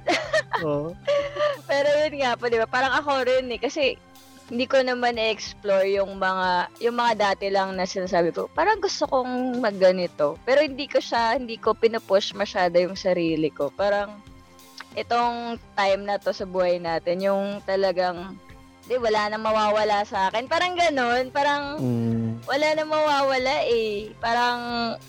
[0.62, 0.88] Oo.
[1.70, 2.68] Pero yun nga po, di ba?
[2.70, 3.58] Parang ako rin eh.
[3.58, 3.98] Kasi
[4.46, 8.46] hindi ko naman i-explore yung mga yung mga dati lang na sinasabi ko.
[8.54, 10.38] Parang gusto kong magganito.
[10.46, 13.74] Pero hindi ko siya, hindi ko pinupush masyado yung sarili ko.
[13.74, 14.22] Parang
[14.94, 18.38] itong time na to sa buhay natin, yung talagang
[18.86, 20.46] di wala nang mawawala sa akin.
[20.46, 21.34] Parang ganun.
[21.34, 24.14] Parang Mm, wala nang mawawala eh.
[24.22, 24.58] Parang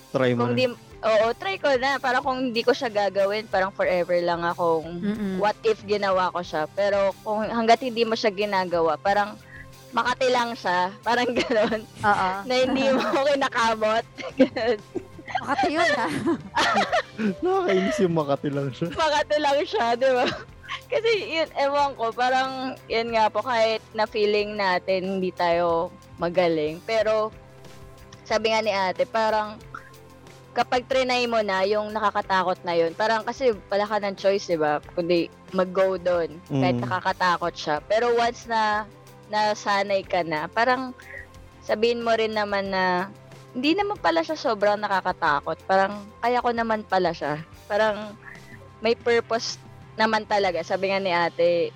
[0.09, 0.49] try mo.
[0.49, 0.57] kung na.
[0.57, 0.65] di,
[1.09, 1.95] oo, try ko na.
[1.95, 5.35] Parang kung hindi ko siya gagawin, parang forever lang akong Mm-mm.
[5.37, 6.67] what if ginawa ko siya.
[6.69, 9.39] Pero kung hanggat hindi mo siya ginagawa, parang
[9.89, 10.91] makati lang siya.
[10.99, 11.81] Parang gano'n.
[12.03, 12.29] Oo.
[12.43, 14.03] Na hindi mo kinakamot.
[14.37, 14.79] Ganun.
[15.37, 16.07] Makati yun, ha?
[17.41, 18.87] Nakakainis yung Makati lang siya.
[18.89, 20.25] makati lang siya, di ba?
[20.87, 22.51] Kasi yun, ewan ko, parang
[22.87, 26.79] yun nga po, kahit na feeling natin hindi tayo magaling.
[26.81, 27.31] Pero
[28.23, 29.59] sabi nga ni ate, parang
[30.57, 34.57] kapag trinay mo na yung nakakatakot na yun, parang kasi wala ka ng choice, di
[34.57, 34.81] ba?
[34.97, 36.83] Kundi mag-go doon, kahit Mm.
[36.83, 37.77] nakakatakot siya.
[37.85, 38.89] Pero once na
[39.29, 40.97] nasanay ka na, parang
[41.61, 43.13] sabihin mo rin naman na
[43.53, 45.61] hindi naman pala siya sobrang nakakatakot.
[45.69, 47.37] Parang kaya ko naman pala siya.
[47.69, 48.17] Parang
[48.81, 49.61] may purpose
[49.93, 50.65] naman talaga.
[50.65, 51.69] Sabi nga ni ate,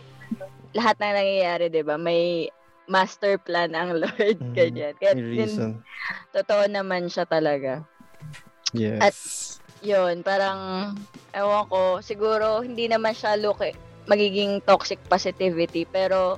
[0.73, 2.01] lahat ng nangyayari, di ba?
[2.01, 2.49] May
[2.89, 4.41] master plan ang Lord.
[4.41, 4.53] Mm.
[4.57, 4.93] Ganyan.
[4.97, 5.71] Kaya May yun, reason.
[6.33, 7.85] totoo naman siya talaga.
[8.71, 9.01] Yes.
[9.03, 9.15] At
[9.81, 10.93] yun, parang,
[11.33, 13.75] ewan ko, siguro hindi naman siya look eh,
[14.07, 16.37] magiging toxic positivity, pero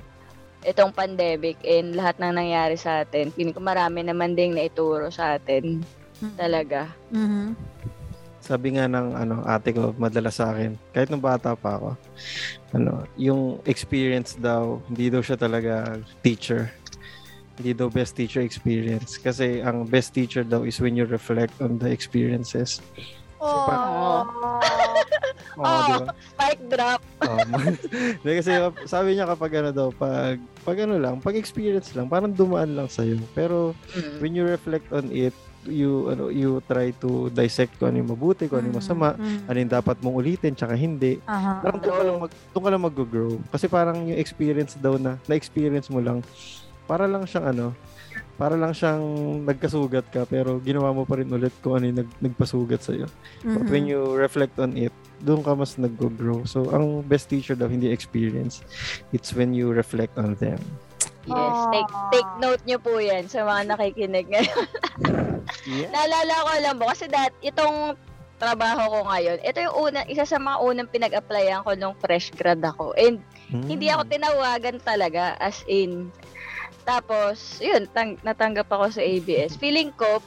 [0.64, 5.36] itong pandemic and lahat ng nangyari sa atin, feeling ko marami naman ding naituro sa
[5.36, 5.84] atin
[6.40, 6.88] talaga.
[7.12, 7.52] Mhm.
[8.44, 11.90] Sabi nga ng ano, ate ko, madalas sa akin, kahit nung bata pa ako,
[12.76, 16.68] ano, yung experience daw, hindi daw siya talaga teacher.
[17.54, 19.14] Hindi daw best teacher experience.
[19.16, 22.82] Kasi ang best teacher daw is when you reflect on the experiences.
[23.38, 24.24] Oh.
[25.54, 25.86] Oh.
[25.86, 26.10] di ba?
[26.34, 27.00] Mic drop.
[27.22, 27.38] Oh,
[28.18, 28.50] Hindi, kasi
[28.86, 30.34] sabi niya kapag ano daw, pag,
[30.66, 33.22] pag ano lang, pag experience lang, parang dumaan lang sa'yo.
[33.32, 34.18] Pero Mm.
[34.18, 35.30] when you reflect on it,
[35.64, 39.38] you ano you try to dissect kung ano yung mabuti, kung ano yung masama, Mhm.
[39.46, 41.22] ano yung dapat mong ulitin, tsaka hindi.
[41.24, 41.62] Aha.
[41.62, 43.32] Parang doon ka lang, mag, doon ka lang mag-grow.
[43.48, 46.18] Kasi parang yung experience daw na, na-experience mo lang,
[46.84, 47.66] para lang siyang ano,
[48.34, 49.02] para lang siyang
[49.46, 53.06] nagkasugat ka, pero ginawa mo pa rin ulit kung ano yung nag, nagpasugat sa'yo.
[53.42, 53.70] But Mhm.
[53.70, 54.92] when you reflect on it,
[55.22, 56.42] doon ka mas nag-grow.
[56.44, 58.60] So, ang best teacher daw, hindi experience.
[59.14, 60.58] It's when you reflect on them.
[61.24, 64.66] Yes, take take note nyo po yan sa mga nakikinig ngayon.
[65.64, 65.88] Yeah.
[65.88, 67.96] Naalala ko lang po, kasi dat, itong
[68.36, 72.60] trabaho ko ngayon, ito yung una, isa sa mga unang pinag-applyan ko nung fresh grad
[72.60, 72.92] ako.
[72.98, 73.96] And hindi Hmm.
[73.96, 76.12] ako tinawagan talaga, as in.
[76.84, 79.56] Tapos, yun, tang- natanggap ako sa ABS.
[79.56, 80.20] Feeling ko,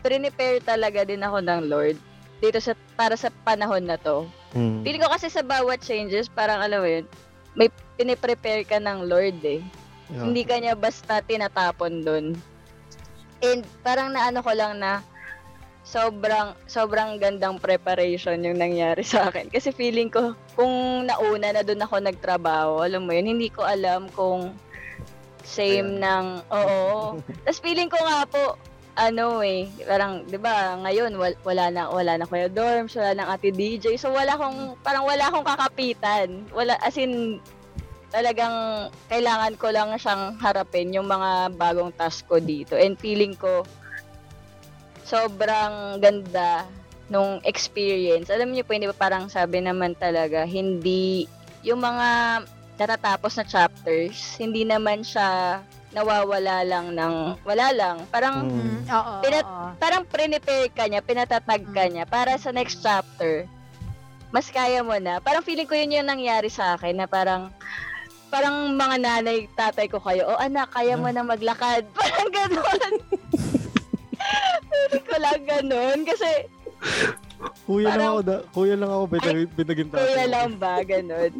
[0.00, 1.96] prepare talaga din ako ng Lord
[2.40, 4.24] dito sa para sa panahon na to.
[4.56, 4.80] Mm.
[4.80, 7.04] Feeling ko kasi sa bawat changes, parang alam mo yun,
[7.52, 7.68] may
[8.00, 9.60] piniprepare ka ng Lord eh.
[10.10, 10.24] Yeah.
[10.24, 12.26] Hindi ka niya basta tinatapon doon.
[13.44, 15.04] And parang naano ko lang na
[15.84, 19.52] sobrang sobrang gandang preparation yung nangyari sa akin.
[19.52, 24.08] Kasi feeling ko kung nauna na doon ako nagtrabaho, alam mo yun, hindi ko alam
[24.16, 24.56] kung
[25.44, 27.16] same ng oo.
[27.44, 28.56] Tapos feeling ko nga po
[28.98, 33.30] ano eh, parang 'di ba, ngayon wal, wala na wala na kuya dorms, wala nang
[33.32, 33.96] ate DJ.
[33.96, 36.44] So wala akong parang wala akong kakapitan.
[36.52, 37.40] Wala as in
[38.10, 42.74] talagang kailangan ko lang siyang harapin yung mga bagong task ko dito.
[42.74, 43.62] And feeling ko,
[45.06, 46.66] sobrang ganda
[47.10, 48.30] nung experience.
[48.30, 51.26] Alam niyo po, hindi ba parang sabi naman talaga, hindi
[51.62, 52.08] yung mga
[52.80, 55.60] natatapos na chapters, hindi naman siya
[55.92, 57.96] nawawala lang ng wala lang.
[58.08, 58.56] Parang Mm.
[58.56, 59.68] Mm, oo, Pinat- oo.
[59.76, 61.90] parang prepare ka niya, pinatatag ka Mm.
[61.92, 63.44] niya para sa next chapter.
[64.30, 65.18] Mas kaya mo na.
[65.18, 67.52] Parang feeling ko yun yung nangyari sa akin na parang
[68.30, 71.82] parang mga nanay, tatay ko kayo, oh anak, kaya mo na maglakad.
[71.98, 72.92] Parang ganon.
[74.70, 75.98] feeling ko lang ganon.
[76.06, 76.30] Kasi
[77.66, 81.32] Kuya lang Parang- ako, da, kuya lang ako, binagin, binagin kuya lang ba, ganon.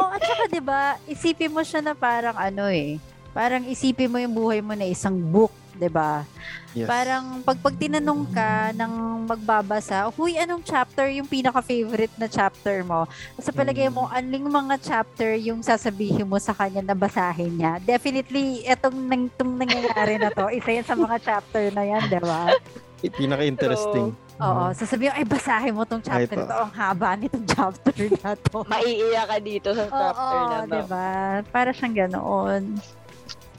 [0.00, 2.96] Oh, at saka 'di ba, isipin mo siya na parang ano eh.
[3.36, 6.24] Parang isipin mo yung buhay mo na isang book, 'di ba?
[6.72, 6.86] Yes.
[6.86, 13.10] Parang pag pag tinanong ka ng magbabasa, huy, anong chapter yung pinaka-favorite na chapter mo?
[13.42, 17.82] Sa palagay mo, aling mga chapter yung sasabihin mo sa kanya na basahin niya?
[17.82, 22.20] Definitely, etong, nang, itong nangyayari na to, isa yan sa mga chapter na yan, di
[22.22, 22.54] ba?
[23.20, 24.14] Pinaka-interesting.
[24.40, 28.32] Oo, sasabihin, ay basahin mo tong chapter Ay, na to, ang haba nitong chapter na
[28.34, 28.58] to.
[28.72, 30.72] Maiiyak ka dito sa chapter Oo, na to.
[30.72, 31.08] di ba?
[31.46, 32.62] Para siyang ganoon.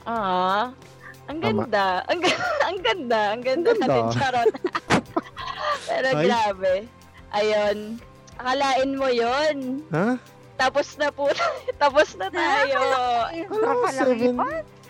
[0.02, 0.74] Ah,
[1.24, 2.02] ang ganda.
[2.10, 2.18] Ang,
[2.68, 3.20] ang ganda.
[3.30, 3.86] Ang ganda Ang ganda.
[3.86, 4.50] natin, charot.
[5.86, 6.24] Pero Ay.
[6.26, 6.74] grabe.
[7.32, 7.78] Ayun.
[8.34, 9.56] Akalain mo yon
[9.94, 10.18] Ha?
[10.58, 11.30] Tapos na po.
[11.78, 12.78] tapos na tayo.
[13.48, 14.34] Mo, seven,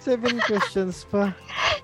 [0.03, 1.31] seven questions pa.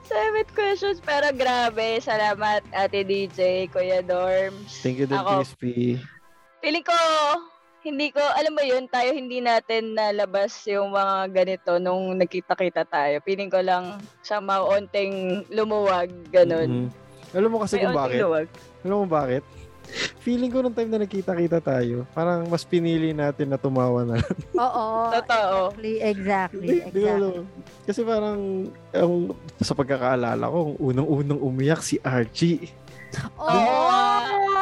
[0.02, 0.98] Seven questions.
[0.98, 2.02] Pero grabe.
[2.02, 4.82] Salamat, Ate DJ, Kuya Dorms.
[4.82, 6.02] Thank you din, Ako, Crispy.
[6.58, 6.98] Feeling ko,
[7.86, 13.22] hindi ko, alam mo yun, tayo hindi natin nalabas yung mga ganito nung nagkita-kita tayo.
[13.22, 16.90] Feeling ko lang sa maunting lumuwag, ganun.
[16.90, 17.36] Mhm.
[17.38, 18.18] Alam mo kasi May kung bakit?
[18.24, 18.46] luwag.
[18.82, 19.44] Alam mo bakit?
[20.28, 24.20] Feeling ko nung time na nagkita-kita tayo, parang mas pinili natin na tumawa na.
[24.60, 25.08] Oo.
[25.08, 25.72] Totoo.
[25.72, 27.08] Exactly, exactly, Di- di ko exactly.
[27.08, 27.44] alam.
[27.88, 28.38] Kasi parang
[28.92, 29.14] ang,
[29.56, 32.68] sa pagkakaalala ko, unang-unang umiyak si Archie.
[33.38, 34.08] Oo.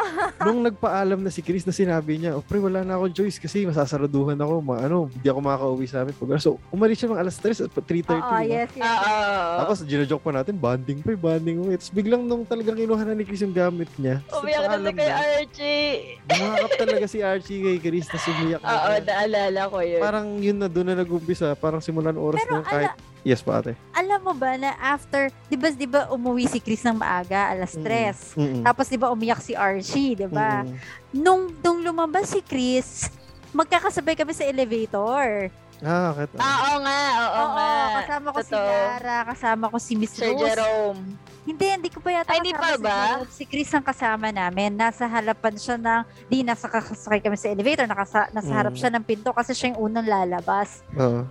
[0.47, 3.67] Nung nagpaalam na si Chris na sinabi niya, oh pre, wala na akong choice kasi
[3.67, 4.55] masasaraduhan ako.
[4.63, 6.15] Ma, ano, hindi ako makaka-uwi sa amin.
[6.15, 7.83] Pag, so, umalis siya ng alas 3 at 3.30.
[7.83, 8.41] Oo, diba?
[8.47, 8.85] yes, yes.
[8.85, 9.57] Oo.
[9.65, 11.65] Tapos, ginajoke pa natin, banding pa, bonding mo.
[11.75, 14.23] Tapos, biglang nung talagang kinuha na ni Chris yung gamit niya.
[14.33, 15.93] Umiyak na kay Archie.
[16.27, 20.01] Bumakap talaga si Archie kay Chris na sumiyak na Oo, naalala ko yun.
[20.03, 21.53] Parang yun na doon na nag-umpisa.
[21.59, 22.95] Parang simulan oras Pero na kahit...
[23.27, 23.75] Yes, pate.
[23.91, 27.75] Alam mo ba na after, di ba, di ba umuwi si Chris ng maaga, alas
[27.75, 27.83] Mm.
[27.83, 28.39] 3.
[28.39, 28.63] Mm-mm.
[28.63, 30.63] Tapos di ba umiyak si Archie, di ba?
[30.63, 30.79] Mm-mm.
[31.13, 33.11] Nung, nung lumabas si Chris,
[33.51, 35.51] magkakasabay kami sa elevator.
[35.79, 36.39] Ah, kita.
[36.39, 37.73] Ah, oo nga, oo, Oo, nga.
[38.01, 38.65] kasama ko si Totoo.
[38.65, 40.41] Lara, kasama ko si Miss Sir Rose.
[40.47, 41.03] Jerome.
[41.43, 42.95] Hindi, hindi ko pa yata Ay, hindi kasama pa si ba?
[42.97, 43.29] Jerome.
[43.29, 44.71] Si Chris ang kasama namin.
[44.73, 48.57] Nasa harapan siya ng, di nasa kakasakay kami sa elevator, nakasa, nasa Mm.
[48.57, 50.81] harap siya ng pinto kasi siya yung unang lalabas.
[50.95, 51.27] Oo.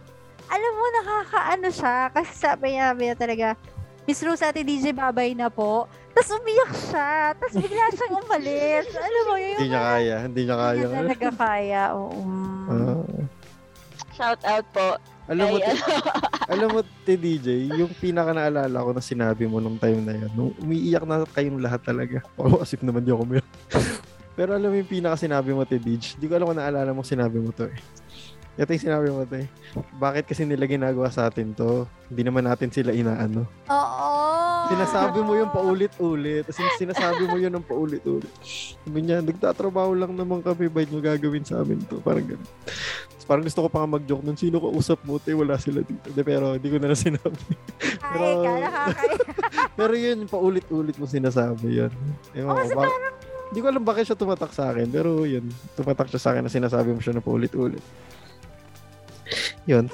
[0.50, 1.96] Alam mo, nakakaano siya.
[2.14, 3.48] Kasi sabi niya, sabi niya talaga,
[4.06, 5.90] Miss Rose, ate DJ, babay na po.
[6.14, 7.34] Tapos umiyak siya.
[7.34, 8.86] Tapos bigla siyang umalis.
[8.94, 10.16] Alam mo, yun Hindi niya kaya.
[10.22, 10.74] Hindi niya kaya.
[10.78, 11.84] Hindi niya talaga kaya.
[11.98, 12.22] Oo.
[12.70, 13.04] Ah.
[14.16, 14.96] Shout out po.
[15.26, 15.76] alam mo, Ay,
[16.54, 20.32] alam mo, ti DJ, yung pinaka naalala ko na sinabi mo nung time na yun,
[20.38, 22.22] nung umiiyak na kayong lahat talaga.
[22.40, 23.48] Oh, asip naman di ako umiyak.
[24.38, 27.02] Pero alam mo yung pinaka sinabi mo, ti DJ, di ko alam kung naalala mo
[27.02, 27.76] sinabi mo to eh.
[28.56, 29.52] Ito yung sinabi mo eh.
[29.94, 31.84] Bakit kasi nila ginagawa sa atin to?
[32.08, 33.44] Hindi naman natin sila inaano.
[33.68, 34.10] Oo.
[34.66, 36.48] Sinasabi mo yung paulit-ulit.
[36.48, 38.32] Kasi sinasabi mo yun ng paulit-ulit.
[38.80, 40.72] Sabi niya, nagtatrabaho lang naman kami.
[40.72, 42.00] Ba't nyo gagawin sa amin to?
[42.00, 42.48] Parang ganun.
[43.12, 44.40] Tapos parang gusto ko pa nga mag-joke nun.
[44.40, 45.20] Sino ko usap mo?
[45.20, 46.08] Te, wala sila dito.
[46.10, 47.36] De, pero hindi ko na na sinabi.
[47.44, 48.70] Ay, Pero- kakaya.
[49.78, 51.92] pero yun, paulit-ulit mo sinasabi yun.
[52.32, 53.04] Ewan Oh, ko, ba-
[53.46, 54.88] Hindi ko alam bakit siya tumatak sa akin.
[54.88, 55.44] Pero yun,
[55.76, 57.84] tumatak siya sa akin na sinasabi mo siya na paulit-ulit.
[59.66, 59.90] Yun.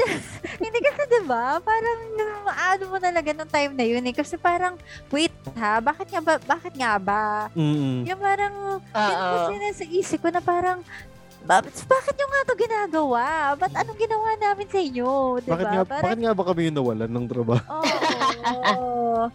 [0.62, 1.60] Hindi kasi 'di ba?
[1.60, 1.98] Parang
[2.46, 4.76] ano mo talaga nung time na yun eh kasi parang
[5.08, 7.48] wait ha, bakit nga ba bakit nga ba?
[7.56, 8.04] Mm-mm.
[8.04, 9.32] Yung parang yun Oo.
[9.32, 10.80] kasi nasa isip ko na parang
[11.46, 13.24] ba- bakit nyo nga to ginagawa?
[13.54, 15.38] Ba't anong ginawa namin sa inyo?
[15.38, 15.54] Diba?
[15.54, 17.62] Bakit, nga, Parang, bakit nga ba kami yung nawalan ng trabaho?
[18.50, 19.30] Oo.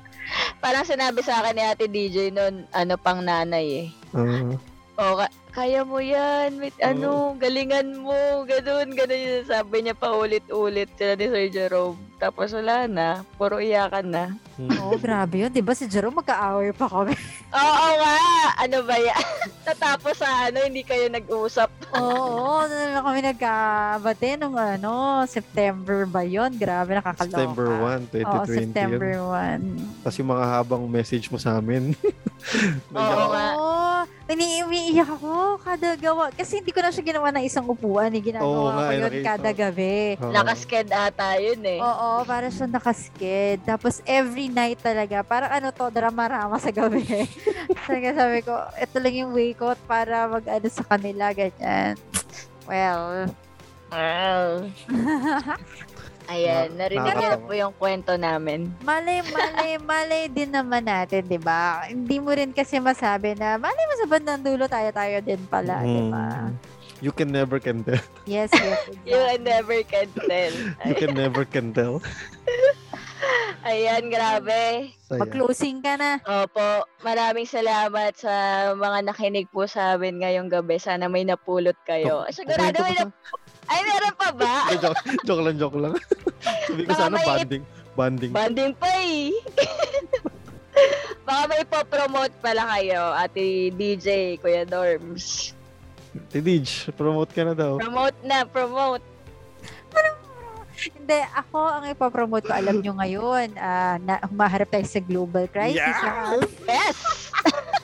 [0.60, 3.88] Parang sinabi sa akin ni Ate DJ noon, ano pang nanay eh.
[4.12, 4.60] Ah.
[4.94, 10.08] O, ka- kaya mo yan, with, ano, galingan mo, ganun, ganun yung sabi niya pa
[10.10, 12.00] ulit-ulit sila ni Sir Jerome.
[12.16, 14.26] Tapos wala na, puro iyakan na.
[14.56, 14.70] Mm.
[14.78, 15.50] Oo, grabe yun.
[15.50, 17.18] Di ba si Jerome magka-hour pa kami?
[17.52, 18.16] Oo nga,
[18.62, 19.26] ano ba yan?
[19.68, 21.68] Tatapos sa ano, hindi kayo nag-usap.
[21.98, 26.54] Oo, doon na lang kami nagkabate nung ano, September ba yun?
[26.54, 27.28] Grabe, nakakaloka.
[27.34, 27.68] September
[28.00, 28.24] 1, 2020.
[28.24, 28.46] Oo.
[28.46, 29.12] September
[30.00, 30.06] 1.
[30.06, 31.92] Tapos yung mga habang message mo sa amin.
[32.94, 33.48] Oo nga.
[33.58, 33.91] Oo.
[34.32, 36.32] Ini umiiyak ako kada gawa.
[36.32, 38.16] Kasi hindi ko na siya ginawa ng isang upuan.
[38.16, 38.20] Eh.
[38.20, 39.58] Oo Ginagawa nga, ko eh, yun nakita kada ko.
[39.60, 39.96] gabi.
[40.16, 40.32] Oo.
[40.32, 41.80] Nakasked ata yun eh.
[41.84, 43.60] Oo, para siya nakasked.
[43.68, 47.04] Tapos every night talaga, parang ano to, drama-rama sa gabi.
[47.84, 52.00] Talaga sabi ko, ito lang yung way ko para mag-ano sa kanila, ganyan.
[52.64, 53.28] Well,
[53.92, 54.72] Wow.
[56.28, 58.70] Ayan, Na- narinig niyo po yung kwento namin.
[58.82, 61.86] malay, malay, malay din naman natin, di ba?
[61.86, 66.02] Hindi mo rin kasi masabi na, malay mo sa bandang dulo tayo-tayo din pala, di
[66.08, 66.48] ba?
[66.48, 66.54] Mm.
[67.02, 67.98] You can never can tell.
[68.30, 68.78] Yes, yes,
[69.10, 69.42] You exactly.
[69.42, 70.54] never can tell.
[70.88, 71.98] You can never can tell.
[73.62, 74.90] Ayan, grabe.
[75.06, 75.22] Saya.
[75.22, 76.18] Mag-closing ka na.
[76.24, 76.62] Opo,
[77.02, 78.34] maraming salamat sa
[78.74, 80.78] mga nakinig po sa amin ngayong gabi.
[80.78, 82.26] Sana may napulot kayo.
[82.30, 83.18] Sigurado may ko nap-
[83.72, 84.56] Ay, meron pa ba?
[84.76, 85.94] joke, joke lang, joke lang.
[86.68, 87.64] Sabi ko Baka sana may- banding.
[87.92, 88.32] Banding.
[88.32, 89.32] Banding pa eh.
[91.28, 95.56] Baka may po-promote pala kayo, Ate DJ, Kuya Dorms.
[96.28, 97.80] Tidij, promote ka na daw.
[97.80, 99.04] Promote na, promote.
[100.82, 105.78] Hindi, ako ang ipopromote ko, alam nyo ngayon, ah, na humaharap tayo sa global crisis.
[105.78, 106.02] Yes!
[106.02, 106.98] Ang Yes!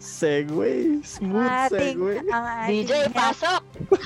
[0.00, 1.04] Segway.
[1.04, 2.16] Smooth ating, segway.
[2.32, 3.60] ang ating DJ, health, pasok!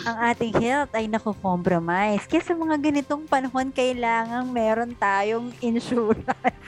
[0.09, 2.25] ang ating health ay nakukompromise.
[2.27, 6.27] Kaya sa mga ganitong panahon, kailangan meron tayong insurance.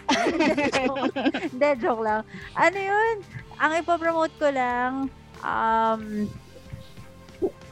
[1.50, 2.22] Hindi, joke lang.
[2.54, 3.16] Ano yun?
[3.58, 5.10] Ang ipopromote ko lang,
[5.42, 6.02] um,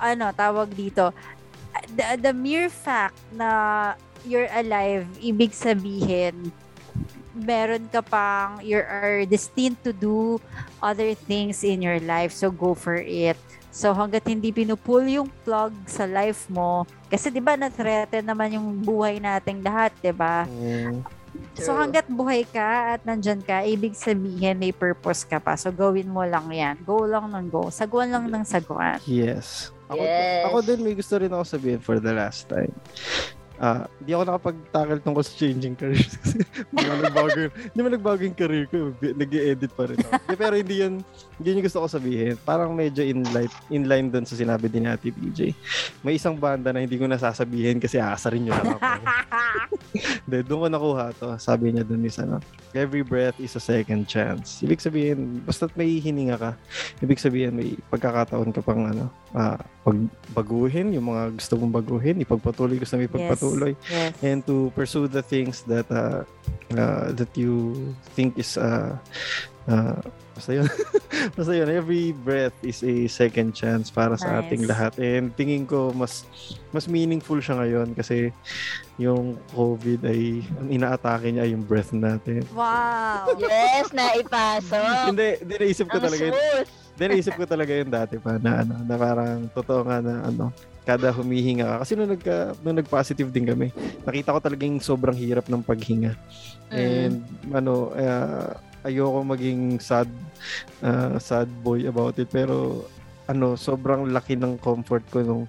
[0.00, 1.14] ano, tawag dito,
[1.94, 3.94] the, the mere fact na
[4.26, 6.50] you're alive, ibig sabihin,
[7.34, 10.40] meron ka pang, you are destined to do
[10.82, 12.32] other things in your life.
[12.34, 13.38] So, go for it.
[13.70, 18.82] So, hanggat hindi pinupull yung plug sa life mo, kasi di ba na-threaten naman yung
[18.82, 20.42] buhay nating lahat, di ba?
[20.50, 21.06] Mm.
[21.54, 21.78] So, True.
[21.78, 25.54] hanggat buhay ka at nandyan ka, ibig sabihin may purpose ka pa.
[25.54, 26.82] So, gawin mo lang yan.
[26.82, 27.70] Go lang ng go.
[27.70, 28.98] Saguan lang ng saguan.
[29.06, 29.70] Yes.
[29.86, 30.42] Ako, Yes.
[30.50, 32.74] ako din may gusto rin ako sabihin for the last time.
[33.60, 38.20] Ah, hindi ako nakapag-tackle tungkol sa changing careers kasi hindi mo nagbago, hindi mo nagbago
[38.24, 38.96] yung career ko.
[38.96, 40.12] Nag-edit pa rin ako.
[40.32, 40.94] Pero hindi yun,
[41.36, 42.40] hindi yun yung gusto ko sabihin.
[42.40, 45.52] Parang medyo in line, in line dun sa sinabi din ni Ate BJ.
[46.00, 48.80] May isang banda na hindi ko nasasabihin kasi aasarin nyo lang ako.
[49.90, 51.28] Hindi, doon ko nakuha to.
[51.42, 52.38] Sabi niya doon is ano,
[52.72, 54.62] every breath is a second chance.
[54.62, 56.50] Ibig sabihin, basta't may hininga ka,
[57.02, 62.76] ibig sabihin may pagkakataon ka pang ano, ah, pagbaguhin yung mga gusto mong baguhin, ipagpatuloy
[62.76, 64.12] gusto mo ipagpatuloy, yes.
[64.20, 66.20] and to pursue the things that uh,
[66.76, 67.72] uh, that you
[68.12, 68.92] think is uh,
[69.68, 69.96] uh,
[70.36, 70.68] basta yun.
[71.36, 74.70] basta yun, every breath is a second chance para sa ating Nice.
[74.70, 74.92] lahat.
[75.00, 76.28] And tingin ko mas
[76.76, 78.36] mas meaningful siya ngayon kasi
[79.00, 82.44] yung COVID ay ang inaatake niya ay yung breath natin.
[82.52, 83.32] Wow!
[83.40, 85.08] Yes, naipasok.
[85.08, 86.34] Hindi, hindi naisip ko Ang talaga yun.
[86.36, 86.68] smooth.
[86.68, 90.52] Hindi naisip ko talaga yun dati pa na ano, na parang totoo nga na ano,
[90.84, 91.76] kada humihinga ka.
[91.80, 93.72] Kasi nung, nagka, nung nag-positive din kami,
[94.04, 96.12] nakita ko talagang sobrang hirap ng paghinga.
[96.68, 97.24] And
[97.56, 98.52] ano, uh,
[98.84, 100.08] ayoko maging sad
[100.80, 102.84] uh, sad boy about it pero
[103.28, 105.44] ano, sobrang laki ng comfort ko nung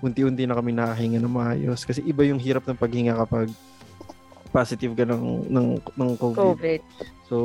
[0.00, 3.52] unti-unti na kami nakahinga ng maayos kasi iba yung hirap ng paghinga kapag
[4.50, 6.36] positive ka ng ng, ng COVID.
[6.36, 6.80] COVID.
[7.30, 7.36] So,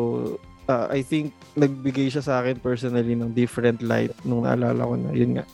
[0.65, 5.11] uh, I think nagbigay siya sa akin personally ng different light nung naalala ko na
[5.14, 5.45] yun nga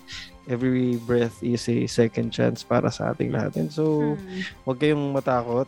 [0.50, 3.56] every breath is a second chance para sa ating lahat.
[3.60, 4.42] And so, Hmm.
[4.66, 5.68] Huwag kayong matakot.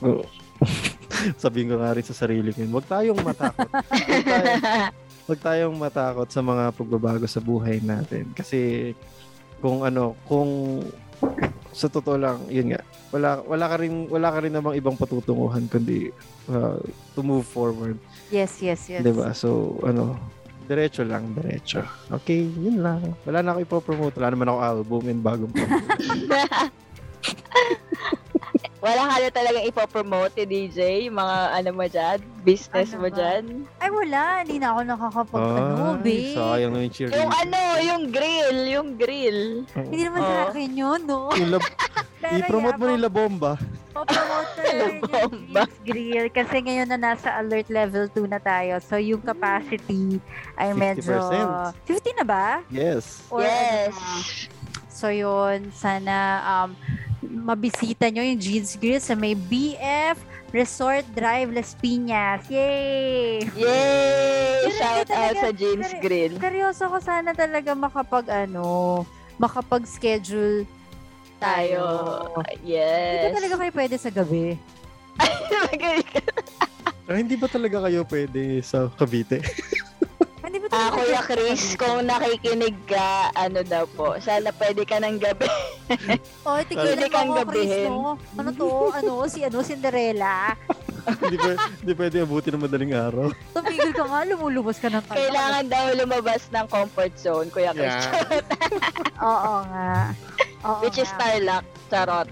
[0.00, 0.24] Oh.
[1.42, 2.64] Sabihin ko nga rin sa sarili ko.
[2.64, 3.68] Huwag tayong matakot.
[3.68, 4.62] Huwag tayong,
[5.28, 8.32] huwag tayong matakot sa mga pagbabago sa buhay natin.
[8.32, 8.92] Kasi
[9.60, 10.82] kung ano, kung
[11.76, 12.80] sa totoo lang, yun nga,
[13.12, 16.08] wala, wala ka rin, wala ka rin namang ibang patutunguhan kundi
[16.48, 16.80] uh,
[17.12, 18.00] to move forward.
[18.32, 19.04] Yes, yes, yes.
[19.04, 20.16] 'Di ba So, ano,
[20.64, 21.84] diretso lang, diretso.
[22.08, 23.14] Okay, yun lang.
[23.28, 24.16] Wala na ako ipopromote.
[24.16, 25.52] Wala naman ako album and bagong
[28.76, 33.16] Wala ka na talagang ipopromote, DJ, mga ano mo dyan, business Ano mo ba?
[33.16, 33.42] dyan.
[33.80, 34.22] Ay, wala.
[34.44, 36.36] Hindi na ako nakakapag ano, Ay, babe.
[36.36, 37.20] sayang na yung cheerleader.
[37.24, 39.40] Yung ano, yung grill, yung grill.
[39.64, 39.88] Oo.
[39.88, 40.28] Hindi naman Oo.
[40.28, 41.20] sa akin yun, no?
[41.40, 41.74] Yung lab-
[42.26, 43.52] I-promote mo yeah, nila bomba.
[43.96, 45.34] Popromote na rin yung
[45.86, 48.76] Grill kasi ngayon na nasa alert level 2 na tayo.
[48.82, 50.20] So, yung capacity
[50.58, 51.16] ay medyo...
[51.16, 51.86] 50%.
[51.86, 52.46] 50 na ba?
[52.68, 53.24] Yes.
[53.32, 53.94] Or yes.
[53.94, 54.04] ano?
[54.92, 55.72] So, yun.
[55.72, 56.76] Sana um,
[57.38, 60.16] mabisita nyo yung Jeans Grill sa may BF
[60.48, 62.46] Resort Drive Las Piñas.
[62.48, 63.44] Yay!
[63.52, 64.72] Yay!
[64.72, 66.32] Shout hindi out talaga- sa Jeans pero- Grill.
[66.38, 69.04] Seryoso ko sana talaga makapag ano,
[69.36, 70.64] makapag-schedule
[71.36, 71.82] tayo.
[72.32, 72.40] Tayo.
[72.56, 73.20] Hindi Yes.
[73.22, 74.44] ba talaga kayo pwede sa gabi?
[77.06, 79.38] Ah, hindi ba talaga kayo pwede sa Cavite?
[80.66, 85.46] Ba Ah, Kuya Chris, kung nakikinig ka, ano daw po, sana pwede ka ng gabi.
[86.42, 87.90] Oh, tigilan Pwede mo kang ako, Chris, gabihin.
[87.92, 88.12] no?
[88.34, 88.66] Ano to?
[88.90, 89.12] Ano?
[89.26, 89.58] Si ano?
[89.62, 90.54] Cinderella?
[91.22, 93.30] Hindi pwede, hindi pwede abuti ng madaling araw.
[93.54, 95.14] Tumigil ka nga, lumulubos ka ng kanya.
[95.16, 97.94] Kailangan daw lumabas ng comfort zone, Kuya Chris.
[97.94, 99.22] Yeah.
[99.22, 99.90] Oo nga.
[100.66, 101.14] Oo Which is nga.
[101.14, 101.64] Starlock.
[101.86, 102.26] Charot.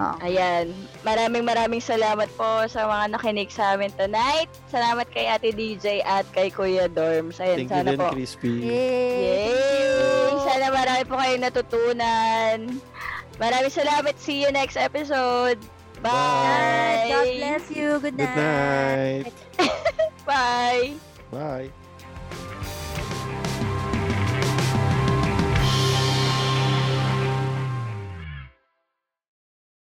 [0.00, 0.16] Oo.
[0.24, 0.72] Ayan.
[1.04, 4.48] Maraming maraming salamat po sa mga nakinig sa amin tonight.
[4.72, 7.36] Salamat kay Ate DJ at kay Kuya Dorms.
[7.38, 8.08] Ayan, Thank you sana din, po.
[8.16, 8.54] Crispy.
[8.64, 9.52] Yay!
[9.52, 10.32] Yay!
[10.48, 12.58] Sana marami po kayong natutunan.
[13.36, 14.16] Maraming salamat.
[14.16, 15.60] See you next episode.
[16.00, 17.12] Bye!
[17.12, 17.88] God bless you.
[18.00, 19.28] Good Good night.
[19.28, 19.36] night.
[20.28, 20.96] Bye!
[21.28, 21.81] Bye.